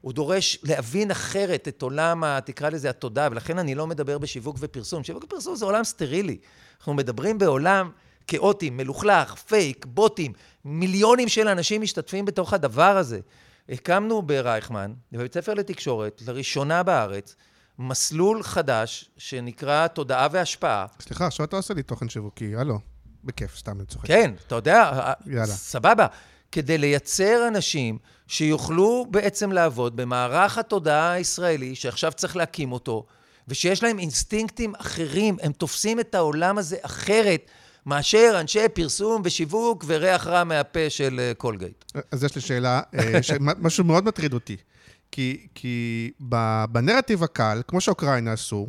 הוא 0.00 0.12
דורש 0.12 0.58
להבין 0.62 1.10
אחרת 1.10 1.68
את 1.68 1.82
עולם, 1.82 2.24
תקרא 2.44 2.68
לזה 2.68 2.90
התודעה, 2.90 3.28
ולכן 3.30 3.58
אני 3.58 3.74
לא 3.74 3.86
מדבר 3.86 4.18
בשיווק 4.18 4.56
ופרסום. 4.60 5.04
שיווק 5.04 5.24
ופרסום 5.24 5.56
זה 5.56 5.64
עולם 5.64 5.84
סטרילי. 5.84 6.36
אנחנו 6.78 6.94
מדברים 6.94 7.38
בעולם 7.38 7.90
כאוטי, 8.28 8.70
מלוכלך, 8.70 9.34
פייק, 9.34 9.86
בוטים, 9.88 10.32
מיליונים 10.64 11.28
של 11.28 11.48
אנשים 11.48 11.82
משתתפים 11.82 12.24
בתוך 12.24 12.52
הדבר 12.52 12.96
הזה. 12.96 13.20
הקמנו 13.68 14.22
ברייכמן, 14.22 14.92
בבית 15.12 15.34
ספר 15.34 15.54
לתקשורת, 15.54 16.22
לראשונה 16.26 16.82
בארץ, 16.82 17.36
מסלול 17.78 18.42
חדש 18.42 19.10
שנקרא 19.16 19.86
תודעה 19.86 20.28
והשפעה. 20.32 20.86
סליחה, 21.00 21.26
עכשיו 21.26 21.46
אתה 21.46 21.56
עושה 21.56 21.74
לי 21.74 21.82
תוכן 21.82 22.08
שיווקי, 22.08 22.56
הלו. 22.56 22.78
בכיף, 23.24 23.56
סתם 23.56 23.78
אני 23.78 23.86
צוחק. 23.86 24.06
כן, 24.06 24.32
אתה 24.46 24.54
יודע, 24.54 25.12
יאללה. 25.26 25.46
סבבה. 25.46 26.06
כדי 26.52 26.78
לייצר 26.78 27.48
אנשים 27.48 27.98
שיוכלו 28.26 29.06
בעצם 29.10 29.52
לעבוד 29.52 29.96
במערך 29.96 30.58
התודעה 30.58 31.12
הישראלי, 31.12 31.74
שעכשיו 31.74 32.12
צריך 32.12 32.36
להקים 32.36 32.72
אותו, 32.72 33.06
ושיש 33.48 33.82
להם 33.82 33.98
אינסטינקטים 33.98 34.72
אחרים, 34.78 35.36
הם 35.42 35.52
תופסים 35.52 36.00
את 36.00 36.14
העולם 36.14 36.58
הזה 36.58 36.76
אחרת 36.82 37.50
מאשר 37.88 38.36
אנשי 38.40 38.68
פרסום 38.74 39.22
ושיווק 39.24 39.84
וריח 39.86 40.26
רע 40.26 40.44
מהפה 40.44 40.90
של 40.90 41.20
אה, 41.20 41.32
קולגייט. 41.34 41.84
אז 42.12 42.24
יש 42.24 42.34
לי 42.34 42.40
שאלה, 42.40 42.80
אה, 42.94 43.20
משהו 43.58 43.84
מאוד 43.84 44.04
מטריד 44.04 44.32
אותי. 44.34 44.56
כי, 45.12 45.46
כי 45.54 46.10
בנרטיב 46.72 47.22
הקל, 47.22 47.62
כמו 47.68 47.80
שאוקראינה 47.80 48.32
עשו, 48.32 48.68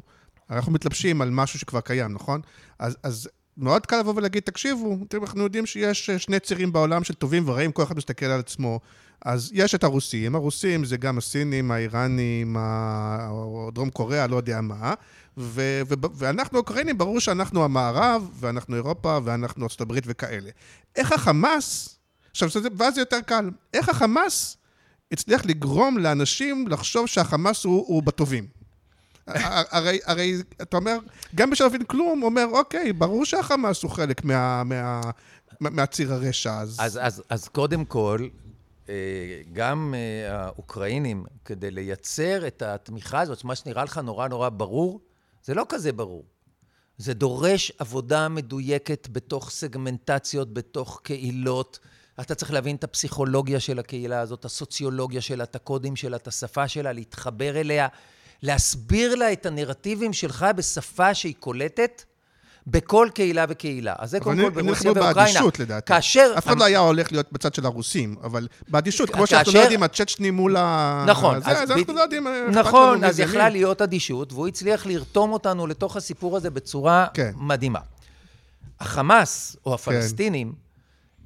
אנחנו 0.49 0.71
מתלבשים 0.71 1.21
על 1.21 1.29
משהו 1.29 1.59
שכבר 1.59 1.81
קיים, 1.81 2.13
נכון? 2.13 2.41
אז, 2.79 2.97
אז 3.03 3.29
מאוד 3.57 3.85
קל 3.85 3.99
לבוא 3.99 4.13
ולהגיד, 4.15 4.43
תקשיבו, 4.43 4.97
תראו, 5.09 5.23
אנחנו 5.23 5.43
יודעים 5.43 5.65
שיש 5.65 6.09
אה, 6.09 6.19
שני 6.19 6.39
צירים 6.39 6.71
בעולם 6.71 7.03
של 7.03 7.13
טובים 7.13 7.49
ורעים, 7.49 7.71
כל 7.71 7.83
אחד 7.83 7.97
מסתכל 7.97 8.25
על 8.25 8.39
עצמו. 8.39 8.79
אז 9.25 9.51
יש 9.53 9.75
את 9.75 9.83
הרוסים, 9.83 10.35
הרוסים 10.35 10.85
זה 10.85 10.97
גם 10.97 11.17
הסינים, 11.17 11.71
האיראנים, 11.71 12.57
ה- 12.57 13.27
או 13.29 13.71
דרום 13.73 13.89
קוריאה, 13.89 14.27
לא 14.27 14.35
יודע 14.35 14.61
מה. 14.61 14.93
ו- 15.39 15.81
ו- 15.87 15.93
ואנחנו 16.15 16.57
אוקראינים, 16.57 16.97
ברור 16.97 17.19
שאנחנו 17.19 17.63
המערב, 17.63 18.29
ואנחנו 18.39 18.75
אירופה, 18.75 19.19
ואנחנו 19.23 19.63
ארצות 19.63 19.81
הברית 19.81 20.03
וכאלה. 20.07 20.49
איך 20.95 21.11
החמאס, 21.11 21.99
עכשיו, 22.31 22.49
זה, 22.49 22.69
ואז 22.77 22.95
זה 22.95 23.01
יותר 23.01 23.21
קל, 23.21 23.49
איך 23.73 23.89
החמאס 23.89 24.57
הצליח 25.11 25.45
לגרום 25.45 25.97
לאנשים 25.97 26.67
לחשוב 26.67 27.07
שהחמאס 27.07 27.63
הוא, 27.63 27.85
הוא 27.87 28.03
בטובים? 28.03 28.47
הרי, 29.27 29.99
הרי, 30.05 30.33
אתה 30.61 30.77
אומר, 30.77 30.97
גם 31.35 31.55
שלא 31.55 31.67
מבין 31.67 31.83
כלום, 31.83 32.23
אומר, 32.23 32.45
אוקיי, 32.51 32.93
ברור 32.93 33.25
שהחמאס 33.25 33.83
הוא 33.83 33.91
חלק 33.91 34.25
מה, 34.25 34.63
מה, 34.63 35.01
מה, 35.59 35.69
מהציר 35.69 36.13
הרשע, 36.13 36.59
אז... 36.59 36.77
אז, 36.79 36.99
אז, 37.01 37.23
אז 37.29 37.47
קודם 37.47 37.85
כל, 37.85 38.27
אה, 38.89 38.95
גם 39.53 39.93
אה, 39.97 40.35
האוקראינים, 40.37 41.25
כדי 41.45 41.71
לייצר 41.71 42.47
את 42.47 42.61
התמיכה 42.61 43.19
הזאת, 43.19 43.43
מה 43.43 43.55
שנראה 43.55 43.83
לך 43.83 43.97
נורא 43.97 44.27
נורא 44.27 44.49
ברור, 44.49 44.99
זה 45.43 45.53
לא 45.53 45.65
כזה 45.69 45.91
ברור. 45.91 46.25
זה 46.97 47.13
דורש 47.13 47.71
עבודה 47.77 48.27
מדויקת 48.27 49.07
בתוך 49.11 49.49
סגמנטציות, 49.49 50.53
בתוך 50.53 51.01
קהילות. 51.03 51.79
אתה 52.21 52.35
צריך 52.35 52.51
להבין 52.51 52.75
את 52.75 52.83
הפסיכולוגיה 52.83 53.59
של 53.59 53.79
הקהילה 53.79 54.19
הזאת, 54.19 54.45
הסוציולוגיה 54.45 55.21
שלה, 55.21 55.43
את 55.43 55.55
הקודים 55.55 55.95
שלה, 55.95 56.17
את 56.17 56.27
השפה 56.27 56.67
שלה, 56.67 56.91
להתחבר 56.91 57.59
אליה, 57.59 57.87
להסביר 58.41 59.15
לה 59.15 59.33
את 59.33 59.45
הנרטיבים 59.45 60.13
שלך 60.13 60.45
בשפה 60.55 61.13
שהיא 61.13 61.35
קולטת. 61.39 62.03
בכל 62.71 63.07
קהילה 63.13 63.45
וקהילה. 63.49 63.93
אז 63.97 64.11
זה 64.11 64.19
קודם 64.19 64.41
כל 64.41 64.49
ברוסיה 64.49 64.91
ואוקראינה. 64.91 65.13
באדישות, 65.13 65.59
לדעתי. 65.59 65.87
כאשר... 65.87 66.33
אף 66.37 66.47
אחד 66.47 66.59
לא 66.59 66.63
היה 66.63 66.79
הולך 66.79 67.11
להיות 67.11 67.31
בצד 67.31 67.53
של 67.53 67.65
הרוסים, 67.65 68.15
אבל 68.23 68.47
באדישות, 68.67 69.09
כמו 69.09 69.27
שאנחנו 69.27 69.53
לא 69.53 69.59
יודעים, 69.59 69.83
הצ'צ'נים 69.83 70.33
מול 70.33 70.55
ה... 70.57 71.05
נכון. 71.07 71.35
אז 71.35 71.71
אנחנו 71.71 71.93
לא 71.93 72.01
יודעים... 72.01 72.27
אה, 72.27 72.45
נכון, 72.51 73.03
אז 73.03 73.19
יכלה. 73.19 73.49
להיות 73.49 73.81
אדישות, 73.81 74.33
והוא 74.33 74.47
הצליח 74.47 74.85
לרתום 74.85 75.31
אותנו 75.31 75.67
לתוך 75.67 75.95
הסיפור 75.95 76.37
הזה 76.37 76.49
בצורה 76.49 77.07
כן. 77.13 77.31
מדהימה. 77.35 77.79
החמאס, 78.79 79.57
או 79.65 79.73
הפלסטינים, 79.73 80.53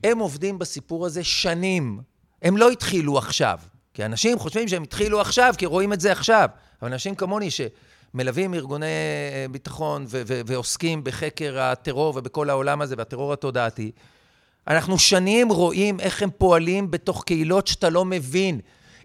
הם 0.04 0.20
עובדים 0.20 0.60
בסיפור 0.60 1.06
הזה 1.06 1.24
שנים. 1.24 2.00
הם 2.42 2.58
לא 2.58 2.70
התחילו 2.70 3.18
עכשיו. 3.18 3.60
כי 3.94 4.06
אנשים 4.06 4.40
חושבים 4.40 4.68
שהם 4.68 4.84
התחילו 4.84 5.22
עכשיו, 5.22 5.54
כי 5.58 5.66
רואים 5.66 5.94
את 5.94 6.02
זה 6.02 6.12
עכשיו. 6.12 6.50
אבל 6.82 6.92
אנשים 6.92 7.16
כמוני 7.16 7.50
שמלווים 8.14 8.54
ארגוני 8.54 8.86
אה, 8.86 9.46
ביטחון 9.52 10.06
ו- 10.10 10.22
ו- 10.28 10.42
ועוסקים 10.46 11.04
בחקר 11.04 11.60
הטרור 11.60 12.14
ובכל 12.18 12.50
העולם 12.50 12.82
הזה, 12.82 12.96
והטרור 12.98 13.34
התודעתי, 13.34 13.92
אנחנו 14.68 15.00
שנים 15.00 15.50
רואים 15.50 16.00
איך 16.00 16.24
הם 16.24 16.30
פועלים 16.38 16.92
בתוך 16.92 17.24
קהילות 17.24 17.68
שאתה 17.68 17.90
לא 17.90 18.06
מבין. 18.06 18.60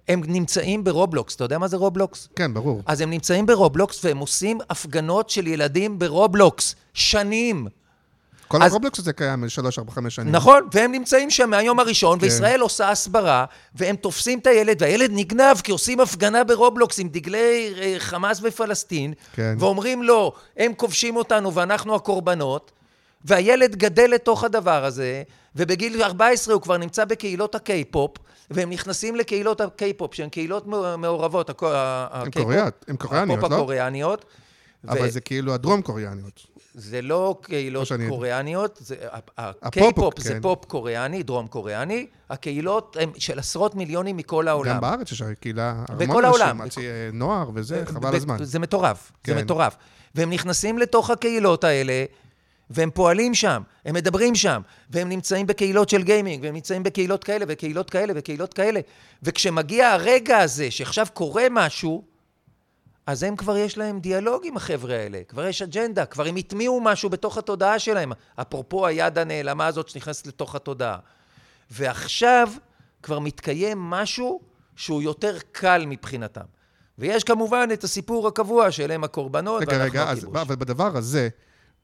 הם 0.09 0.23
נמצאים 0.27 0.85
ברובלוקס. 0.85 1.37
אתה 1.37 1.45
יודע 1.45 1.59
מה 1.59 1.69
זה 1.69 1.77
רובלוקס? 1.77 2.29
כן, 2.37 2.55
ברור. 2.55 2.83
אז 2.87 3.01
הם 3.01 3.11
נמצאים 3.11 3.47
ברובלוקס 3.47 4.05
והם 4.05 4.19
עושים 4.19 4.59
הפגנות 4.71 5.31
של 5.31 5.47
ילדים 5.47 5.99
ברובלוקס. 5.99 6.75
שנים. 6.95 7.67
כל 8.49 8.63
אז- 8.63 8.73
הרובלוקס 8.73 8.99
הזה 8.99 9.13
קיים 9.13 9.49
3, 9.49 9.79
4, 9.79 9.93
5 9.93 10.15
שנים. 10.15 10.33
נכון, 10.33 10.69
והם 10.73 10.93
נמצאים 10.93 11.31
שם 11.31 11.51
מהיום 11.51 11.81
הראשון, 11.81 12.19
כן. 12.19 12.25
וישראל 12.25 12.61
עושה 12.61 12.91
הסברה, 12.91 13.45
והם 13.75 13.97
תופסים 13.97 14.39
את 14.39 14.47
הילד, 14.47 14.83
והילד 14.83 15.11
נגנב 15.15 15.57
כי 15.65 15.73
עושים 15.73 16.01
הפגנה 16.01 16.45
ברובלוקס 16.45 16.99
עם 16.99 17.09
דגלי 17.09 17.75
אה, 17.81 17.95
חמאס 17.99 18.41
ופלסטין, 18.43 19.13
כן. 19.33 19.57
ואומרים 19.59 20.03
לו, 20.03 20.33
הם 20.57 20.73
כובשים 20.77 21.17
אותנו 21.17 21.55
ואנחנו 21.55 21.95
הקורבנות, 21.95 22.73
והילד 23.25 23.77
גדל 23.77 24.11
לתוך 24.11 24.45
הדבר 24.45 24.85
הזה, 24.85 25.23
ובגיל 25.57 26.03
14 26.03 26.55
הוא 26.55 26.63
כבר 26.63 26.77
נמצא 26.77 27.05
בקהילות 27.05 27.55
הקיי-פופ, 27.55 28.17
והם 28.51 28.71
נכנסים 28.71 29.17
לקהילות 29.17 29.61
הקיי-פופ, 29.61 30.15
שהן 30.15 30.29
קהילות 30.29 30.67
מעורבות, 30.99 31.51
הקיי-פופ, 31.51 31.73
הן 32.89 32.97
קוריאניות, 32.97 33.43
לא? 33.43 33.47
הקוריאניות. 33.47 34.25
אבל 34.89 35.11
זה 35.11 35.21
כאילו 35.21 35.55
הדרום 35.55 35.83
קוריאניות. 35.83 36.47
זה 36.79 37.03
לא 37.03 37.37
קהילות 37.43 37.87
שאני- 37.87 38.09
קוריאניות, 38.09 38.79
זה, 38.83 38.95
הקיי-פופ 39.37 40.21
זה 40.21 40.33
כן. 40.35 40.41
פופ 40.41 40.65
קוריאני, 40.65 41.23
דרום 41.23 41.47
קוריאני, 41.47 42.07
הקהילות 42.31 42.97
הן 43.01 43.11
של 43.19 43.39
עשרות 43.39 43.75
מיליונים 43.75 44.17
מכל 44.17 44.49
העולם. 44.49 44.75
גם 44.75 44.81
בארץ 44.81 45.13
יש 45.13 45.23
קהילה, 45.41 45.85
בכל 45.97 46.25
העולם. 46.25 46.63
אנשים, 46.63 46.83
הצי- 46.85 47.17
נוער 47.17 47.51
וזה, 47.55 47.83
חבל 47.87 48.11
ב- 48.11 48.15
הזמן. 48.15 48.37
זה 48.45 48.59
מטורף, 48.59 49.13
זה 49.27 49.35
כן. 49.35 49.39
מטורף. 49.41 49.77
והם 50.15 50.31
נכנסים 50.31 50.79
לתוך 50.79 51.11
הקהילות 51.11 51.65
האלה, 51.65 52.05
והם 52.71 52.91
פועלים 52.95 53.35
שם, 53.35 53.63
הם 53.85 53.95
מדברים 53.95 54.35
שם, 54.35 54.63
והם 54.91 55.09
נמצאים 55.09 55.47
בקהילות 55.47 55.89
של 55.89 56.03
גיימינג, 56.03 56.45
והם 56.45 56.55
נמצאים 56.55 56.83
בקהילות 56.83 57.25
כאלה, 57.25 57.45
וקהילות 57.49 57.91
כאלה, 57.91 58.13
וקהילות 58.17 58.55
כאלה. 58.55 58.81
וכשמגיע 59.23 59.89
הרגע 59.91 60.39
הזה, 60.39 60.71
שעכשיו 60.71 61.07
קורה 61.15 61.43
משהו, 61.51 62.03
אז 63.09 63.23
הם 63.23 63.37
כבר 63.37 63.57
יש 63.57 63.79
להם 63.79 64.01
דיאלוג 64.01 64.43
עם 64.47 64.57
החבר'ה 64.57 64.95
האלה, 64.95 65.21
כבר 65.29 65.47
יש 65.47 65.63
אג'נדה, 65.63 66.07
כבר 66.07 66.27
הם 66.27 66.37
הטמיעו 66.37 66.81
משהו 66.81 67.11
בתוך 67.11 67.39
התודעה 67.39 67.79
שלהם, 67.79 68.13
אפרופו 68.41 68.87
היד 68.87 69.19
הנעלמה 69.19 69.67
הזאת 69.67 69.89
שנכנסת 69.89 70.27
לתוך 70.27 70.55
התודעה. 70.55 70.99
ועכשיו 71.71 72.49
כבר 73.03 73.19
מתקיים 73.19 73.79
משהו 73.79 74.41
שהוא 74.77 75.03
יותר 75.03 75.37
קל 75.53 75.85
מבחינתם. 75.87 76.45
ויש 76.99 77.25
כמובן 77.25 77.69
את 77.73 77.85
הסיפור 77.85 78.29
הקבוע 78.29 78.71
של 78.71 78.91
הם 78.91 79.05
הקורבנות 79.05 79.63
רגע, 79.63 79.73
ואנחנו 79.73 79.91
רגע, 79.91 80.11
הכיבוש. 80.11 80.37
אבל 80.37 80.57
בדבר 80.57 80.97
הזה, 80.97 81.29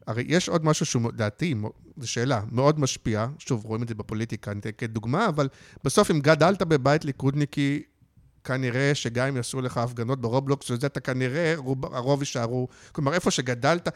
הרי 0.07 0.25
יש 0.27 0.49
עוד 0.49 0.65
משהו 0.65 0.87
שהוא, 0.87 1.03
לדעתי, 1.13 1.55
זו 1.97 2.11
שאלה, 2.11 2.41
מאוד 2.51 2.81
משפיע, 2.81 3.27
שוב, 3.39 3.65
רואים 3.65 3.83
את 3.83 3.89
זה 3.89 3.95
בפוליטיקה, 3.95 4.51
אני 4.51 4.61
אתן 4.61 4.71
כדוגמה, 4.79 5.29
אבל 5.29 5.49
בסוף 5.85 6.11
אם 6.11 6.21
גדלת 6.21 6.63
בבית 6.63 7.05
ליכודניקי, 7.05 7.83
כנראה 8.45 8.95
שגם 8.95 9.27
אם 9.29 9.37
יעשו 9.37 9.61
לך 9.61 9.79
הפגנות 9.79 10.21
ברובלוקס 10.21 10.71
וזה, 10.71 10.87
אתה 10.87 11.01
כנראה, 11.01 11.55
רוב, 11.57 11.95
הרוב 11.95 12.23
יישארו, 12.23 12.69
כלומר, 12.93 13.15
איפה 13.15 13.31
שגדלת, 13.31 13.89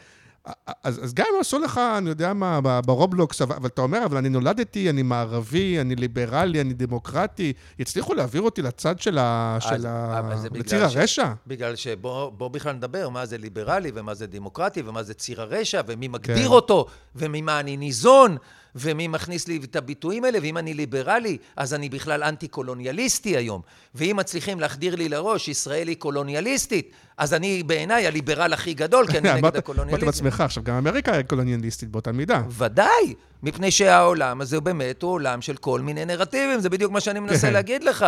אז, 0.83 1.03
אז 1.03 1.13
גם 1.13 1.25
אם 1.35 1.41
עשו 1.41 1.59
לך, 1.59 1.77
אני 1.97 2.09
יודע 2.09 2.33
מה, 2.33 2.59
ברובלוקס, 2.85 3.41
אבל, 3.41 3.55
אבל 3.55 3.67
אתה 3.67 3.81
אומר, 3.81 4.05
אבל 4.05 4.17
אני 4.17 4.29
נולדתי, 4.29 4.89
אני 4.89 5.03
מערבי, 5.03 5.81
אני 5.81 5.95
ליברלי, 5.95 6.61
אני 6.61 6.73
דמוקרטי, 6.73 7.53
הצליחו 7.79 8.13
להעביר 8.13 8.41
אותי 8.41 8.61
לצד 8.61 8.99
של 8.99 9.17
ה... 9.17 9.57
אז- 9.61 9.69
של 9.69 9.85
ה... 9.87 10.21
לציר 10.53 10.89
ש- 10.89 10.95
הרשע? 10.95 11.33
בגלל 11.47 11.75
שבוא 11.75 12.29
בוא 12.29 12.47
בכלל 12.47 12.73
נדבר 12.75 13.09
מה 13.09 13.25
זה 13.25 13.37
ליברלי 13.37 13.91
ומה 13.95 14.13
זה 14.13 14.27
דמוקרטי 14.27 14.81
ומה 14.81 15.03
זה 15.03 15.13
ציר 15.13 15.41
הרשע 15.41 15.81
ומי 15.87 16.07
מגדיר 16.07 16.47
כן. 16.47 16.53
אותו 16.53 16.85
וממה 17.15 17.59
אני 17.59 17.77
ניזון 17.77 18.37
ומי 18.75 19.07
מכניס 19.07 19.47
לי 19.47 19.59
את 19.63 19.75
הביטויים 19.75 20.23
האלה 20.23 20.39
ואם 20.41 20.57
אני 20.57 20.73
ליברלי 20.73 21.37
אז 21.55 21.73
אני 21.73 21.89
בכלל 21.89 22.23
אנטי-קולוניאליסטי 22.23 23.37
היום 23.37 23.61
ואם 23.95 24.15
מצליחים 24.19 24.59
להחדיר 24.59 24.95
לי 24.95 25.09
לראש 25.09 25.45
שישראל 25.45 25.87
היא 25.87 25.97
קולוניאליסטית 25.97 26.89
אז 27.17 27.33
אני 27.33 27.63
בעיניי 27.63 28.07
הליברל 28.07 28.53
הכי 28.53 28.73
גדול 28.73 29.07
כי 29.07 29.11
אני 29.17 29.19
נגד 29.19 29.29
אמרת- 29.29 29.39
אמרת 29.43 29.55
הקולוניאליזם. 29.55 30.05
בעצמך, 30.05 30.41
עכשיו 30.41 30.63
גם 30.63 30.75
אמריקה 30.75 31.13
היא 31.15 31.21
קולוניאליסטית 31.21 31.89
באותה 31.89 32.11
מידה. 32.11 32.41
ודאי, 32.49 33.13
מפני 33.43 33.71
שהעולם 33.71 34.41
הזה 34.41 34.59
באמת 34.59 35.01
הוא 35.01 35.11
עולם 35.11 35.41
של 35.41 35.55
כל 35.57 35.81
מיני 35.81 36.05
נרטיבים, 36.05 36.59
זה 36.59 36.69
בדיוק 36.69 36.91
מה 36.91 36.99
שאני 36.99 37.19
מנסה 37.19 37.47
כן. 37.47 37.53
להגיד 37.53 37.83
לך. 37.83 38.05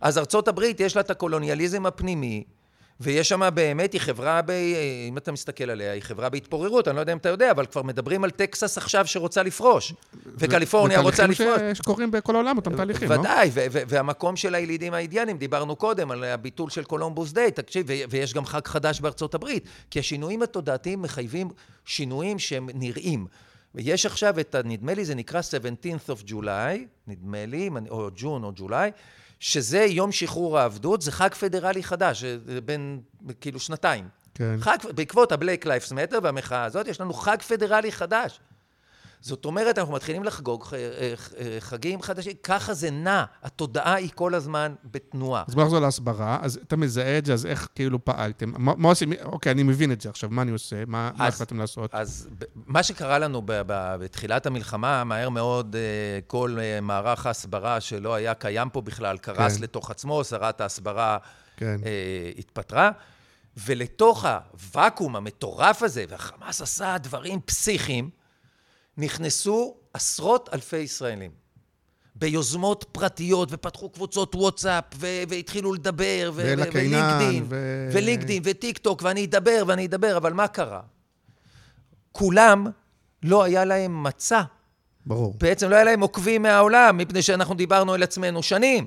אז 0.00 0.18
ארצות 0.18 0.48
הברית 0.48 0.80
יש 0.80 0.96
לה 0.96 1.02
את 1.02 1.10
הקולוניאליזם 1.10 1.86
הפנימי, 1.86 2.44
ויש 3.02 3.28
שם 3.28 3.48
באמת, 3.54 3.92
היא 3.92 4.00
חברה, 4.00 4.42
ב, 4.42 4.50
אם 5.08 5.18
אתה 5.18 5.32
מסתכל 5.32 5.70
עליה, 5.70 5.92
היא 5.92 6.02
חברה 6.02 6.28
בהתפוררות, 6.28 6.88
אני 6.88 6.96
לא 6.96 7.00
יודע 7.00 7.12
אם 7.12 7.18
אתה 7.18 7.28
יודע, 7.28 7.50
אבל 7.50 7.66
כבר 7.66 7.82
מדברים 7.82 8.24
על 8.24 8.30
טקסס 8.30 8.78
עכשיו 8.78 9.06
שרוצה 9.06 9.42
לפרוש, 9.42 9.94
וקליפורניה 10.36 11.00
רוצה 11.00 11.26
לפרוש. 11.26 11.60
ש- 11.72 11.78
שקורים 11.78 12.10
בכל 12.10 12.34
העולם, 12.34 12.56
אותם 12.56 12.76
תהליכים, 12.76 13.08
לא? 13.08 13.14
ודאי, 13.14 13.50
והמקום 13.70 14.36
של 14.36 14.54
הילידים 14.54 14.94
האידיאנים, 14.94 15.38
דיברנו 15.38 15.76
קודם 15.76 16.10
על 16.10 16.24
הביטול 16.24 16.70
של 16.70 16.84
קולומבוס 16.84 17.32
דיי, 17.32 17.50
תקשיב, 17.50 17.86
ויש 18.10 18.34
גם 18.34 18.44
חג 18.44 18.66
חדש 18.66 19.00
בארצות 19.00 19.34
הברית, 19.34 19.64
כי 19.90 19.98
השינויים 19.98 20.42
התודעתיים 20.42 21.02
מחייבים 21.02 21.48
שינויים 21.84 22.38
שהם 22.38 22.68
נראים. 22.74 23.26
ויש 23.74 24.06
עכשיו 24.06 24.40
את, 24.40 24.56
נדמה 24.64 24.94
לי 24.94 25.04
זה 25.04 25.14
נקרא 25.14 25.40
17th 25.40 26.10
of 26.10 26.30
July, 26.30 26.78
נדמה 27.06 27.46
לי, 27.46 27.70
או 27.90 28.08
ג'ון 28.16 28.44
או 28.44 28.52
ג'ולי, 28.56 28.90
שזה 29.42 29.78
יום 29.78 30.12
שחרור 30.12 30.58
העבדות, 30.58 31.02
זה 31.02 31.12
חג 31.12 31.34
פדרלי 31.34 31.82
חדש, 31.82 32.24
בין 32.64 33.00
כאילו 33.40 33.60
שנתיים. 33.60 34.08
כן. 34.34 34.56
חג, 34.60 34.76
בעקבות 34.94 35.32
ה-Black 35.32 35.64
Lives 35.64 35.92
Matter 35.92 36.16
והמחאה 36.22 36.64
הזאת, 36.64 36.86
יש 36.86 37.00
לנו 37.00 37.12
חג 37.12 37.42
פדרלי 37.42 37.92
חדש. 37.92 38.40
זאת 39.22 39.44
אומרת, 39.44 39.78
אנחנו 39.78 39.94
מתחילים 39.94 40.24
לחגוג 40.24 40.64
ח- 40.64 40.74
אה, 40.74 40.78
אה, 41.38 41.56
חגים 41.60 42.02
חדשים, 42.02 42.32
ככה 42.42 42.74
זה 42.74 42.90
נע, 42.90 43.24
התודעה 43.42 43.94
היא 43.94 44.10
כל 44.14 44.34
הזמן 44.34 44.74
בתנועה. 44.84 45.44
אז 45.48 45.54
בוא 45.54 45.62
נחזור 45.64 45.78
להסברה. 45.78 46.38
אז 46.42 46.60
אתה 46.66 46.76
מזהה 46.76 47.18
את 47.18 47.26
זה, 47.26 47.32
אז 47.32 47.46
איך 47.46 47.68
כאילו 47.74 48.04
פעלתם? 48.04 48.52
מה, 48.58 48.72
מה 48.76 48.88
עושים? 48.88 49.12
אוקיי, 49.24 49.52
אני 49.52 49.62
מבין 49.62 49.92
את 49.92 50.00
זה 50.00 50.08
עכשיו, 50.08 50.30
מה 50.30 50.42
אני 50.42 50.50
עושה? 50.50 50.76
מה, 50.86 51.10
החלטתם 51.18 51.58
לעשות? 51.58 51.94
אז 51.94 52.28
מה 52.54 52.82
שקרה 52.82 53.18
לנו 53.18 53.42
ב- 53.42 53.52
ב- 53.66 53.96
בתחילת 54.00 54.46
המלחמה, 54.46 55.04
מהר 55.04 55.28
מאוד 55.28 55.76
אה, 55.76 55.80
כל 56.26 56.56
מערך 56.82 57.26
ההסברה 57.26 57.80
שלא 57.80 58.14
היה 58.14 58.34
קיים 58.34 58.68
פה 58.70 58.80
בכלל, 58.80 59.18
קרס 59.18 59.56
כן. 59.56 59.62
לתוך 59.62 59.90
עצמו, 59.90 60.24
שרת 60.24 60.60
ההסברה 60.60 61.18
כן. 61.56 61.76
אה, 61.84 62.30
התפטרה, 62.38 62.90
ולתוך 63.56 64.24
הוואקום 64.24 65.16
המטורף 65.16 65.82
הזה, 65.82 66.04
והחמאס 66.08 66.62
עשה 66.62 66.98
דברים 66.98 67.40
פסיכיים, 67.44 68.10
נכנסו 68.98 69.74
עשרות 69.94 70.48
אלפי 70.52 70.76
ישראלים. 70.76 71.30
ביוזמות 72.14 72.84
פרטיות, 72.92 73.48
ופתחו 73.52 73.90
קבוצות 73.90 74.34
וואטסאפ, 74.34 74.84
ו- 74.94 75.22
והתחילו 75.28 75.72
לדבר, 75.72 76.30
ו- 76.34 76.54
ולינקדין, 76.72 77.44
ו- 77.48 77.88
ולינקדין, 77.92 78.42
וטיק 78.46 78.78
טוק, 78.78 79.02
ואני 79.02 79.24
אדבר, 79.24 79.62
ואני 79.66 79.86
אדבר, 79.86 80.16
אבל 80.16 80.32
מה 80.32 80.48
קרה? 80.48 80.80
כולם, 82.12 82.66
לא 83.22 83.42
היה 83.42 83.64
להם 83.64 84.02
מצע. 84.02 84.42
ברור. 85.06 85.34
בעצם 85.40 85.70
לא 85.70 85.74
היה 85.74 85.84
להם 85.84 86.00
עוקבים 86.00 86.42
מהעולם, 86.42 86.96
מפני 86.96 87.22
שאנחנו 87.22 87.54
דיברנו 87.54 87.92
על 87.94 88.02
עצמנו 88.02 88.42
שנים. 88.42 88.86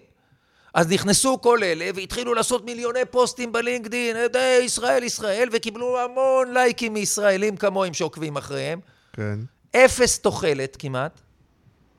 אז 0.74 0.92
נכנסו 0.92 1.42
כל 1.42 1.64
אלה 1.64 1.90
והתחילו 1.96 2.34
לעשות 2.34 2.66
מיליוני 2.66 3.06
פוסטים 3.12 3.52
בלינקדין, 3.52 4.16
"אה, 4.36 4.58
ישראל, 4.62 5.04
ישראל, 5.04 5.50
וקיבלו 5.54 6.00
המון 6.00 6.54
לייקים 6.54 6.94
מישראלים 6.94 7.58
כמוהם 7.58 7.94
שעוקבים 7.94 8.38
אחריהם. 8.38 8.80
כן. 9.14 9.40
אפס 9.76 10.20
תוחלת 10.20 10.76
כמעט, 10.80 11.22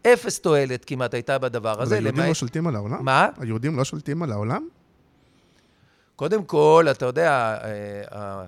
אפס 0.07 0.41
תועלת 0.41 0.85
כמעט 0.85 1.15
הייתה 1.15 1.39
בדבר 1.39 1.73
אבל 1.73 1.83
הזה. 1.83 1.95
היהודים 1.95 2.15
למעט- 2.17 2.29
לא 2.29 2.35
שולטים 2.35 2.67
על 2.67 2.77
העולם? 2.77 3.05
מה? 3.05 3.29
היהודים 3.41 3.77
לא 3.77 3.85
שולטים 3.85 4.23
על 4.23 4.33
העולם? 4.33 4.69
קודם 6.17 6.45
כל, 6.45 6.87
אתה 6.91 7.07
יודע, 7.07 7.31
אה, 7.65 7.69
אה, 8.19 8.45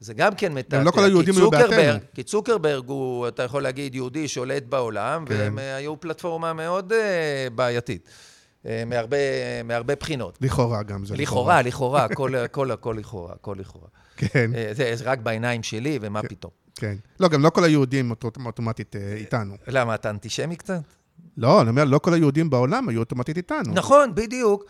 זה 0.00 0.14
גם 0.14 0.34
כן 0.34 0.52
מתעתע. 0.52 0.78
גם 0.78 0.84
לא 0.84 0.90
כל 0.90 1.04
היהודים 1.04 1.34
היו 1.36 1.50
בעתנו. 1.50 1.98
כי 2.14 2.22
צוקרברג 2.22 2.88
הוא, 2.88 3.28
אתה 3.28 3.42
יכול 3.42 3.62
להגיד, 3.62 3.94
יהודי 3.94 4.28
שולט 4.28 4.62
בעולם, 4.68 5.24
כן. 5.28 5.34
והם 5.34 5.58
אה, 5.58 5.74
היו 5.76 6.00
פלטפורמה 6.00 6.52
מאוד 6.52 6.92
בעייתית, 7.54 8.08
מהרבה, 8.86 9.16
מהרבה 9.64 9.94
בחינות. 9.96 10.38
לכאורה 10.40 10.82
גם 10.82 11.04
זה. 11.04 11.16
לכאורה, 11.16 11.62
לכאורה, 11.62 12.04
הכל, 12.04 12.34
הכל, 12.34 12.68
לכאורה, 12.98 13.32
הכל 13.32 13.56
לכאורה. 13.58 13.88
כן, 14.16 14.50
זה, 14.72 14.96
זה 14.96 15.04
רק 15.04 15.18
בעיניים 15.18 15.62
שלי, 15.62 15.98
ומה 16.02 16.22
כן. 16.22 16.28
פתאום. 16.28 16.61
כן. 16.76 16.94
לא, 17.20 17.28
גם 17.28 17.42
לא 17.42 17.50
כל 17.50 17.64
היהודים 17.64 18.10
אוטו- 18.10 18.30
אוטומטית 18.46 18.96
אה, 18.96 19.14
איתנו. 19.14 19.54
למה, 19.66 19.94
אתה 19.94 20.10
אנטישמי 20.10 20.56
קצת? 20.56 20.80
לא, 21.36 21.60
אני 21.60 21.70
אומר, 21.70 21.84
לא 21.84 21.98
כל 21.98 22.14
היהודים 22.14 22.50
בעולם 22.50 22.88
היו 22.88 23.00
אוטומטית 23.00 23.36
איתנו. 23.36 23.74
נכון, 23.74 24.14
בדיוק. 24.14 24.64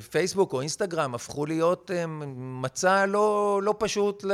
ופייסבוק 0.00 0.52
או 0.52 0.60
אינסטגרם 0.60 1.14
הפכו 1.14 1.46
להיות 1.46 1.90
אה, 1.94 2.04
מצע 2.36 3.06
לא, 3.06 3.60
לא 3.64 3.74
פשוט 3.78 4.24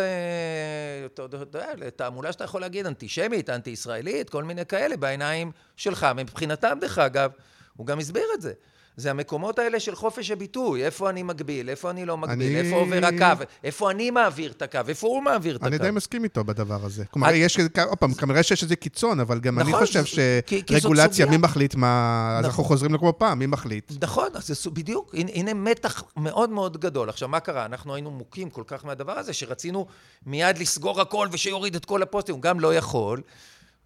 לתעמולה 1.77 2.33
שאתה 2.33 2.45
יכול 2.45 2.61
להגיד, 2.61 2.87
אנטישמית, 2.87 3.51
אנטי-ישראלית, 3.51 4.31
כל 4.31 4.45
מיני 4.45 4.67
כאלה, 4.67 4.97
בעיניים 4.97 5.51
שלך. 5.77 6.07
מבחינתם, 6.17 6.79
דרך 6.81 6.99
אגב, 6.99 7.31
הוא 7.77 7.87
גם 7.87 7.99
הסביר 7.99 8.25
את 8.35 8.43
זה. 8.43 8.53
זה 8.99 9.11
המקומות 9.11 9.59
האלה 9.59 9.81
של 9.81 9.95
חופש 9.95 10.31
הביטוי, 10.31 10.85
איפה 10.85 11.11
אני 11.11 11.23
מגביל, 11.23 11.69
איפה 11.71 11.91
אני 11.91 12.05
לא 12.07 12.17
מגביל, 12.17 12.57
אני- 12.57 12.61
איפה 12.61 12.77
עובר 12.77 13.01
הקו, 13.07 13.45
איפה 13.65 13.91
אני 13.91 14.11
מעביר 14.11 14.51
את 14.53 14.63
הקו, 14.63 14.79
איפה 14.89 15.07
הוא 15.07 15.23
מעביר 15.23 15.57
את 15.57 15.61
הקו. 15.61 15.69
אני 15.69 15.79
די 15.79 15.91
מסכים 15.91 16.25
איתו 16.25 16.45
בדבר 16.45 16.85
הזה. 16.85 17.05
כלומר, 17.11 17.29
את- 17.31 17.35
יש, 17.35 17.59
עוד 17.89 17.99
פעם, 17.99 18.15
כנראה 18.15 18.43
שיש 18.43 18.63
איזה 18.63 18.77
קיצון, 18.77 19.21
אבל 19.21 19.41
גם 19.41 19.59
אני 19.59 19.69
נכון, 19.71 19.87
חושב 19.87 20.05
כי 20.47 20.63
זאת 20.69 20.83
שרגולציה. 20.83 21.27
מי 21.27 21.37
מחליט 21.37 21.75
מה... 21.75 21.89
אז 22.33 22.45
נכון. 22.45 22.45
אנחנו 22.51 22.65
חוזרים 22.65 22.95
לכמו 22.95 23.13
פעם, 23.19 23.39
מי 23.39 23.47
מחליט? 23.47 23.93
נכון, 24.03 24.29
אז 24.35 24.47
זה 24.63 24.71
בדיוק, 24.71 25.15
הנה, 25.15 25.31
הנה 25.35 25.55
מתח 25.55 26.03
מאוד 26.17 26.51
מאוד 26.51 26.81
גדול. 26.81 27.09
עכשיו, 27.09 27.29
מה 27.29 27.41
קרה? 27.41 27.65
אנחנו 27.65 27.95
היינו 27.95 28.11
מוכים 28.11 28.51
כל 28.51 28.63
כך 28.67 28.85
מהדבר 28.85 29.19
הזה, 29.19 29.33
שרצינו 29.33 29.87
מיד 30.27 30.59
לסגור 30.59 31.01
הכל 31.01 31.29
ושיוריד 31.33 31.75
את 31.77 31.85
כל 31.85 32.03
הפוסטים. 32.03 32.35
הוא 32.35 32.43
גם 32.43 32.61
לא 32.61 32.75
יכול, 32.75 33.21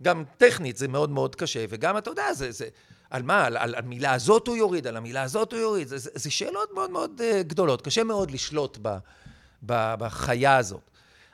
גם 0.03 0.25
טכנית 0.37 0.77
זה 0.77 0.89
מאוד 0.89 1.11
מאוד 1.11 1.35
קשה, 1.37 1.65
וגם, 1.69 1.99
אתה 1.99 2.11
יודע, 2.11 2.33
זה... 2.33 2.53
זה 2.53 2.69
על 3.13 3.23
מה? 3.23 3.45
על, 3.47 3.57
על 3.57 3.75
המילה 3.75 4.13
הזאת 4.13 4.49
הוא 4.49 4.57
יוריד, 4.57 4.87
על 4.87 4.97
המילה 4.97 5.23
הזאת 5.23 5.53
הוא 5.53 5.61
יוריד. 5.61 5.89
זה, 5.89 5.99
זה, 5.99 6.11
זה 6.15 6.31
שאלות 6.31 6.75
מאוד 6.75 6.91
מאוד 6.91 7.21
uh, 7.21 7.43
גדולות. 7.43 7.83
קשה 7.83 8.05
מאוד 8.05 8.31
לשלוט 8.31 8.79
ב, 8.83 8.97
ב, 9.67 9.95
בחיה 9.99 10.57
הזאת. 10.57 10.81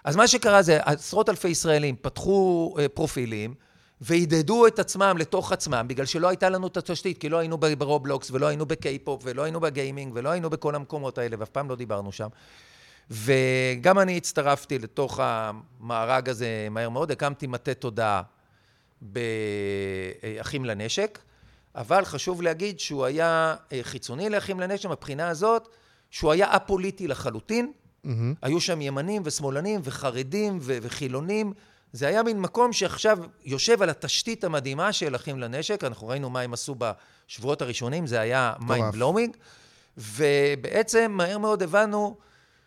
אז 0.04 0.16
מה 0.16 0.28
שקרה 0.28 0.62
זה, 0.62 0.78
עשרות 0.84 1.28
אלפי 1.28 1.48
ישראלים 1.48 1.96
פתחו 2.00 2.74
אה, 2.76 2.88
פרופילים, 2.88 3.54
והדהדו 4.00 4.66
את 4.66 4.78
עצמם 4.78 5.16
לתוך 5.18 5.52
עצמם, 5.52 5.86
בגלל 5.88 6.06
שלא 6.06 6.28
הייתה 6.28 6.48
לנו 6.48 6.66
את 6.66 6.76
התשתית, 6.76 7.18
כי 7.18 7.28
לא 7.28 7.38
היינו 7.38 7.58
ברובלוקס, 7.58 8.30
ולא 8.30 8.46
היינו 8.46 8.66
בקיי-פופ, 8.66 9.22
ולא 9.24 9.42
היינו 9.42 9.60
בגיימינג, 9.60 10.12
ולא 10.14 10.28
היינו 10.28 10.50
בכל 10.50 10.74
המקומות 10.74 11.18
האלה, 11.18 11.36
ואף 11.38 11.50
פעם 11.50 11.68
לא 11.68 11.76
דיברנו 11.76 12.12
שם. 12.12 12.28
וגם 13.10 13.98
אני 13.98 14.16
הצטרפתי 14.16 14.78
לתוך 14.78 15.20
המארג 15.22 16.28
הזה 16.28 16.68
מהר 16.70 16.88
מאוד, 16.88 17.10
הקמתי 17.10 17.46
מטה 17.46 17.74
תודעה 17.74 18.22
באחים 19.02 20.64
לנשק, 20.64 21.18
אבל 21.78 22.04
חשוב 22.04 22.42
להגיד 22.42 22.80
שהוא 22.80 23.04
היה 23.04 23.56
אה, 23.72 23.80
חיצוני 23.82 24.30
לאחים 24.30 24.60
לנשק 24.60 24.88
מבחינה 24.88 25.28
הזאת, 25.28 25.68
שהוא 26.10 26.32
היה 26.32 26.46
א-פוליטי 26.50 27.08
לחלוטין. 27.08 27.72
מהמם. 28.04 28.34
היו 28.42 28.60
שם 28.60 28.80
ימנים 28.80 29.22
ושמאלנים 29.24 29.80
וחרדים 29.84 30.58
ו- 30.62 30.78
וחילונים. 30.82 31.52
זה 31.92 32.08
היה 32.08 32.22
מין 32.22 32.40
מקום 32.40 32.72
שעכשיו 32.72 33.18
יושב 33.44 33.82
על 33.82 33.90
התשתית 33.90 34.44
המדהימה 34.44 34.92
של 34.92 35.16
אחים 35.16 35.38
לנשק. 35.38 35.84
אנחנו 35.84 36.08
ראינו 36.08 36.30
מה 36.30 36.40
הם 36.40 36.52
עשו 36.52 36.76
בשבועות 36.78 37.62
הראשונים, 37.62 38.06
זה 38.06 38.20
היה 38.20 38.54
mind 38.60 38.94
blowing. 38.94 39.36
ובעצם 39.96 41.12
מהר 41.14 41.38
מאוד 41.38 41.62
הבנו 41.62 42.16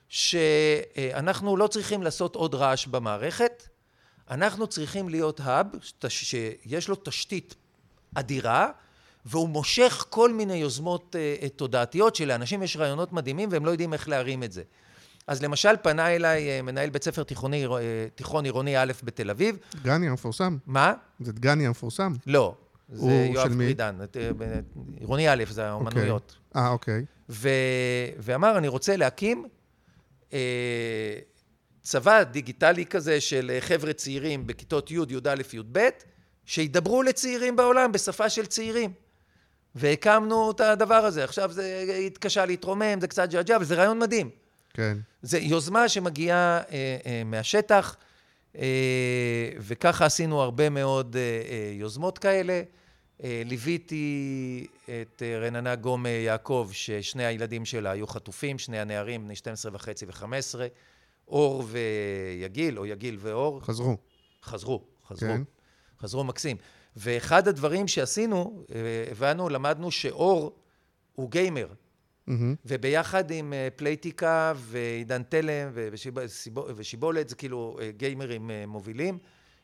שאנחנו 0.09 1.57
לא 1.57 1.67
צריכים 1.67 2.03
לעשות 2.03 2.35
עוד 2.35 2.55
רעש 2.55 2.87
במערכת, 2.87 3.67
אנחנו 4.29 4.67
צריכים 4.67 5.09
להיות 5.09 5.39
האב 5.43 5.67
שיש 6.07 6.87
לו 6.87 6.95
תשתית 6.95 7.55
אדירה, 8.15 8.71
והוא 9.25 9.49
מושך 9.49 10.05
כל 10.09 10.33
מיני 10.33 10.55
יוזמות 10.55 11.15
אה, 11.15 11.49
תודעתיות 11.49 12.15
שלאנשים 12.15 12.63
יש 12.63 12.77
רעיונות 12.77 13.13
מדהימים 13.13 13.49
והם 13.51 13.65
לא 13.65 13.71
יודעים 13.71 13.93
איך 13.93 14.09
להרים 14.09 14.43
את 14.43 14.51
זה. 14.51 14.63
אז 15.27 15.43
למשל 15.43 15.69
פנה 15.81 16.15
אליי 16.15 16.49
אה, 16.49 16.61
מנהל 16.61 16.89
בית 16.89 17.03
ספר 17.03 17.23
תיכוני, 17.23 17.65
אה, 17.65 17.71
תיכון 18.15 18.45
עירוני 18.45 18.77
א' 18.77 18.91
בתל 19.03 19.29
אביב. 19.29 19.57
דגני 19.75 20.09
המפורסם. 20.09 20.57
מה? 20.65 20.93
זה 21.19 21.33
דגני 21.33 21.67
המפורסם. 21.67 22.13
לא. 22.27 22.55
זה 22.89 23.29
יואב? 23.33 23.53
פרידן. 23.53 23.97
עירוני 24.99 25.29
א' 25.29 25.43
זה 25.49 25.67
האומנויות. 25.67 26.37
אה, 26.55 26.69
אוקיי. 26.69 27.05
ו... 27.29 27.49
ואמר, 28.17 28.57
אני 28.57 28.67
רוצה 28.67 28.97
להקים 28.97 29.45
אה, 30.33 31.19
צבא 31.81 32.23
דיגיטלי 32.23 32.85
כזה 32.85 33.21
של 33.21 33.57
חבר'ה 33.59 33.93
צעירים 33.93 34.47
בכיתות 34.47 34.91
י', 34.91 34.93
י"א, 34.93 35.35
י"ב, 35.53 35.89
שידברו 36.45 37.03
לצעירים 37.03 37.55
בעולם 37.55 37.91
בשפה 37.91 38.29
של 38.29 38.45
צעירים. 38.45 38.93
והקמנו 39.75 40.51
את 40.51 40.59
הדבר 40.59 40.95
הזה. 40.95 41.23
עכשיו 41.23 41.51
זה 41.51 41.85
התקשה 42.07 42.45
להתרומם, 42.45 42.99
זה 43.01 43.07
קצת 43.07 43.29
ג'עג'ע, 43.29 43.55
אבל 43.55 43.65
זה 43.65 43.75
רעיון 43.75 43.99
מדהים. 43.99 44.29
כן. 44.73 44.97
זו 45.21 45.37
יוזמה 45.37 45.89
שמגיעה 45.89 46.37
אה, 46.71 46.97
אה, 47.05 47.21
מהשטח, 47.25 47.95
אה, 48.55 49.49
וככה 49.57 50.05
עשינו 50.05 50.41
הרבה 50.41 50.69
מאוד 50.69 51.15
אה, 51.15 51.21
אה, 51.21 51.71
יוזמות 51.73 52.17
כאלה. 52.17 52.61
אה, 53.23 53.41
ליוויתי 53.45 54.67
את 54.85 55.21
אה, 55.25 55.39
רננה 55.39 55.75
גום 55.75 56.05
יעקב, 56.05 56.69
ששני 56.71 57.25
הילדים 57.25 57.65
שלה 57.65 57.91
היו 57.91 58.07
חטופים, 58.07 58.59
שני 58.59 58.79
הנערים, 58.79 59.25
בני 59.25 59.35
12 59.35 59.71
וחצי 59.75 60.05
ו-15, 60.05 60.59
אור 61.27 61.63
ויגיל, 61.67 62.79
או 62.79 62.85
יגיל 62.85 63.17
ואור, 63.19 63.61
חזרו. 63.61 63.97
חזרו, 64.43 64.81
חזרו, 65.07 65.29
כן. 65.29 65.41
חזרו 66.01 66.23
מקסים. 66.23 66.57
ואחד 66.95 67.47
הדברים 67.47 67.87
שעשינו, 67.87 68.65
אה, 68.75 69.11
הבנו, 69.11 69.49
למדנו 69.49 69.91
שאור 69.91 70.55
הוא 71.13 71.31
גיימר. 71.31 71.67
מהמם. 72.27 72.55
וביחד 72.65 73.31
עם 73.31 73.53
אה, 73.53 73.67
פלייטיקה 73.75 74.53
ועידן 74.55 75.23
תלם 75.23 75.71
ושיבולת, 76.75 77.29
זה 77.29 77.35
כאילו 77.35 77.77
אה, 77.81 77.91
גיימרים 77.91 78.51
מובילים, 78.67 79.17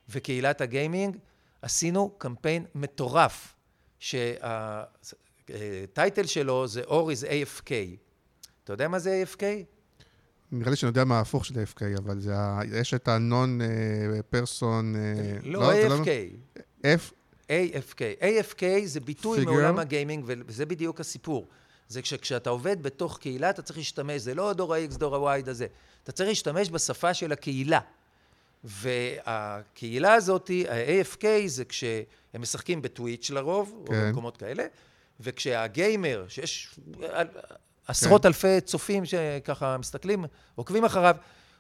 וקהילת 0.09 0.61
הגיימינג, 0.61 1.17
עשינו 1.61 2.09
קמפיין 2.17 2.65
מטורף, 2.75 3.55
שהטייטל 3.99 5.05
שלו 6.25 6.67
זה 6.67 6.82
Or 6.82 6.88
is 6.88 7.25
AFK. 7.25 7.71
אתה 8.63 8.73
יודע 8.73 8.88
מה 8.88 8.99
זה 8.99 9.23
AFK? 9.23 9.41
נראה 10.51 10.69
לי 10.69 10.75
שאני 10.75 10.89
יודע 10.89 11.03
מה 11.03 11.17
ההפוך 11.17 11.45
של 11.45 11.55
AFK, 11.55 11.82
אבל 11.97 12.19
זה 12.19 12.38
ה... 12.38 12.59
יש 12.73 12.93
את 12.93 13.07
ה-non-person... 13.07 14.86
לא, 15.43 15.73
AFK. 15.73 16.07
F... 16.84 17.16
AFK. 17.47 18.21
AFK 18.21 18.63
זה 18.85 18.99
ביטוי 18.99 19.39
Figure. 19.39 19.45
מעולם 19.45 19.79
הגיימינג, 19.79 20.25
וזה 20.27 20.65
בדיוק 20.65 20.99
הסיפור. 20.99 21.47
זה 21.89 22.01
כשאתה 22.01 22.49
עובד 22.49 22.83
בתוך 22.83 23.17
קהילה, 23.17 23.49
אתה 23.49 23.61
צריך 23.61 23.77
להשתמש, 23.77 24.21
זה 24.21 24.35
לא 24.35 24.53
דור 24.53 24.73
ה-X, 24.73 24.97
דור 24.97 25.29
ה-Y 25.29 25.49
הזה. 25.49 25.67
אתה 26.03 26.11
צריך 26.11 26.29
להשתמש 26.29 26.69
בשפה 26.69 27.13
של 27.13 27.31
הקהילה. 27.31 27.79
והקהילה 28.63 30.13
הזאת, 30.13 30.51
ה-AFK, 30.69 31.25
זה 31.45 31.65
כשהם 31.65 32.03
משחקים 32.39 32.81
בטוויץ' 32.81 33.29
לרוב, 33.29 33.85
כן. 33.85 33.93
או 33.93 34.01
במקומות 34.01 34.37
כאלה, 34.37 34.65
וכשהגיימר, 35.19 36.25
שיש 36.27 36.79
עשרות 37.87 38.21
כן. 38.21 38.27
אלפי 38.27 38.61
צופים 38.61 39.05
שככה 39.05 39.77
מסתכלים, 39.77 40.25
עוקבים 40.55 40.85
אחריו, 40.85 41.15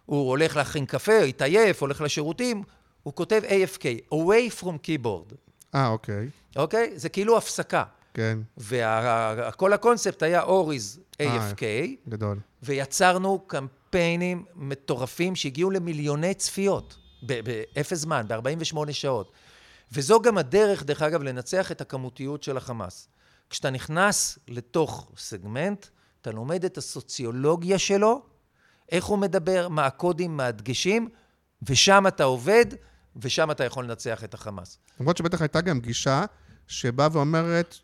הוא 0.05 0.29
הולך 0.29 0.55
להכין 0.55 0.85
קפה, 0.85 1.19
התעייף, 1.19 1.81
הולך 1.81 2.01
לשירותים, 2.01 2.63
הוא 3.03 3.13
כותב 3.13 3.41
AFK, 3.45 4.13
away 4.13 4.61
from 4.61 4.65
keyboard, 4.65 5.35
אה, 5.75 5.87
אוקיי. 5.87 6.29
אוקיי? 6.55 6.91
זה 6.95 7.09
כאילו 7.09 7.37
הפסקה. 7.37 7.83
כן, 8.13 8.39
וכל 8.57 9.73
הקונספט 9.73 10.23
היה 10.23 10.41
אוריז 10.41 10.99
AFK, 11.21 11.63
גדול. 12.09 12.39
ויצרנו 12.63 13.39
קמפיינים 13.47 14.45
מטורפים 14.55 15.35
שהגיעו 15.35 15.71
למיליוני 15.71 16.33
צפיות 16.33 16.97
באפס 17.23 17.97
זמן, 17.97 18.25
ב-48 18.27 18.91
שעות. 18.91 19.31
וזו 19.91 20.21
גם 20.21 20.37
הדרך, 20.37 20.83
דרך 20.83 21.01
אגב, 21.01 21.23
לנצח 21.23 21.71
את 21.71 21.81
הכמותיות 21.81 22.43
של 22.43 22.57
החמאס. 22.57 23.07
כשאתה 23.49 23.69
נכנס 23.69 24.39
לתוך 24.47 25.11
סגמנט, 25.17 25.85
אתה 26.21 26.31
לומד 26.31 26.65
את 26.65 26.77
הסוציולוגיה 26.77 27.79
שלו, 27.79 28.21
איך 28.91 29.05
הוא 29.05 29.17
מדבר, 29.17 29.67
מה 29.67 29.85
הקודים, 29.85 30.37
מה 30.37 30.45
הדגשים, 30.45 31.09
ושם 31.63 32.07
אתה 32.07 32.23
עובד, 32.23 32.65
ושם 33.21 33.51
אתה 33.51 33.63
יכול 33.63 33.83
לנצח 33.85 34.23
את 34.23 34.33
החמאס. 34.33 34.77
למרות 34.99 35.17
שבטח 35.17 35.41
הייתה 35.41 35.61
גם 35.61 35.79
גישה 35.79 36.23
שבאה 36.67 37.07
ואומרת, 37.11 37.75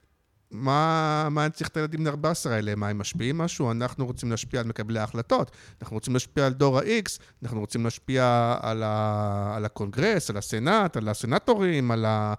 מה, 0.52 1.28
מה 1.32 1.46
אני 1.46 1.52
צריך 1.52 1.70
את 1.70 1.78
הילדים 1.78 2.00
בני 2.00 2.10
14 2.10 2.54
האלה? 2.56 2.76
מה, 2.76 2.88
הם 2.90 2.98
משפיעים 2.98 3.38
משהו? 3.38 3.72
אנחנו 3.72 4.06
רוצים 4.06 4.32
להשפיע 4.32 4.60
על 4.60 4.68
מקבלי 4.68 5.00
ההחלטות, 5.00 5.52
אנחנו 5.82 5.96
רוצים 5.98 6.14
להשפיע 6.14 6.46
על 6.46 6.54
דור 6.54 6.80
ה-X, 6.80 7.20
אנחנו 7.44 7.60
רוצים 7.60 7.84
להשפיע 7.84 8.56
על, 8.62 8.84
ה, 8.86 9.54
על 9.56 9.66
הקונגרס, 9.66 10.30
על 10.30 10.38
הסנאט, 10.38 10.98
על 10.98 11.10
הסנטורים, 11.10 11.92
על 11.92 12.06
ה... 12.06 12.34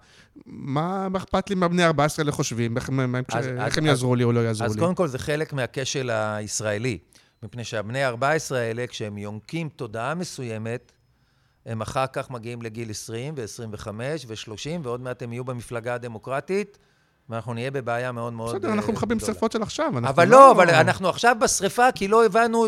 מה, 0.45 1.09
מה 1.09 1.17
אכפת 1.19 1.49
לי 1.49 1.55
מה 1.55 1.67
בני 1.67 1.85
14 1.85 2.23
האלה 2.23 2.31
חושבים? 2.31 2.77
איך, 2.77 2.89
הם- 2.89 3.15
אז- 3.15 3.47
איך 3.47 3.57
אז- 3.59 3.77
הם 3.77 3.83
אז- 3.83 3.89
יעזרו 3.89 4.15
לי 4.15 4.23
או 4.23 4.31
לא 4.31 4.39
יעזרו 4.39 4.65
אז 4.65 4.75
לי? 4.75 4.79
קודם 4.81 4.95
כל 4.95 5.07
זה 5.07 5.19
חלק 5.19 5.53
מהכשל 5.53 6.09
הישראלי, 6.09 6.97
מפני 7.43 7.63
שהבני 7.63 8.05
14 8.05 8.59
האלה, 8.59 8.87
כשהם 8.87 9.17
יונקים 9.17 9.69
תודעה 9.69 10.15
מסוימת, 10.15 10.91
הם 11.65 11.81
אחר 11.81 12.05
כך 12.13 12.29
מגיעים 12.29 12.61
לגיל 12.61 12.89
20 12.89 13.33
ו-25 13.37 13.87
ו-30, 14.27 14.79
ועוד 14.83 15.01
מעט 15.01 15.23
הם 15.23 15.33
יהיו 15.33 15.43
במפלגה 15.43 15.93
הדמוקרטית, 15.93 16.77
ואנחנו 17.29 17.53
נהיה 17.53 17.71
בבעיה 17.71 18.11
מאוד 18.11 18.33
מאוד 18.33 18.55
בסדר, 18.55 18.67
אה, 18.67 18.73
אנחנו 18.73 18.93
מכבים 18.93 19.17
גדולה. 19.17 19.33
שרפות 19.33 19.51
של 19.51 19.61
עכשיו. 19.61 19.91
אבל 19.99 20.27
לא, 20.27 20.51
אבל 20.51 20.69
אנחנו 20.69 21.09
עכשיו 21.09 21.35
בשריפה, 21.41 21.91
כי 21.91 22.07
לא 22.07 22.25
הבנו, 22.25 22.65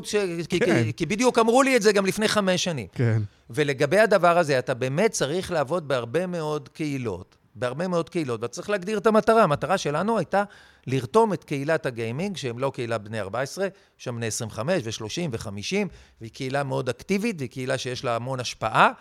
כן. 0.50 0.92
כי 0.92 1.06
בדיוק 1.06 1.40
אמרו 1.40 1.64
לי 1.64 1.76
את 1.76 1.82
זה 1.82 1.92
גם 1.92 2.06
לפני 2.06 2.28
חמש 2.28 2.64
שנים. 2.64 2.88
כן, 2.92 3.22
ולגבי 3.50 4.00
הדבר 4.00 4.38
הזה, 4.38 4.60
אתה 4.60 4.74
באמת 4.74 5.12
צריך 5.12 5.52
לעבוד 5.52 5.88
בהרבה 5.88 6.28
מאוד 6.28 6.70
קהילות, 6.70 7.36
בהרבה 7.56 7.88
מאוד 7.88 8.10
קהילות, 8.10 8.42
ואתה 8.42 8.54
צריך 8.54 8.70
להגדיר 8.70 8.98
את 8.98 9.08
המטרה. 9.08 9.44
המטרה 9.44 9.78
שלנו 9.78 10.18
הייתה 10.18 10.44
לרתום 10.88 11.34
את 11.34 11.44
קהילת 11.44 11.86
הגיימינג, 11.86 12.38
שהם 12.38 12.60
לא 12.60 12.72
קהילה 12.76 12.98
בני 12.98 13.20
14, 13.20 13.66
יש 13.66 14.04
שם 14.04 14.16
בני 14.16 14.28
25 14.28 14.84
ו-30 14.86 15.30
ו-50, 15.32 15.88
והיא 16.22 16.32
קהילה 16.32 16.64
מאוד 16.64 16.90
אקטיבית, 16.90 17.36
והיא 17.38 17.50
קהילה 17.50 17.78
שיש 17.78 18.04
לה 18.04 18.16
המון 18.16 18.40
השפעה, 18.40 18.92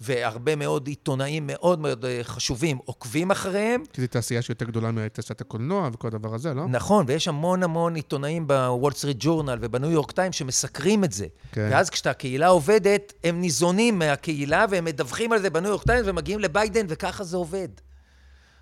והרבה 0.00 0.56
מאוד 0.56 0.86
עיתונאים 0.86 1.46
מאוד 1.46 1.80
מאוד 1.80 2.04
אה, 2.04 2.20
חשובים 2.22 2.78
עוקבים 2.84 3.30
אחריהם. 3.30 3.82
כי 3.92 4.00
זו 4.00 4.06
תעשייה 4.06 4.42
שיותר 4.42 4.64
גדולה 4.64 4.90
מתעשיית 4.90 5.40
הקולנוע 5.40 5.90
וכל 5.92 6.08
הדבר 6.08 6.34
הזה, 6.34 6.54
לא? 6.54 6.66
נכון, 6.68 7.04
ויש 7.08 7.28
המון 7.28 7.62
המון 7.62 7.94
עיתונאים 7.94 8.46
בוול 8.46 8.92
סטריט 8.92 9.16
ג'ורנל 9.20 9.58
ובניו 9.60 9.90
יורק 9.90 10.12
טיים 10.12 10.32
שמסקרים 10.32 11.04
את 11.04 11.12
זה. 11.12 11.26
כן. 11.52 11.68
ואז 11.70 11.90
כשהקהילה 11.90 12.48
עובדת, 12.48 13.12
הם 13.24 13.40
ניזונים 13.40 13.98
מהקהילה 13.98 14.66
והם 14.70 14.84
מדווחים 14.84 15.32
על 15.32 15.42
זה 15.42 15.50
בניו 15.50 15.70
יורק 15.70 15.82
טיים 15.82 16.04
ומגיעים 16.06 16.40
לביידן, 16.40 16.86
וככה 16.88 17.24
זה 17.24 17.36
עובד. 17.36 17.68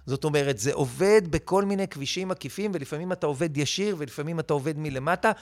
זאת 0.07 0.24
אומרת, 0.24 0.59
זה 0.59 0.72
עובד 0.72 1.22
בכל 1.30 1.64
מיני 1.64 1.88
כבישים 1.88 2.30
עקיפים, 2.30 2.70
ולפעמים 2.74 3.12
אתה 3.12 3.26
עובד 3.26 3.57
ישיר 3.57 3.96
ולפעמים 3.98 4.40
אתה 4.40 4.53
עובד 4.55 4.78
מלמטה, 4.78 5.32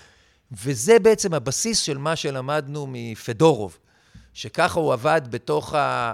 וזה 0.53 0.99
בעצם 0.99 1.35
הבסיס 1.35 1.81
של 1.81 1.99
מה 1.99 2.17
שלמדנו 2.17 2.87
מפדורוב, 2.89 3.79
שככה 4.35 4.81
הוא 4.81 4.93
עבד 4.93 5.23
בתוך 5.31 5.75
ה... 5.75 6.13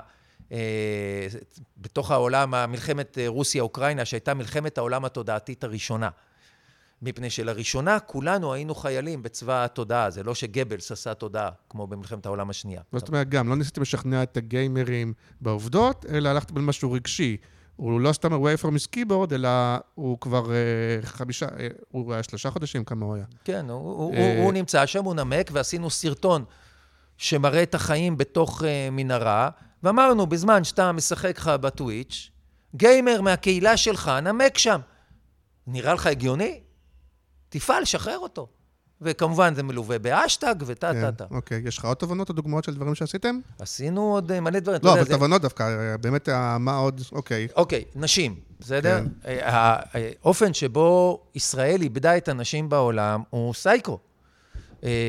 אה, 0.52 1.26
בתוך 1.78 2.10
העולם, 2.10 2.54
המלחמת 2.54 3.18
אה, 3.18 3.28
רוסיה-אוקראינה, 3.28 4.04
שהייתה 4.04 4.34
מלחמת 4.34 4.78
העולם 4.78 5.04
התודעתית 5.04 5.64
הראשונה. 5.64 6.08
מפני 7.02 7.30
שלראשונה 7.30 8.00
כולנו 8.00 8.54
היינו 8.54 8.74
חיילים 8.74 9.22
בצבא 9.22 9.64
התודעה, 9.64 10.10
זה 10.10 10.22
לא 10.22 10.34
שגבלס 10.34 10.92
עשה 10.92 11.14
תודעה, 11.14 11.50
כמו 11.68 11.86
במלחמת 11.86 12.26
העולם 12.26 12.50
השנייה. 12.50 12.80
זאת 12.92 13.08
אומרת, 13.08 13.28
גם, 13.28 13.48
לא 13.48 13.56
ניסיתם 13.56 13.82
לשכנע 13.82 14.22
את 14.22 14.36
הגיימרים 14.36 15.12
בעובדות, 15.40 16.06
אלא 16.08 16.28
הלכתם 16.28 16.56
על 16.56 16.62
משהו 16.62 16.92
רגשי. 16.92 17.36
הוא 17.76 18.00
לא 18.00 18.12
סתם 18.12 18.32
away 18.32 18.60
from 18.62 18.74
his 18.74 18.88
keyboard, 18.96 19.34
אלא 19.34 19.48
הוא 19.94 20.18
כבר 20.20 20.52
אה, 20.52 20.56
חמישה, 21.02 21.46
אה, 21.58 21.68
הוא 21.90 22.12
היה 22.12 22.22
שלושה 22.22 22.50
חודשים, 22.50 22.84
כמה 22.84 23.06
הוא 23.06 23.14
היה. 23.14 23.24
כן, 23.44 23.70
הוא, 23.70 23.78
הוא, 23.78 24.14
אה, 24.14 24.42
הוא 24.42 24.52
נמצא 24.52 24.86
שם, 24.86 25.04
הוא 25.04 25.14
נמק, 25.14 25.50
ועשינו 25.52 25.90
סרטון 25.90 26.44
שמראה 27.16 27.62
את 27.62 27.74
החיים 27.74 28.16
בתוך 28.16 28.62
uh, 28.62 28.64
מנהרה, 28.92 29.50
ואמרנו, 29.82 30.26
בזמן 30.26 30.64
שאתה 30.64 30.92
משחק 30.92 31.38
לך 31.38 31.48
בטוויץ', 31.48 32.30
גיימר 32.74 33.20
מהקהילה 33.20 33.76
שלך 33.76 34.10
נמק 34.22 34.58
שם. 34.58 34.80
נראה 35.66 35.94
לך 35.94 36.06
הגיוני? 36.06 36.60
תפעל, 37.48 37.84
שחרר 37.84 38.18
אותו. 38.18 38.48
וכמובן, 39.02 39.54
זה 39.54 39.62
מלווה 39.62 39.98
באשטג 39.98 40.54
וטה 40.66 40.92
טה 40.92 41.12
טה. 41.12 41.24
כן, 41.28 41.34
אוקיי. 41.34 41.62
יש 41.64 41.78
לך 41.78 41.84
עוד 41.84 41.96
תובנות 41.96 42.28
או 42.28 42.34
דוגמאות 42.34 42.64
של 42.64 42.74
דברים 42.74 42.94
שעשיתם? 42.94 43.38
עשינו 43.58 44.14
עוד 44.14 44.32
אה, 44.32 44.40
מלא 44.40 44.58
דברים. 44.58 44.80
לא, 44.82 44.92
אבל 44.92 45.04
תובנות 45.04 45.42
דווקא, 45.42 45.62
אה, 45.62 45.96
באמת, 45.96 46.28
אה, 46.28 46.58
מה 46.58 46.76
עוד? 46.76 47.00
אוקיי. 47.12 47.48
אוקיי, 47.56 47.84
נשים, 47.94 48.34
בסדר? 48.60 49.00
כן. 49.22 49.38
האופן 49.42 50.54
שבו 50.54 51.20
ישראל 51.34 51.82
איבדה 51.82 52.16
את 52.16 52.28
הנשים 52.28 52.68
בעולם 52.68 53.22
הוא 53.30 53.54
סייקו. 53.54 53.98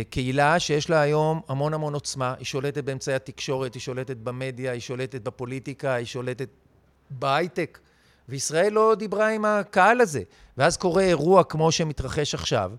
קהילה 0.09 0.59
שיש 0.59 0.89
לה 0.89 1.01
היום 1.01 1.41
המון 1.47 1.73
המון 1.73 1.93
עוצמה, 1.93 2.33
היא 2.37 2.45
שולטת 2.45 2.83
באמצעי 2.83 3.15
התקשורת, 3.15 3.73
היא 3.73 3.81
שולטת 3.81 4.17
במדיה, 4.17 4.71
היא 4.71 4.81
שולטת 4.81 5.21
בפוליטיקה, 5.21 5.93
היא 5.93 6.05
שולטת 6.05 6.49
בהייטק, 7.09 7.79
וישראל 8.29 8.73
לא 8.73 8.95
דיברה 8.99 9.29
עם 9.29 9.45
הקהל 9.45 10.01
הזה. 10.01 10.21
ואז 10.57 10.77
קורה 10.77 11.03
אירוע 11.03 11.43
כמו 11.43 11.71
שמתרחש 11.71 12.33
עכשיו, 12.33 12.71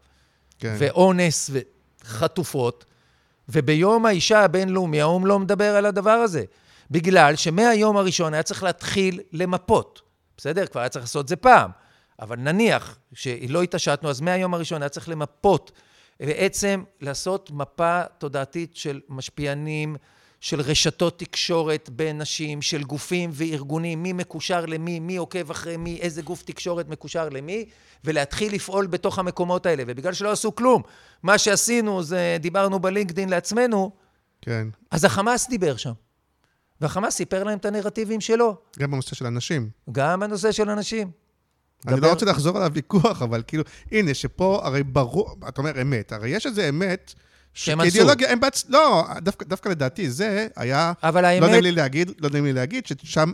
כן. 0.58 0.76
ואונס 0.78 1.50
וחטופות, 1.52 2.84
וביום 3.48 4.06
האישה 4.06 4.40
הבינלאומי 4.40 5.00
האו"ם 5.00 5.26
לא 5.26 5.38
מדבר 5.38 5.76
על 5.76 5.86
הדבר 5.86 6.10
הזה. 6.10 6.44
בגלל 6.90 7.36
שמהיום 7.36 7.96
הראשון 7.96 8.34
היה 8.34 8.42
צריך 8.42 8.62
להתחיל 8.62 9.20
למפות. 9.32 10.02
בסדר? 10.36 10.66
כבר 10.66 10.80
היה 10.80 10.88
צריך 10.88 11.04
לעשות 11.04 11.24
את 11.24 11.28
זה 11.28 11.36
פעם. 11.36 11.70
אבל 12.20 12.36
נניח 12.36 12.98
שלא 13.12 13.62
התעשתנו, 13.62 14.10
אז 14.10 14.20
מהיום 14.20 14.54
הראשון 14.54 14.82
היה 14.82 14.88
צריך 14.88 15.08
למפות. 15.08 15.72
בעצם 16.20 16.82
לעשות 17.00 17.50
מפה 17.50 18.02
תודעתית 18.18 18.76
של 18.76 19.00
משפיענים, 19.08 19.96
של 20.40 20.60
רשתות 20.60 21.18
תקשורת 21.18 21.90
בין 21.92 22.20
נשים, 22.20 22.62
של 22.62 22.82
גופים 22.84 23.30
וארגונים, 23.32 24.02
מי 24.02 24.12
מקושר 24.12 24.66
למי, 24.66 25.00
מי 25.00 25.16
עוקב 25.16 25.50
אחרי 25.50 25.76
מי, 25.76 25.98
איזה 26.00 26.22
גוף 26.22 26.42
תקשורת 26.42 26.88
מקושר 26.88 27.28
למי, 27.28 27.64
ולהתחיל 28.04 28.54
לפעול 28.54 28.86
בתוך 28.86 29.18
המקומות 29.18 29.66
האלה. 29.66 29.82
ובגלל 29.86 30.12
שלא 30.12 30.32
עשו 30.32 30.54
כלום, 30.54 30.82
מה 31.22 31.38
שעשינו 31.38 32.02
זה, 32.02 32.36
דיברנו 32.40 32.78
בלינקדאין 32.78 33.28
לעצמנו, 33.28 33.90
כן. 34.42 34.68
אז 34.90 35.04
החמאס 35.04 35.48
דיבר 35.48 35.76
שם. 35.76 35.92
והחמאס 36.80 37.14
סיפר 37.14 37.44
להם 37.44 37.58
את 37.58 37.64
הנרטיבים 37.64 38.20
שלו, 38.20 38.56
גם 38.78 38.90
בנושא 38.90 39.14
של 39.14 39.26
הנשים. 39.26 39.70
גם 39.92 40.22
הנושא 40.22 40.52
של 40.52 40.70
הנשים. 40.70 41.10
אני 41.86 41.96
דבר- 41.96 42.06
לא 42.06 42.12
רוצה 42.12 42.26
לחזור 42.26 42.56
על 42.56 42.62
הוויכוח, 42.62 43.22
אבל 43.22 43.42
כאילו, 43.46 43.64
הנה, 43.92 44.14
שפה 44.14 44.60
הרי 44.64 44.82
ברור, 44.82 45.36
אתה 45.48 45.60
אומר 45.60 45.82
אמת, 45.82 46.12
הרי 46.12 46.28
יש 46.30 46.46
איזה 46.46 46.68
אמת, 46.68 47.14
שהם 47.56 47.80
עשו. 47.80 47.90
שכאידיאולוגיה, 47.90 48.32
הם 48.32 48.40
בעצ... 48.40 48.64
לא, 48.68 49.06
דווקא, 49.18 49.44
דווקא 49.44 49.68
לדעתי 49.68 50.10
זה 50.10 50.46
היה, 50.56 50.92
אבל 51.02 51.22
לא 51.22 51.26
האמת... 51.26 51.50
נעים 51.50 51.62
לי 51.62 51.72
להגיד, 51.72 52.10
לא 52.20 52.30
נעים 52.30 52.44
לי 52.44 52.52
להגיד, 52.52 52.86
ששם 52.86 53.32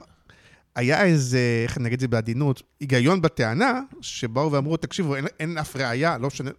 היה 0.77 1.05
איזה, 1.05 1.39
איך 1.65 1.79
נגיד 1.79 1.95
את 1.95 2.01
זה 2.01 2.09
בעדינות, 2.09 2.63
היגיון 2.81 3.23
בטענה, 3.23 3.81
שבאו 4.01 4.53
ואמרו, 4.53 4.77
תקשיבו, 4.77 5.17
אין, 5.17 5.27
אין 5.41 5.59
אף 5.59 5.77
ראייה, 5.77 6.19
לא 6.19 6.27
משנה, 6.27 6.51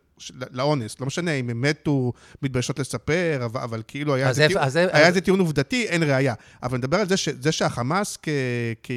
לאונס. 0.52 1.00
לא 1.00 1.06
משנה 1.08 1.32
אם 1.32 1.50
הם 1.50 1.62
מתו, 1.62 2.14
מתביישות 2.42 2.80
לספר, 2.80 3.42
אבל, 3.46 3.62
אבל 3.62 3.82
כאילו 3.88 4.16
היה, 4.16 4.30
איזה, 4.30 4.48
טיעון, 4.48 4.64
היה 4.76 5.02
אז- 5.02 5.08
איזה 5.08 5.22
טיעון 5.22 5.40
עובדתי, 5.40 5.86
אין 5.88 6.04
ראייה. 6.04 6.34
אבל 6.64 6.78
נדבר 6.78 6.98
על 6.98 7.08
זה, 7.10 7.18
ש, 7.18 7.30
זה 7.30 7.52
שהחמאס, 7.52 8.18
כ, 8.24 8.30
כ, 8.84 8.92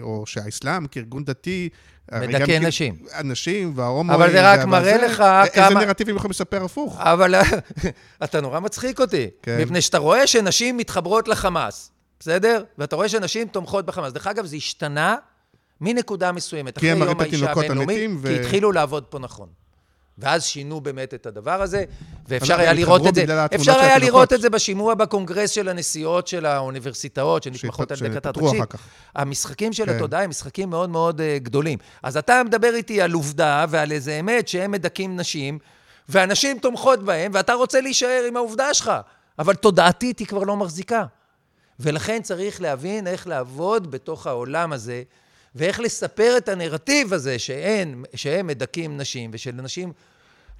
או 0.00 0.22
שהאסלאם 0.26 0.86
כארגון 0.86 1.24
דתי... 1.24 1.68
מדכא 2.12 2.58
נשים. 2.58 2.96
הנשים 3.12 3.72
וההומואים... 3.76 4.20
אבל 4.22 4.32
זה 4.32 4.52
רק 4.52 4.64
מראה 4.64 4.82
והזה, 4.92 5.06
לך 5.06 5.24
איזה 5.44 5.68
כמה- 5.68 5.84
נרטיבים 5.84 6.16
יכולים 6.16 6.30
לספר 6.30 6.64
הפוך. 6.64 6.96
אבל 7.00 7.34
אתה 8.24 8.40
נורא 8.40 8.60
מצחיק 8.60 9.00
אותי. 9.00 9.30
כן. 9.42 9.58
מפני 9.62 9.80
שאתה 9.80 9.98
רואה 9.98 10.26
שנשים 10.26 10.76
מתחברות 10.76 11.28
לחמאס, 11.28 11.90
בסדר? 12.20 12.64
ואתה 12.78 12.96
רואה 12.96 13.08
שנשים 13.08 13.48
תומכות 13.48 13.86
בחמאס. 13.86 14.12
דרך 14.12 14.26
אגב, 14.26 14.46
זה 14.46 14.56
השתנה 14.56 15.16
מנקודה 15.80 16.32
מסוימת. 16.32 16.78
כי 16.78 16.90
הם 16.90 16.98
מראים 16.98 17.16
את 17.16 17.26
התינוקות 17.26 17.70
המתים 17.70 18.18
ו- 18.22 18.28
כי 18.28 18.40
התחילו 18.40 18.72
לעבוד 18.72 19.04
פה 19.04 19.18
נכון. 19.18 19.48
ואז 20.18 20.44
שינו 20.44 20.80
באמת 20.80 21.14
את 21.14 21.26
הדבר 21.26 21.62
הזה, 21.62 21.84
ואפשר 22.28 22.60
היה 22.60 22.72
לראות 22.72 23.06
את 23.06 23.14
זה. 23.14 23.46
אפשר 23.54 23.78
היה. 23.78 23.98
לראות 23.98 24.32
את 24.32 24.40
זה 24.40 24.50
בשימוע 24.50 24.94
בקונגרס 24.94 25.50
של 25.50 25.68
הנשיאות 25.68 26.26
של 26.28 26.46
האוניברסיטאות, 26.46 27.42
שנתמכות 27.42 27.92
על 27.92 27.98
ידי 28.06 28.14
קטר. 28.14 28.32
כך. 28.70 28.80
המשחקים 29.14 29.72
של 29.72 29.86
כן. 29.86 29.96
התודעה 29.96 30.22
הם 30.22 30.30
משחקים 30.30 30.70
מאוד 30.70 30.90
מאוד 30.90 31.20
אה, 31.20 31.38
גדולים. 31.42 31.78
אז 32.02 32.16
אתה 32.16 32.42
מדבר 32.44 32.74
איתי 32.74 33.02
על 33.02 33.12
עובדה 33.12 33.64
ועל 33.68 33.92
איזה 33.92 34.20
אמת 34.20 34.48
שהם 34.48 34.70
מדכאים 34.70 35.16
נשים, 35.16 35.58
ואנשים 36.08 36.58
תומכות 36.58 37.02
בהם, 37.02 37.32
ואתה 37.34 37.54
רוצה 37.54 37.80
להישאר 37.80 38.24
עם 38.28 38.36
העובדה 38.36 38.74
שלך. 38.74 38.92
אבל 39.38 39.54
תודעתית 39.54 40.18
היא 40.18 40.26
כבר 40.26 40.42
לא 40.42 40.56
מחזיקה. 40.56 41.04
ולכן 41.80 42.22
צריך 42.22 42.60
להבין 42.60 43.06
איך 43.06 43.26
לעבוד 43.26 43.90
בתוך 43.90 44.26
העולם 44.26 44.72
הזה, 44.72 45.02
ואיך 45.54 45.80
לספר 45.80 46.34
את 46.36 46.48
הנרטיב 46.48 47.12
הזה 47.12 47.38
שאין, 47.38 48.04
שהם 48.14 48.46
מדכאים 48.46 48.96
נשים, 48.96 49.30
ושלנשים 49.32 49.92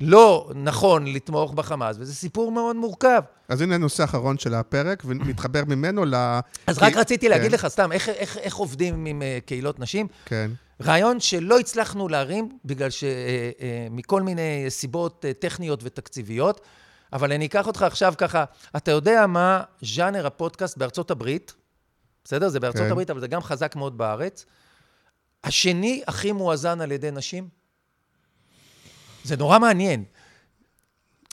לא 0.00 0.50
נכון 0.54 1.06
לתמוך 1.06 1.52
בחמאס, 1.52 1.96
וזה 1.98 2.14
סיפור 2.14 2.52
מאוד 2.52 2.76
מורכב. 2.76 3.22
אז 3.48 3.60
הנה 3.60 3.74
הנושא 3.74 4.02
האחרון 4.02 4.38
של 4.38 4.54
הפרק, 4.54 5.02
ונתחבר 5.06 5.62
ממנו 5.66 6.04
ל... 6.04 6.14
אז 6.66 6.78
כי- 6.78 6.84
רק 6.84 6.96
רציתי 6.96 7.28
להגיד 7.28 7.50
כן, 7.50 7.54
לך 7.54 7.66
סתם, 7.68 7.92
איך, 7.92 8.08
איך, 8.08 8.36
איך 8.38 8.56
עובדים 8.56 9.06
עם 9.06 9.22
אה, 9.22 9.38
קהילות 9.46 9.78
נשים? 9.80 10.06
כן. 10.24 10.50
רעיון 10.82 11.20
שלא 11.20 11.58
הצלחנו 11.58 12.08
להרים, 12.08 12.58
בגלל 12.64 12.88
שמכל 12.90 14.22
מיני 14.22 14.66
סיבות 14.68 15.24
אה, 15.28 15.32
טכניות 15.32 15.80
ותקציביות, 15.82 16.60
אבל 17.12 17.32
אני 17.32 17.46
אקח 17.46 17.66
אותך 17.66 17.82
עכשיו 17.82 18.14
ככה, 18.18 18.44
אתה 18.76 18.90
יודע 18.90 19.26
מה 19.26 19.62
ז'אנר 19.82 20.26
הפודקאסט 20.26 20.78
בארצות 20.78 21.10
הברית? 21.10 21.54
בסדר? 22.24 22.48
זה 22.48 22.60
בארצות 22.60 22.80
כן. 22.82 22.90
הברית, 22.90 23.10
אבל 23.10 23.20
זה 23.20 23.26
גם 23.26 23.42
חזק 23.42 23.76
מאוד 23.76 23.98
בארץ. 23.98 24.46
השני 25.44 26.02
הכי 26.06 26.32
מואזן 26.32 26.80
על 26.80 26.92
ידי 26.92 27.10
נשים? 27.10 27.48
זה 29.24 29.36
נורא 29.36 29.58
מעניין. 29.58 30.04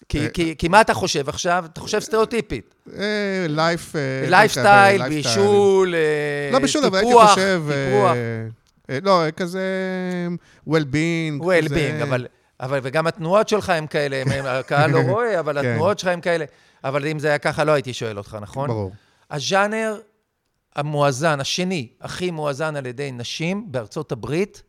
כי, 0.09 0.20
אה, 0.26 0.30
כי, 0.30 0.55
כי 0.57 0.68
מה 0.68 0.82
אתה 0.82 0.93
חושב 0.93 1.30
עכשיו? 1.30 1.66
אתה 1.74 1.82
חושב 1.82 1.99
סטריאוטיפית. 1.99 2.76
אה, 2.97 3.01
לייף... 3.49 3.95
אה, 3.95 4.01
לייפסטייל, 4.30 5.01
לייפסטייל. 5.01 5.36
בישול, 5.41 5.95
אה, 5.95 6.49
לא 6.53 6.59
בישול, 6.59 6.86
אבל 6.86 6.97
הייתי 6.97 7.09
טיפוח, 7.12 7.30
חושב... 7.30 7.62
טיפוח. 7.68 8.12
אה, 8.16 8.47
אה, 8.89 8.97
לא, 9.03 9.24
כזה 9.38 9.62
well-being. 10.70 11.41
well 11.43 11.66
כזה- 11.66 11.76
being, 11.99 12.03
אבל, 12.03 12.28
אבל 12.59 12.80
וגם 12.84 13.07
התנועות 13.07 13.49
שלך 13.49 13.70
הם 13.70 13.88
כאלה, 13.88 14.24
הקהל 14.59 14.91
לא 14.91 14.99
רואה, 15.12 15.39
אבל 15.39 15.62
כן. 15.62 15.68
התנועות 15.72 15.99
שלך 15.99 16.09
הם 16.09 16.22
כאלה. 16.22 16.45
אבל 16.84 17.07
אם 17.07 17.20
זה 17.20 17.28
היה 17.28 17.38
ככה, 17.38 17.64
לא 17.64 17.72
הייתי 17.72 17.93
שואל 17.93 18.18
אותך, 18.18 18.38
נכון? 18.41 18.68
ברור. 18.70 18.91
הז'אנר 19.32 19.99
המואזן, 20.76 21.39
השני, 21.39 21.88
הכי 22.01 22.32
מואזן 22.32 22.76
על 22.76 22.86
ידי 22.86 23.11
נשים 23.11 23.72
בארצות 23.72 24.11
הברית, 24.11 24.63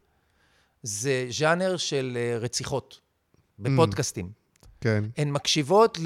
זה 0.82 1.26
ז'אנר 1.30 1.76
של 1.76 2.18
אה, 2.20 2.38
רציחות, 2.38 3.00
בפודקאסטים. 3.59 4.30
כן. 4.80 5.05
הן 5.16 5.30
מקשיבות 5.30 5.98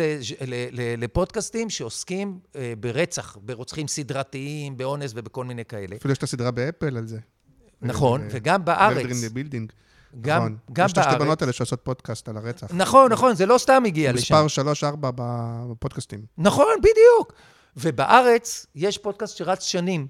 לפודקאסטים 0.99 1.71
שעוסקים 1.71 2.39
אה, 2.57 2.73
ברצח, 2.81 3.37
ברוצחים 3.43 3.89
סדרתיים, 3.89 4.77
באונס 4.77 5.13
ובכל 5.15 5.45
מיני 5.45 5.65
כאלה. 5.65 5.97
אפילו 5.97 6.13
יש 6.13 6.19
את 6.19 6.23
הסדרה 6.23 6.51
באפל 6.51 6.97
על 6.97 7.07
זה. 7.07 7.19
נכון, 7.83 8.23
אה, 8.23 8.27
וגם 8.31 8.65
בארץ. 8.65 9.07
גם, 10.21 10.39
נכון. 10.39 10.57
גם 10.73 10.87
יש 10.87 10.93
את 10.93 10.99
השתי 10.99 11.11
בארץ. 11.11 11.23
בנות 11.23 11.43
האלה 11.43 11.53
שעושות 11.53 11.81
פודקאסט 11.83 12.29
על 12.29 12.37
הרצח. 12.37 12.67
נכון, 12.73 13.13
נכון, 13.13 13.35
זה 13.35 13.47
לא 13.47 13.59
סתם 13.59 13.83
הגיע 13.87 14.13
לשם. 14.13 14.35
מספר 14.47 14.63
3-4 14.93 14.97
בפודקאסטים. 15.71 16.21
נכון, 16.39 16.75
בדיוק. 16.79 17.33
ובארץ 17.77 18.67
יש 18.75 18.99
פודקאסט 18.99 19.37
שרץ 19.37 19.63
שנים, 19.63 20.07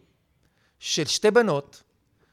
של 0.78 1.04
שתי 1.04 1.30
בנות, 1.30 1.82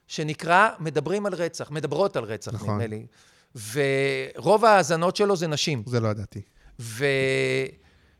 שנקרא 0.08 0.70
מדברים 0.80 1.26
על 1.26 1.34
רצח, 1.34 1.72
מדברות 1.72 2.16
על 2.16 2.24
רצח, 2.24 2.54
נכון. 2.54 2.70
נדמה 2.70 2.88
לי. 2.88 3.06
ורוב 4.36 4.66
ההאזנות 4.66 5.16
שלו 5.16 5.36
זה 5.36 5.48
נשים. 5.48 5.84
זה 5.88 6.00
לא 6.00 6.08
ידעתי. 6.08 6.42
ו... 6.80 7.06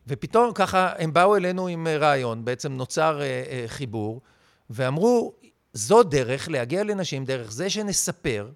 ופתאום 0.08 0.52
ככה 0.54 0.94
הם 0.98 1.14
באו 1.14 1.36
אלינו 1.36 1.68
עם 1.68 1.88
אה, 1.88 1.98
רעיון, 1.98 2.46
בעצם 2.46 2.74
נוצר 2.74 3.22
אה, 3.22 3.26
אה, 3.26 3.64
חיבור, 3.68 4.22
ואמרו, 4.70 5.34
זו 5.74 6.04
דרך 6.04 6.50
להגיע 6.50 6.84
לנשים, 6.84 7.26
דרך 7.26 7.52
זה 7.52 7.70
שנספר, 7.70 8.50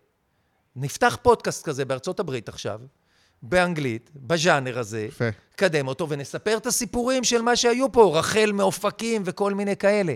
נפתח 0.75 1.17
פודקאסט 1.21 1.65
כזה 1.65 1.85
בארצות 1.85 2.19
הברית 2.19 2.49
עכשיו, 2.49 2.81
באנגלית, 3.43 4.09
בז'אנר 4.15 4.79
הזה, 4.79 5.01
יפה. 5.01 5.29
קדם 5.55 5.87
אותו 5.87 6.09
ונספר 6.09 6.57
את 6.57 6.65
הסיפורים 6.65 7.23
של 7.23 7.41
מה 7.41 7.55
שהיו 7.55 7.91
פה, 7.91 8.19
רחל 8.19 8.51
מאופקים 8.53 9.21
וכל 9.25 9.53
מיני 9.53 9.77
כאלה. 9.77 10.13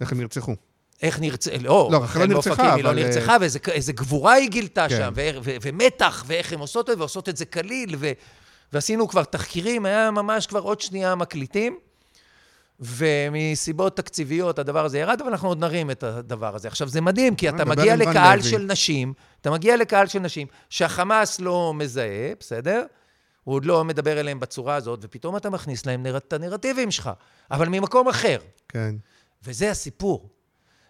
איך 0.00 0.12
הם 0.12 0.20
נרצחו. 0.20 0.54
איך 1.02 1.20
נרצחה, 1.20 1.56
לא, 1.60 1.88
לא, 1.92 1.98
רחל 1.98 2.20
לא 2.20 2.26
נרצחה, 2.26 2.48
מאופקים, 2.48 2.70
היא 2.74 2.84
לא 2.84 2.90
אבל, 2.90 3.02
נרצחה, 3.02 3.36
ואיזה 3.40 3.58
איזה 3.68 3.92
גבורה 3.92 4.32
היא 4.32 4.50
גילתה 4.50 4.86
כן. 4.88 4.96
שם, 4.96 5.12
ו- 5.16 5.30
ו- 5.42 5.56
ומתח, 5.62 6.24
ואיך 6.26 6.52
הן 6.52 6.58
עושות 6.58 6.90
את 6.90 6.94
זה, 6.96 7.00
ועושות 7.00 7.28
את 7.28 7.36
זה 7.36 7.44
קליל, 7.44 7.94
ו- 7.98 8.12
ועשינו 8.72 9.08
כבר 9.08 9.24
תחקירים, 9.24 9.86
היה 9.86 10.10
ממש 10.10 10.46
כבר 10.46 10.60
עוד 10.60 10.80
שנייה 10.80 11.14
מקליטים, 11.14 11.78
ומסיבות 12.80 13.96
תקציביות 13.96 14.58
הדבר 14.58 14.84
הזה 14.84 14.98
ירד, 14.98 15.20
אבל 15.20 15.30
אנחנו 15.30 15.48
עוד 15.48 15.58
נרים 15.58 15.90
את 15.90 16.02
הדבר 16.02 16.54
הזה. 16.54 16.68
עכשיו, 16.68 16.88
זה 16.88 17.00
מדהים, 17.00 17.36
כי 17.36 17.48
אתה 17.48 17.56
נדבר 17.56 17.70
מגיע 17.70 17.96
לקהל. 17.96 18.42
של 18.42 18.58
נשים, 18.58 19.12
אתה 19.40 19.50
מגיע 19.50 19.76
לקהל 19.76 20.06
של 20.06 20.18
נשים 20.18 20.46
שהחמאס 20.70 21.40
לא 21.40 21.74
מזהה, 21.74 22.32
בסדר? 22.40 22.84
הוא 23.44 23.54
עוד 23.54 23.64
לא 23.64 23.84
מדבר 23.84 24.20
אליהם 24.20 24.40
בצורה 24.40 24.74
הזאת, 24.74 24.98
ופתאום 25.02 25.36
אתה 25.36 25.50
מכניס 25.50 25.86
להם 25.86 26.02
נר... 26.02 26.16
את 26.16 26.32
הנרטיבים 26.32 26.90
שלך, 26.90 27.10
אבל 27.50 27.68
ממקום 27.68 28.08
אחר. 28.08 28.38
כן. 28.68 28.94
וזה 29.44 29.70
הסיפור. 29.70 30.28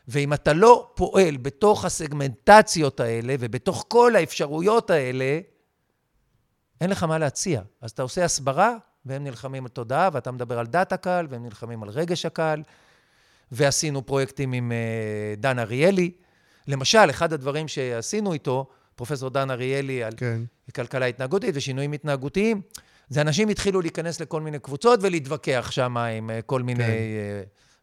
ואם 0.09 0.33
אתה 0.33 0.53
לא 0.53 0.91
פועל 0.95 1.37
בתוך 1.37 1.85
הסגמנטציות 1.85 3.01
האלה 3.01 3.35
ובתוך 3.41 3.85
כל 3.89 4.17
האפשרויות 4.17 4.91
האלה, 4.91 5.41
אין 6.81 6.91
לך 6.91 7.03
מה 7.03 7.19
להציע. 7.19 7.63
אז 7.81 7.91
אתה 7.91 8.03
עושה 8.03 8.25
הסברה, 8.25 8.77
והם 9.09 9.25
נלחמים 9.25 9.65
על 9.65 9.69
תודעה, 9.69 10.09
ואתה 10.13 10.31
מדבר 10.31 10.59
על 10.59 10.67
דת 10.67 10.93
הקהל, 10.93 11.27
והם 11.31 11.45
נלחמים 11.45 11.83
על 11.83 11.89
רגש 11.89 12.27
הקהל. 12.27 12.63
ועשינו 13.53 14.07
פרויקטים 14.07 14.53
עם 14.53 14.73
אה, 14.73 15.35
דן 15.37 15.59
אריאלי. 15.59 16.11
למשל, 16.69 17.11
אחד 17.11 17.33
הדברים 17.33 17.69
שעשינו 17.69 18.33
איתו, 18.33 18.67
פרופסור 18.97 19.31
דן 19.31 19.51
אריאלי, 19.51 20.05
על 20.05 20.13
כן. 20.17 20.41
כלכלה 20.75 21.07
התנהגותית 21.07 21.51
ושינויים 21.55 21.93
התנהגותיים, 21.93 22.61
זה 23.09 23.21
אנשים 23.21 23.49
התחילו 23.49 23.81
להיכנס 23.81 24.21
לכל 24.21 24.41
מיני 24.41 24.59
קבוצות 24.59 25.01
ולהתווכח 25.03 25.69
שם 25.71 25.97
עם 25.97 26.31
אה, 26.31 26.43
כל 26.43 26.63
מיני 26.63 26.85
כן. 26.85 26.93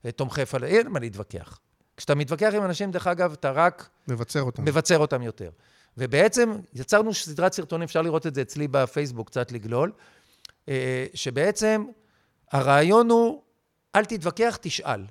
אה, 0.05 0.11
תומכי 0.11 0.45
פלסטין. 0.45 0.77
אין 0.77 0.87
מה 0.87 0.99
להתווכח. 0.99 1.59
כשאתה 1.97 2.15
מתווכח 2.15 2.51
עם 2.55 2.65
אנשים, 2.65 2.91
דרך 2.91 3.07
אגב, 3.07 3.31
אתה 3.31 3.51
רק 3.51 3.89
מבצר 4.07 4.43
אותם. 4.43 4.65
מבצר 4.65 4.97
אותם 4.97 5.21
יותר. 5.21 5.49
ובעצם 5.97 6.51
יצרנו 6.73 7.13
סדרת 7.13 7.53
סרטונים, 7.53 7.85
אפשר 7.85 8.01
לראות 8.01 8.27
את 8.27 8.35
זה 8.35 8.41
אצלי 8.41 8.67
בפייסבוק, 8.67 9.27
קצת 9.27 9.51
לגלול, 9.51 9.91
שבעצם 11.13 11.85
הרעיון 12.51 13.09
הוא, 13.09 13.41
אל 13.95 14.05
תתווכח, 14.05 14.57
תשאל. 14.61 15.05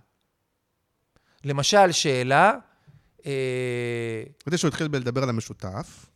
למשל, 1.44 1.92
שאלה, 1.92 2.54
אה, 3.26 4.22
כדי 4.44 4.58
שהוא 4.58 4.68
התחיל 4.68 4.86
לדבר 4.92 5.22
על 5.22 5.28
המשותף. 5.28 6.06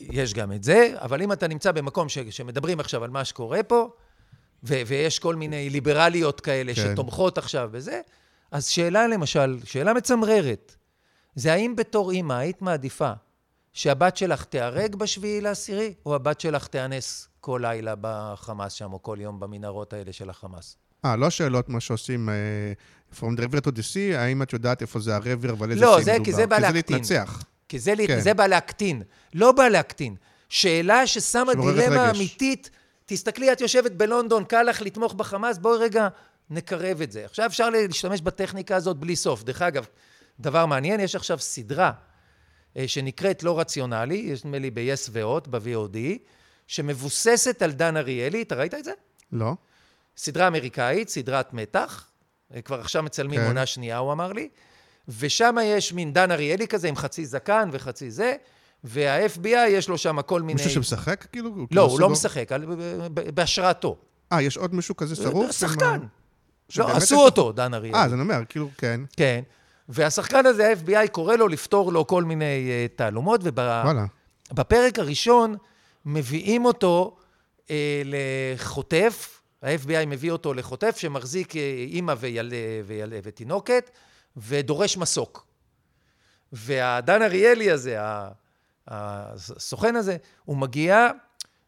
יש 0.00 0.34
גם 0.34 0.52
את 0.52 0.64
זה, 0.64 0.94
אבל 0.96 1.22
אם 1.22 1.32
אתה 1.32 1.48
נמצא 1.48 1.72
במקום 1.72 2.08
ש, 2.08 2.18
שמדברים 2.18 2.80
עכשיו 2.80 3.04
על 3.04 3.10
מה 3.10 3.24
שקורה 3.24 3.62
פה, 3.62 3.90
ו, 4.64 4.74
ויש 4.86 5.18
כל 5.18 5.34
מיני 5.34 5.70
ליברליות 5.70 6.40
כאלה. 6.40 6.74
כן. 6.74 6.92
שתומכות 6.92 7.38
עכשיו 7.38 7.68
בזה, 7.72 8.00
אז 8.50 8.66
שאלה 8.66 9.08
למשל, 9.08 9.58
שאלה 9.64 9.94
מצמררת, 9.94 10.76
זה 11.34 11.52
האם 11.52 11.76
בתור 11.76 12.10
אימא 12.10 12.32
היית 12.32 12.62
מעדיפה 12.62 13.12
שהבת 13.72 14.16
שלך 14.16 14.44
תיהרג 14.44 14.96
בשביעי 14.96 15.40
לעשירי, 15.40 15.94
או 16.06 16.14
הבת 16.14 16.40
שלך 16.40 16.66
תיאנס 16.66 17.28
כל 17.40 17.60
לילה 17.62 17.94
בחמאס 18.00 18.72
שם, 18.72 18.92
או 18.92 19.02
כל 19.02 19.16
יום 19.20 19.40
במנהרות 19.40 19.92
האלה 19.92 20.12
של 20.12 20.30
החמאס? 20.30 20.76
אה, 21.04 21.16
לא 21.16 21.30
שאלות 21.30 21.68
מה 21.68 21.80
שעושים 21.80 22.28
אה, 22.28 22.34
From 23.20 23.36
the 23.36 23.40
river 23.40 23.60
to 23.60 23.70
the 23.70 23.82
sea, 23.94 24.16
האם 24.16 24.42
את 24.42 24.52
יודעת 24.52 24.82
איפה 24.82 25.00
זה 25.00 25.16
הרבר 25.16 25.54
ועל 25.58 25.70
איזה 25.70 25.80
לא, 25.84 26.00
זה- 26.02 26.12
מדובר? 26.12 26.24
כי 26.24 26.32
זה 26.32 26.46
בא 26.46 26.56
כי 26.56 26.62
זה 26.62 26.66
להקטין. 26.72 26.96
להתנצח. 26.96 27.42
כי 27.68 27.78
זה, 27.78 27.94
כן. 28.06 28.20
זה 28.20 28.34
בא 28.34 28.46
להקטין, 28.46 29.02
לא 29.34 29.52
בא 29.52 29.68
להקטין. 29.68 30.14
שאלה 30.48 31.06
ששמה 31.06 31.54
דילמה 31.54 31.72
רגש. 32.08 32.16
אמיתית, 32.16 32.70
תסתכלי, 33.06 33.52
את 33.52 33.60
יושבת 33.60 33.92
בלונדון, 33.92 34.44
קל 34.44 34.62
לך 34.62 34.82
לתמוך 34.82 35.14
בחמאס, 35.14 35.58
בואי 35.58 35.78
רגע 35.78 36.08
נקרב 36.50 37.00
את 37.00 37.12
זה. 37.12 37.24
עכשיו 37.24 37.46
אפשר 37.46 37.70
להשתמש 37.70 38.20
בטכניקה 38.20 38.76
הזאת 38.76 38.96
בלי 38.96 39.16
סוף. 39.16 39.42
דרך 39.42 39.62
אגב, 39.62 39.86
דבר 40.40 40.66
מעניין, 40.66 41.00
יש 41.00 41.16
עכשיו 41.16 41.38
סדרה 41.38 41.92
שנקראת 42.86 43.42
לא 43.42 43.60
רציונלי, 43.60 44.14
יש 44.14 44.44
נדמה 44.44 44.58
לי 44.58 44.70
ב-yes 44.70 45.08
והוט, 45.12 45.48
ב-VOD, 45.48 45.96
שמבוססת 46.66 47.62
על 47.62 47.72
דן 47.72 47.96
אריאלי, 47.96 48.42
אתה 48.42 48.54
ראית 48.54 48.74
את 48.74 48.84
זה? 48.84 48.92
לא. 49.32 49.52
סדרה 50.16 50.46
אמריקאית, 50.46 51.08
סדרת 51.08 51.54
מתח, 51.54 52.06
אה, 52.54 52.62
כבר 52.62 52.80
עכשיו 52.80 53.02
מצלמים 53.02 53.40
כן. 53.40 53.46
עונה 53.46 53.66
שנייה, 53.66 53.98
הוא 53.98 54.12
אמר 54.12 54.32
לי, 54.32 54.48
ושם 55.18 55.56
יש 55.64 55.92
מין 55.92 56.12
דן 56.12 56.30
אריאלי 56.30 56.66
כזה 56.68 56.88
עם 56.88 56.96
חצי 56.96 57.26
זקן 57.26 57.68
וחצי 57.72 58.10
זה, 58.10 58.34
וה-FBI 58.84 59.48
יש 59.68 59.88
לו 59.88 59.98
שם 59.98 60.22
כל 60.22 60.42
מיני... 60.42 60.62
מישהו 60.62 60.70
שמשחק 60.84 61.26
כאילו? 61.32 61.48
הוא 61.50 61.58
לא, 61.60 61.66
כאילו 61.68 61.82
הוא 61.82 62.00
לא 62.00 62.04
סוג- 62.06 62.12
משחק, 62.12 62.52
על- 62.52 62.66
בהשראתו. 63.34 63.96
אה, 64.32 64.42
יש 64.42 64.56
עוד 64.56 64.74
מישהו 64.74 64.96
כזה 64.96 65.16
שרוף? 65.16 65.50
שחקן. 65.52 66.00
לא, 66.76 66.96
עשו 66.96 67.16
אותו, 67.20 67.52
דן 67.52 67.74
אריאלי. 67.74 67.98
אה, 67.98 68.04
אז 68.04 68.12
אני 68.12 68.20
אומר, 68.20 68.40
כאילו, 68.48 68.68
כן. 68.78 69.00
כן. 69.16 69.42
והשחקן 69.88 70.46
הזה, 70.46 70.68
ה-FBI 70.68 71.08
קורא 71.12 71.36
לו 71.36 71.48
לפתור 71.48 71.92
לו 71.92 72.06
כל 72.06 72.24
מיני 72.24 72.70
uh, 72.94 72.96
תעלומות. 72.96 73.40
ובפרק 73.44 74.98
הראשון 74.98 75.56
מביאים 76.04 76.64
אותו 76.64 77.16
uh, 77.58 77.70
לחוטף, 78.04 79.40
ה-FBI 79.62 80.06
מביא 80.06 80.30
אותו 80.30 80.54
לחוטף 80.54 80.96
שמחזיק 80.96 81.52
uh, 81.52 81.56
אימא 81.88 82.14
ויל... 82.18 82.52
ויל... 82.86 83.12
ותינוקת, 83.22 83.90
ודורש 84.36 84.96
מסוק. 84.96 85.46
והדן 86.52 87.22
אריאלי 87.22 87.70
הזה, 87.70 87.98
הסוכן 88.88 89.96
הזה, 89.96 90.16
הוא 90.44 90.56
מגיע, 90.56 91.08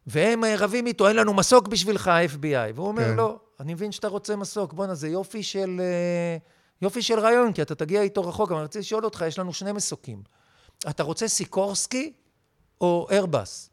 והם 0.07 0.45
רבים 0.59 0.87
איתו, 0.87 1.09
אין 1.09 1.17
לנו 1.17 1.35
מסוק 1.35 1.69
בשבילך, 1.69 2.09
ה-FBI. 2.09 2.73
והוא 2.75 2.89
אומר, 2.89 3.05
כן. 3.05 3.17
לא, 3.17 3.39
אני 3.61 3.75
מבין 3.75 3.93
שאתה 3.93 4.09
רוצה 4.09 4.37
מסוק, 4.37 4.73
בואנה, 4.73 4.95
זה 4.95 5.09
יופי 5.09 5.43
של, 5.43 5.81
אה, 5.81 6.37
יופי 6.85 7.03
של 7.03 7.19
רעיון, 7.21 7.53
כי 7.53 7.63
אתה 7.63 7.75
תגיע 7.75 8.03
איתו 8.03 8.29
רחוק. 8.29 8.51
אבל 8.51 8.59
אני 8.59 8.67
רוצה 8.67 8.79
לשאול 8.79 9.05
אותך, 9.05 9.25
יש 9.27 9.39
לנו 9.39 9.53
שני 9.53 9.73
מסוקים. 9.73 10.23
אתה 10.89 11.03
רוצה 11.03 11.29
סיקורסקי 11.29 12.13
או 12.81 13.07
איירבס? 13.11 13.71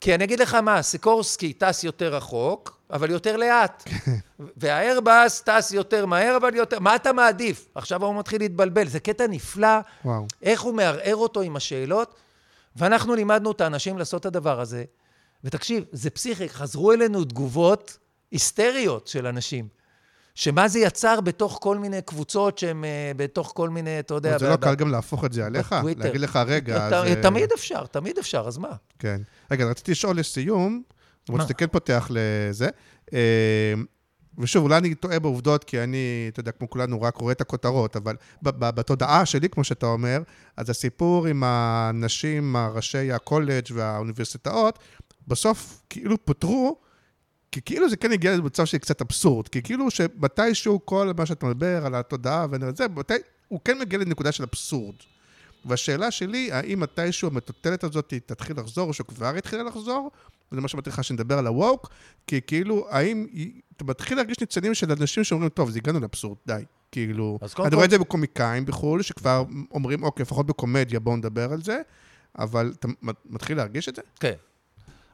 כי 0.00 0.14
אני 0.14 0.24
אגיד 0.24 0.40
לך 0.40 0.54
מה, 0.54 0.82
סיקורסקי 0.82 1.52
טס 1.52 1.84
יותר 1.84 2.14
רחוק, 2.14 2.80
אבל 2.90 3.10
יותר 3.10 3.36
לאט. 3.36 3.84
והאיירבס 4.56 5.40
טס 5.40 5.72
יותר 5.72 6.06
מהר, 6.06 6.36
אבל 6.36 6.54
יותר... 6.54 6.78
מה 6.78 6.96
אתה 6.96 7.12
מעדיף? 7.12 7.68
עכשיו 7.74 8.04
הוא 8.04 8.18
מתחיל 8.18 8.40
להתבלבל. 8.40 8.88
זה 8.88 9.00
קטע 9.00 9.26
נפלא, 9.26 9.78
וואו. 10.04 10.26
איך 10.42 10.60
הוא 10.60 10.74
מערער 10.74 11.16
אותו 11.16 11.40
עם 11.40 11.56
השאלות, 11.56 12.14
ואנחנו 12.76 13.14
לימדנו 13.14 13.52
את 13.52 13.60
האנשים 13.60 13.98
לעשות 13.98 14.20
את 14.20 14.26
הדבר 14.26 14.60
הזה. 14.60 14.84
ותקשיב, 15.44 15.84
זה 15.92 16.10
פסיכי, 16.10 16.48
חזרו 16.48 16.92
אלינו 16.92 17.24
תגובות 17.24 17.98
היסטריות 18.30 19.06
של 19.06 19.26
אנשים. 19.26 19.79
שמה 20.34 20.68
זה 20.68 20.78
יצר 20.78 21.20
בתוך 21.20 21.58
כל 21.62 21.78
מיני 21.78 22.02
קבוצות 22.02 22.58
שהן 22.58 22.84
אה, 22.84 23.12
בתוך 23.16 23.52
כל 23.56 23.68
מיני, 23.68 23.98
אתה 23.98 24.14
יודע... 24.14 24.38
זה 24.38 24.48
לא 24.48 24.56
קל 24.56 24.74
גם 24.74 24.90
להפוך 24.90 25.24
את 25.24 25.32
זה 25.32 25.46
עליך? 25.46 25.72
בטוויטר. 25.72 26.04
להגיד 26.04 26.20
לך, 26.20 26.38
רגע. 26.46 26.88
אה, 26.92 27.22
תמיד 27.22 27.52
אפשר, 27.52 27.86
תמיד 27.86 28.18
אפשר, 28.18 28.44
אז 28.46 28.58
מה? 28.58 28.72
כן. 28.98 29.20
רגע, 29.50 29.64
רציתי 29.64 29.90
לשאול 29.90 30.18
לסיום, 30.18 30.82
למרות? 31.28 31.42
שאתה 31.42 31.54
כן 31.54 31.66
פותח 31.66 32.10
לזה. 32.10 32.68
אה, 33.12 33.74
ושוב, 34.38 34.64
אולי 34.64 34.76
אני 34.76 34.94
טועה 34.94 35.18
בעובדות, 35.18 35.64
כי 35.64 35.80
אני, 35.80 36.28
אתה 36.32 36.40
יודע, 36.40 36.52
כמו 36.52 36.70
כולנו, 36.70 37.02
רק 37.02 37.16
רואה 37.16 37.32
את 37.32 37.40
הכותרות, 37.40 37.96
אבל 37.96 38.16
בתודעה 38.42 39.26
שלי, 39.26 39.48
כמו 39.48 39.64
שאתה 39.64 39.86
אומר, 39.86 40.22
אז 40.56 40.70
הסיפור 40.70 41.26
עם 41.26 41.42
הנשים, 41.46 42.56
ראשי 42.56 43.12
הקולג' 43.12 43.64
והאוניברסיטאות, 43.74 44.78
בסוף 45.28 45.82
כאילו 45.90 46.24
פוטרו, 46.24 46.76
כי 47.52 47.60
כאילו 47.64 47.90
זה 47.90 47.96
כן 47.96 48.12
הגיע 48.12 48.36
למצב 48.36 48.64
של 48.64 48.78
קצת 48.78 49.00
אבסורד, 49.00 49.48
כי 49.48 49.62
כאילו 49.62 49.90
שמתישהו 49.90 50.86
כל 50.86 51.12
מה 51.16 51.26
שאתה 51.26 51.46
מדבר 51.46 51.86
על 51.86 51.94
התודעה 51.94 52.46
וזה, 52.50 52.88
מתי, 52.88 53.14
הוא 53.48 53.60
כן 53.64 53.78
מגיע 53.78 53.98
לנקודה 53.98 54.32
של 54.32 54.42
אבסורד. 54.42 54.94
והשאלה 55.64 56.10
שלי, 56.10 56.52
האם 56.52 56.80
מתישהו 56.80 57.28
המטוטלת 57.28 57.84
הזאת 57.84 58.14
תתחיל 58.26 58.60
לחזור, 58.60 58.88
או 58.88 58.92
שכבר 58.92 59.36
התחילה 59.36 59.62
לחזור? 59.62 60.10
וזה 60.52 60.60
מה 60.60 60.68
שאמרתי 60.68 60.90
לך, 60.90 61.04
שנדבר 61.04 61.38
על 61.38 61.46
ה-woke, 61.46 61.88
כי 62.26 62.40
כאילו, 62.46 62.86
האם 62.90 63.26
אתה 63.76 63.84
מתחיל 63.84 64.16
להרגיש 64.16 64.40
ניצנים 64.40 64.74
של 64.74 64.92
אנשים 64.92 65.24
שאומרים, 65.24 65.48
טוב, 65.48 65.68
אז 65.68 65.76
הגענו 65.76 66.00
לאבסורד, 66.00 66.36
די. 66.46 66.62
כאילו, 66.92 67.38
אני 67.64 67.74
רואה 67.74 67.84
את 67.84 67.90
זה 67.90 67.98
בקומיקאים 67.98 68.66
בחו"ל, 68.66 69.02
שכבר 69.02 69.44
אומרים, 69.70 70.02
אוקיי, 70.02 70.22
לפחות 70.22 70.46
בקומדיה, 70.46 71.00
בואו 71.00 71.16
נדבר 71.16 71.52
על 71.52 71.62
זה, 71.62 71.80
אבל 72.38 72.72
אתה 72.78 72.88
מתחיל 73.24 73.56
להרגיש 73.56 73.88
את 73.88 73.96
זה? 73.96 74.02
כן. 74.20 74.34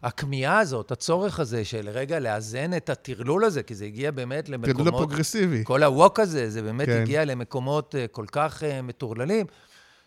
הכמיהה 0.07 0.59
הזאת, 0.59 0.93
הצורך 0.93 1.41
הזה 1.41 1.65
של 1.65 1.89
רגע 1.89 2.19
לאזן 2.19 2.77
את 2.77 2.91
הטרלול 2.91 3.45
הזה, 3.45 3.63
כי 3.63 3.75
זה 3.75 3.85
הגיע 3.85 4.11
באמת 4.11 4.49
למקומות... 4.49 4.77
טרלול 4.77 4.89
הפרוגרסיבי. 4.89 5.65
כל 5.65 5.83
הווק 5.83 6.21
הזה, 6.21 6.51
זה 6.51 6.63
באמת 6.63 6.87
כן. 6.89 7.03
הגיע 7.03 7.25
למקומות 7.25 7.95
אה, 7.95 8.07
כל 8.07 8.25
כך 8.33 8.63
אה, 8.63 8.83
מטורללים, 8.83 9.47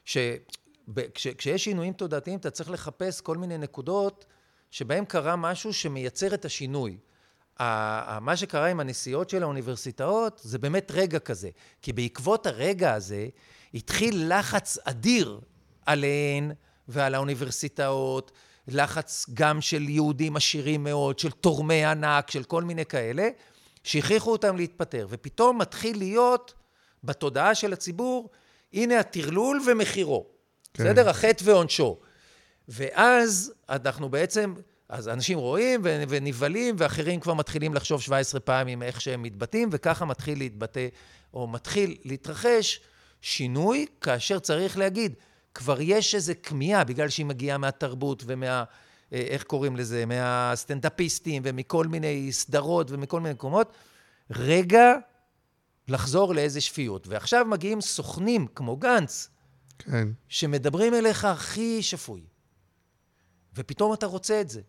שכשיש 0.05 1.63
שינויים 1.63 1.93
תודעתיים, 1.93 2.39
אתה 2.39 2.49
צריך 2.49 2.69
לחפש 2.69 3.21
כל 3.21 3.37
מיני 3.37 3.57
נקודות 3.57 4.25
שבהם 4.71 5.05
קרה 5.05 5.35
משהו 5.35 5.73
שמייצר 5.73 6.33
את 6.33 6.45
השינוי. 6.45 6.97
מה 8.21 8.33
שקרה 8.35 8.67
עם 8.67 8.79
הנסיעות 8.79 9.29
של 9.29 9.43
האוניברסיטאות, 9.43 10.41
זה 10.43 10.57
באמת 10.57 10.91
רגע 10.95 11.19
כזה. 11.19 11.49
כי 11.81 11.93
בעקבות 11.93 12.47
הרגע 12.47 12.93
הזה, 12.93 13.27
התחיל 13.73 14.33
לחץ 14.33 14.77
אדיר 14.83 15.39
עליהן 15.85 16.51
ועל 16.87 17.15
האוניברסיטאות, 17.15 18.31
לחץ 18.73 19.25
גם 19.33 19.61
של 19.61 19.89
יהודים 19.89 20.35
עשירים 20.35 20.83
מאוד, 20.83 21.19
של 21.19 21.31
תורמי 21.31 21.85
ענק, 21.85 22.31
של 22.31 22.43
כל 22.43 22.63
מיני 22.63 22.85
כאלה, 22.85 23.29
שהכריחו 23.83 24.31
אותם 24.31 24.57
להתפטר. 24.57 25.07
ופתאום 25.09 25.57
מתחיל 25.61 25.97
להיות 25.97 26.53
בתודעה 27.03 27.55
של 27.55 27.73
הציבור, 27.73 28.29
הנה 28.73 28.99
הטרלול 28.99 29.61
ומחירו. 29.67 30.25
כן. 30.73 30.83
בסדר? 30.83 31.09
החטא 31.09 31.43
ועונשו. 31.43 31.99
ואז 32.67 33.53
אנחנו 33.69 34.09
בעצם, 34.09 34.53
אז 34.89 35.07
אנשים 35.07 35.37
רואים 35.37 35.81
ונבהלים, 35.83 36.75
ואחרים 36.77 37.19
כבר 37.19 37.33
מתחילים 37.33 37.73
לחשוב 37.73 38.01
17 38.01 38.39
פעמים 38.39 38.83
איך 38.83 39.01
שהם 39.01 39.23
מתבטאים, 39.23 39.69
וככה 39.71 40.05
מתחיל 40.05 40.37
להתבטא, 40.37 40.87
או 41.33 41.47
מתחיל 41.47 41.97
להתרחש 42.05 42.81
שינוי, 43.21 43.85
כאשר 44.01 44.39
צריך 44.39 44.77
להגיד, 44.77 45.13
כבר 45.53 45.81
יש 45.81 46.15
איזו 46.15 46.33
כמיהה, 46.43 46.83
בגלל 46.83 47.09
שהיא 47.09 47.25
מגיעה 47.25 47.57
מהתרבות 47.57 48.23
ומה... 48.25 48.63
אה, 49.13 49.17
איך 49.17 49.43
קוראים 49.43 49.75
לזה? 49.75 50.05
מהסטנדאפיסטים 50.05 51.41
ומכל 51.45 51.87
מיני 51.87 52.31
סדרות 52.31 52.91
ומכל 52.91 53.19
מיני 53.19 53.33
מקומות, 53.33 53.73
רגע 54.31 54.93
לחזור 55.87 56.35
לאיזה 56.35 56.61
שפיות. 56.61 57.07
ועכשיו 57.07 57.45
מגיעים 57.45 57.81
סוכנים 57.81 58.47
כמו 58.55 58.77
גנץ, 58.77 59.29
כן. 59.79 60.07
שמדברים 60.27 60.93
אליך 60.93 61.25
הכי 61.25 61.81
שפוי, 61.81 62.21
ופתאום 63.55 63.93
אתה 63.93 64.05
רוצה 64.05 64.41
את 64.41 64.49
זה. 64.49 64.61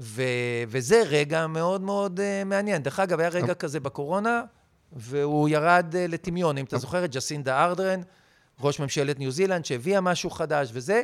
ו- 0.00 0.22
וזה 0.68 1.02
רגע 1.06 1.46
מאוד 1.46 1.80
מאוד 1.80 2.20
uh, 2.20 2.44
מעניין. 2.44 2.82
דרך 2.82 3.00
אגב, 3.00 3.20
היה 3.20 3.28
רגע 3.28 3.54
כזה 3.54 3.80
בקורונה, 3.80 4.42
והוא 4.92 5.48
ירד 5.48 5.86
uh, 5.92 6.12
לטמיון. 6.12 6.58
אם 6.58 6.64
אתה 6.64 6.78
זוכר 6.78 7.04
את 7.04 7.14
ג'סינדה 7.14 7.64
ארדרן, 7.64 8.00
ראש 8.60 8.80
ממשלת 8.80 9.18
ניו 9.18 9.30
זילנד, 9.30 9.64
שהביאה 9.64 10.00
משהו 10.00 10.30
חדש 10.30 10.70
וזה, 10.72 11.02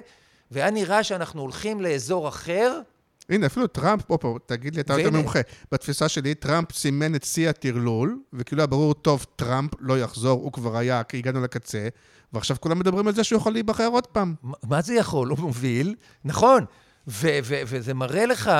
והיה 0.50 0.70
נראה 0.70 1.02
שאנחנו 1.02 1.40
הולכים 1.42 1.80
לאזור 1.80 2.28
אחר, 2.28 2.80
הנה, 3.28 3.46
אפילו 3.46 3.66
טראמפ, 3.66 4.02
פה, 4.04 4.18
פה, 4.18 4.38
תגיד 4.46 4.74
לי, 4.74 4.80
אתה 4.80 4.92
יותר. 5.00 5.10
מומחה. 5.16 5.38
בתפיסה 5.72 6.08
שלי, 6.08 6.34
טראמפ 6.34 6.72
סימן 6.72 7.14
את 7.14 7.24
שיא 7.24 7.48
הטרלול, 7.48 8.18
וכאילו 8.32 8.60
היה 8.62 8.66
ברור, 8.66 8.94
טוב, 8.94 9.26
טראמפ 9.36 9.70
לא 9.80 9.98
יחזור, 9.98 10.42
הוא 10.42 10.52
כבר 10.52 10.76
היה, 10.76 11.02
כי 11.02 11.16
הגענו 11.18 11.40
לקצה, 11.40 11.88
ועכשיו 12.32 12.56
כולם 12.60 12.78
מדברים 12.78 13.08
על 13.08 13.14
זה 13.14 13.24
שהוא 13.24 13.36
יכול 13.38 13.52
להיבחר 13.52 13.86
עוד 13.86 14.06
פעם. 14.06 14.34
מה- 14.42 14.54
מה 14.62 14.82
זה 14.82 14.94
יכול? 14.94 15.28
הוא 15.28 15.38
מוביל, 15.38 15.94
נכון. 16.24 16.64
ו- 17.08 17.38
ו- 17.44 17.60
וזה 17.66 17.94
מראה 17.94 18.26
לך 18.26 18.50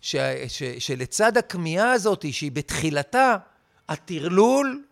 ש- 0.00 0.16
ש- 0.48 0.62
שלצד 0.78 1.36
הכמיהה 1.36 1.92
הזאת, 1.92 2.24
שהיא 2.32 2.52
בתחילתה, 2.52 3.36
הטרלול, 3.88 4.82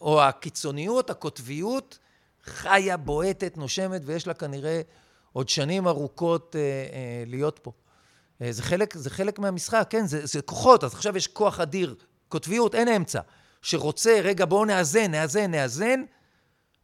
או 0.00 0.22
הקיצוניות, 0.22 1.10
הקוטביות, 1.10 1.98
חיה, 2.44 2.96
בועטת, 2.96 3.56
נושמת, 3.56 4.02
ויש 4.04 4.26
לה 4.26 4.34
כנראה 4.34 4.80
עוד 5.32 5.48
שנים 5.48 5.88
ארוכות 5.88 6.56
אה, 6.56 6.60
אה, 6.60 7.24
להיות 7.26 7.60
פה. 7.62 7.72
אה, 8.42 8.52
זה 8.52 8.62
חלק, 8.62 8.96
זה 8.96 9.10
חלק 9.10 9.38
מהמשחק, 9.38 9.86
כן, 9.90 10.06
זה, 10.06 10.26
זה 10.26 10.42
כוחות, 10.42 10.84
אז 10.84 10.94
עכשיו 10.94 11.16
יש 11.16 11.26
כוח 11.26 11.60
אדיר, 11.60 11.94
קוטביות, 12.28 12.74
אין 12.74 12.88
אמצע, 12.88 13.20
שרוצה, 13.62 14.20
רגע, 14.22 14.44
בואו 14.44 14.64
נאזן, 14.64 15.10
נאזן, 15.10 15.50
נאזן, 15.50 16.02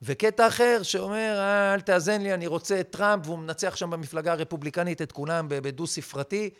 וקטע 0.03 0.49
אחר 0.49 0.81
שאומר, 0.83 1.37
"אה, 1.39 1.75
אל 1.75 1.81
תאזן 1.81 2.23
לי, 2.23 2.35
אני 2.35 2.47
רוצה 2.47 2.81
את 2.81 2.91
טראמפ, 2.91 3.27
והוא 3.27 3.39
מנצח 3.39 3.77
שם 3.77 3.91
במפלגה 3.91 4.33
הרפובליקנית 4.33 5.03
את 5.03 5.13
כולם 5.13 5.47
בדו-ספרתי, 5.49 6.51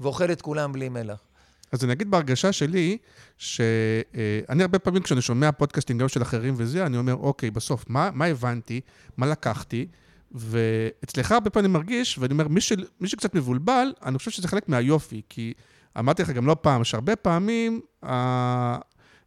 ואוכל 0.00 0.32
את 0.32 0.42
כולם 0.42 0.72
בלי 0.72 0.88
מלח. 0.88 1.27
אז 1.72 1.84
אני 1.84 1.92
אגיד 1.92 2.10
בהרגשה 2.10 2.52
שלי, 2.52 2.98
שאני 3.38 4.62
הרבה 4.62 4.78
פעמים 4.78 5.02
כשאני 5.02 5.22
שומע 5.22 5.52
פודקאסטים 5.52 5.98
גם 5.98 6.08
של 6.08 6.22
אחרים 6.22 6.54
וזה, 6.56 6.86
אני 6.86 6.96
אומר, 6.96 7.14
אוקיי, 7.14 7.50
בסוף, 7.50 7.84
מה, 7.88 8.10
מה 8.14 8.24
הבנתי, 8.24 8.80
מה 9.16 9.26
לקחתי, 9.26 9.86
ואצלך 10.32 11.32
הרבה 11.32 11.50
פעמים 11.50 11.70
אני 11.70 11.78
מרגיש, 11.78 12.18
ואני 12.18 12.32
אומר, 12.32 12.48
מי, 12.48 12.60
של, 12.60 12.84
מי 13.00 13.08
שקצת 13.08 13.34
מבולבל, 13.34 13.92
אני 14.04 14.18
חושב 14.18 14.30
שזה 14.30 14.48
חלק 14.48 14.68
מהיופי, 14.68 15.22
כי 15.28 15.52
אמרתי 15.98 16.22
לך 16.22 16.30
גם 16.30 16.46
לא 16.46 16.56
פעם, 16.60 16.84
שהרבה 16.84 17.16
פעמים. 17.16 17.80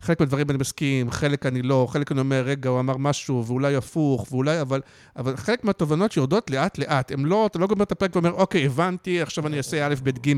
חלק 0.01 0.19
מהדברים 0.19 0.49
אני 0.49 0.57
מסכים, 0.57 1.11
חלק 1.11 1.45
אני 1.45 1.61
לא, 1.61 1.87
חלק 1.89 2.11
אני 2.11 2.19
אומר, 2.19 2.41
רגע, 2.45 2.69
הוא 2.69 2.79
אמר 2.79 2.97
משהו, 2.97 3.43
ואולי 3.47 3.75
הפוך, 3.75 4.27
ואולי, 4.31 4.61
אבל, 4.61 4.81
אבל 5.15 5.37
חלק 5.37 5.63
מהתובנות 5.63 6.11
שיורדות 6.11 6.49
לאט-לאט, 6.49 7.11
הם 7.11 7.25
לא, 7.25 7.45
אתה 7.45 7.59
לא 7.59 7.67
גומר 7.67 7.83
את 7.83 7.91
הפרק 7.91 8.15
ואומר, 8.15 8.31
אוקיי, 8.31 8.65
הבנתי, 8.65 9.21
עכשיו 9.21 9.47
אני 9.47 9.57
אעשה 9.57 9.87
א', 9.87 9.93
ב', 10.03 10.09
ג'. 10.27 10.33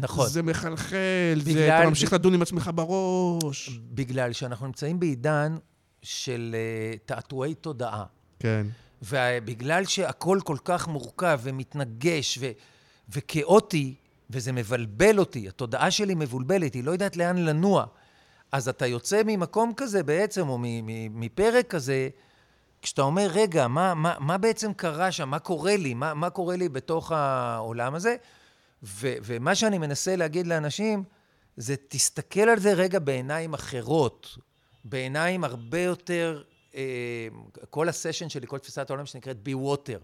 נכון. 0.00 0.28
זה 0.28 0.42
מחלחל, 0.42 0.96
בגלל- 1.44 1.54
זה, 1.54 1.78
אתה 1.80 1.88
ממשיך 1.88 2.12
לדון 2.12 2.34
עם 2.34 2.42
עצמך 2.42 2.70
בראש. 2.74 3.70
בגלל 3.90 4.32
שאנחנו 4.32 4.66
נמצאים 4.66 5.00
בעידן 5.00 5.56
של 6.02 6.54
אה, 6.58 6.96
תעתועי 7.06 7.54
תודעה. 7.54 8.04
כן. 8.38 8.66
ובגלל 9.02 9.84
שהכל 9.84 10.38
כל 10.44 10.56
כך 10.64 10.88
מורכב 10.88 11.40
ומתנגש 11.42 12.38
ו- 12.40 12.50
וכאוטי, 13.08 13.94
וזה 14.30 14.52
מבלבל 14.52 15.18
אותי, 15.18 15.48
התודעה 15.48 15.90
שלי 15.90 16.14
מבולבלת, 16.14 16.74
היא 16.74 16.84
לא 16.84 16.90
יודעת 16.90 17.16
לאן 17.16 17.36
לנוע. 17.38 17.86
אז 18.54 18.68
אתה 18.68 18.86
יוצא 18.86 19.22
ממקום 19.26 19.72
כזה 19.76 20.02
בעצם, 20.02 20.48
או 20.48 20.58
מפרק 21.10 21.66
כזה, 21.66 22.08
כשאתה 22.82 23.02
אומר, 23.02 23.26
רגע, 23.30 23.68
מה, 23.68 23.94
מה, 23.94 24.14
מה 24.18 24.38
בעצם 24.38 24.72
קרה 24.72 25.12
שם? 25.12 25.28
מה 25.28 25.38
קורה 25.38 25.76
לי? 25.76 25.94
מה, 25.94 26.14
מה 26.14 26.30
קורה 26.30 26.56
לי 26.56 26.68
בתוך 26.68 27.12
העולם 27.12 27.94
הזה? 27.94 28.16
ו, 28.82 29.14
ומה 29.24 29.54
שאני 29.54 29.78
מנסה 29.78 30.16
להגיד 30.16 30.46
לאנשים, 30.46 31.04
זה 31.56 31.74
תסתכל 31.88 32.40
על 32.40 32.58
זה 32.58 32.72
רגע 32.72 32.98
בעיניים 32.98 33.54
אחרות, 33.54 34.38
בעיניים 34.84 35.44
הרבה 35.44 35.80
יותר, 35.80 36.42
אה, 36.74 37.28
כל 37.70 37.88
הסשן 37.88 38.28
שלי, 38.28 38.46
כל 38.46 38.58
תפיסת 38.58 38.90
העולם 38.90 39.06
שנקראת 39.06 39.36
be 39.46 39.52
water, 39.52 39.98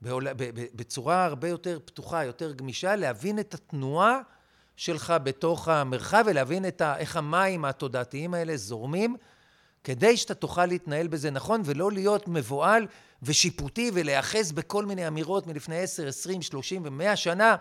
בעול, 0.00 0.32
ב, 0.32 0.42
ב, 0.42 0.64
בצורה 0.74 1.24
הרבה 1.24 1.48
יותר 1.48 1.78
פתוחה, 1.84 2.24
יותר 2.24 2.52
גמישה, 2.52 2.96
להבין 2.96 3.38
את 3.38 3.54
התנועה 3.54 4.20
שלך 4.76 5.14
בתוך 5.22 5.68
המרחב 5.68 6.24
ולהבין 6.26 6.68
את 6.68 6.80
ה, 6.80 6.96
איך 6.96 7.16
המים 7.16 7.64
התודעתיים 7.64 8.34
האלה 8.34 8.56
זורמים, 8.56 9.16
כדי 9.84 10.16
שאתה 10.16 10.34
תוכל 10.34 10.66
להתנהל 10.66 11.06
בזה 11.06 11.30
נכון 11.30 11.62
ולא 11.64 11.92
להיות 11.92 12.28
מבוהל 12.28 12.86
ושיפוטי 13.22 13.90
ולהיאחז 13.94 14.52
בכל 14.52 14.86
מיני 14.86 15.08
אמירות 15.08 15.46
מלפני 15.46 15.76
10, 15.76 16.08
20, 16.08 16.42
30 16.42 16.82
ו-100 16.84 17.16
שנה 17.16 17.56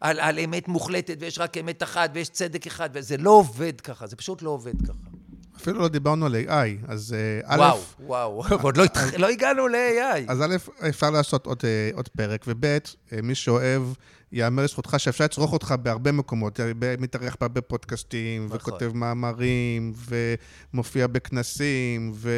על, 0.00 0.20
על 0.20 0.38
אמת 0.38 0.68
מוחלטת 0.68 1.16
ויש 1.20 1.38
רק 1.38 1.56
אמת 1.56 1.82
אחת 1.82 2.10
ויש 2.14 2.28
צדק 2.28 2.66
אחד 2.66 2.90
וזה 2.92 3.16
לא 3.16 3.30
עובד 3.30 3.80
ככה, 3.80 4.06
זה 4.06 4.16
פשוט 4.16 4.42
לא 4.42 4.50
עובד 4.50 4.82
ככה. 4.82 5.14
אפילו 5.56 5.80
לא 5.80 5.88
דיברנו 5.88 6.26
על 6.26 6.34
AI, 6.34 6.84
אז 6.88 7.14
אה, 7.14 7.40
א', 7.44 7.58
וואו, 7.58 7.80
וואו, 8.00 8.44
ועוד 8.60 8.76
לא. 8.76 8.84
לא 9.18 9.28
הגענו 9.28 9.68
ל-AI. 9.68 10.22
אז 10.28 10.42
א', 10.42 10.56
אפשר 10.88 11.10
לעשות 11.10 11.46
עוד, 11.46 11.60
אה, 11.64 11.90
עוד 11.94 12.08
פרק, 12.08 12.44
וב', 12.46 12.64
אה, 12.64 12.78
מי 13.22 13.34
שאוהב, 13.34 13.82
יאמר 14.34 14.64
לזכותך 14.64 14.94
שאפשר 14.98 15.24
לצרוך 15.24 15.52
אותך 15.52 15.74
בהרבה 15.82 16.12
מקומות, 16.12 16.60
מתארח 16.98 17.36
בהרבה 17.40 17.60
פודקאסטים, 17.60 18.46
נכון. 18.46 18.56
וכותב 18.56 18.92
מאמרים, 18.94 19.92
ומופיע 20.72 21.06
בכנסים, 21.06 22.12
ו... 22.14 22.30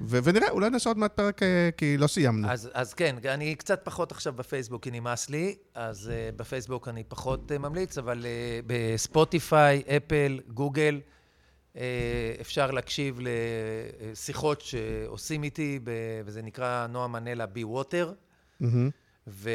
ו... 0.00 0.18
ונראה, 0.24 0.50
אולי 0.50 0.70
נעשה 0.70 0.90
עוד 0.90 0.98
מעט 0.98 1.12
פרק, 1.12 1.42
אה, 1.42 1.70
כי 1.76 1.96
לא 1.96 2.06
סיימנו. 2.06 2.48
אז, 2.48 2.70
אז 2.72 2.94
כן, 2.94 3.16
אני 3.24 3.54
קצת 3.54 3.80
פחות 3.84 4.12
עכשיו 4.12 4.32
בפייסבוק, 4.32 4.82
כי 4.82 4.90
נמאס 4.90 5.30
לי, 5.30 5.56
אז 5.74 6.10
uh, 6.10 6.36
בפייסבוק 6.36 6.88
אני 6.88 7.04
פחות 7.04 7.52
uh, 7.52 7.58
ממליץ, 7.58 7.98
אבל 7.98 8.22
uh, 8.22 8.26
בספוטיפיי, 8.66 9.82
אפל, 9.96 10.40
גוגל, 10.48 11.00
uh, 11.74 11.78
אפשר 12.40 12.70
להקשיב 12.70 13.20
לשיחות 13.20 14.60
שעושים 14.60 15.42
איתי, 15.42 15.80
ב, 15.84 15.90
וזה 16.24 16.42
נקרא 16.42 16.86
נועה 16.86 17.08
מנלה 17.08 17.46
בי 17.46 17.64
ווטר, 17.64 18.12
מהמם. 18.60 18.90
ו, 19.28 19.50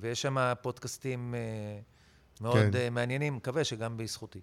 ויש 0.00 0.22
שם 0.22 0.52
פודקאסטים 0.62 1.34
uh, 1.34 2.42
מאוד 2.42 2.56
כן. 2.72 2.86
uh, 2.86 2.90
מעניינים, 2.90 3.36
מקווה 3.36 3.64
שגם 3.64 3.96
בזכותי. 3.96 4.40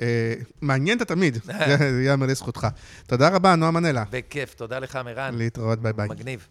אה, 0.00 0.34
מעניין 0.60 0.98
אתה 0.98 1.04
תמיד, 1.04 1.38
זה 1.78 2.02
יאמר 2.06 2.26
לזכותך. 2.26 2.66
תודה 3.06 3.28
רבה, 3.28 3.56
נועה 3.56 3.70
מנלה. 3.70 4.04
בכיף, 4.10 4.54
תודה 4.54 4.78
לך, 4.78 4.96
מירן. 5.04 5.34
להתראות, 5.34 5.78
ביי 5.78 5.92
ביי. 5.92 6.08
מגניב. 6.08 6.46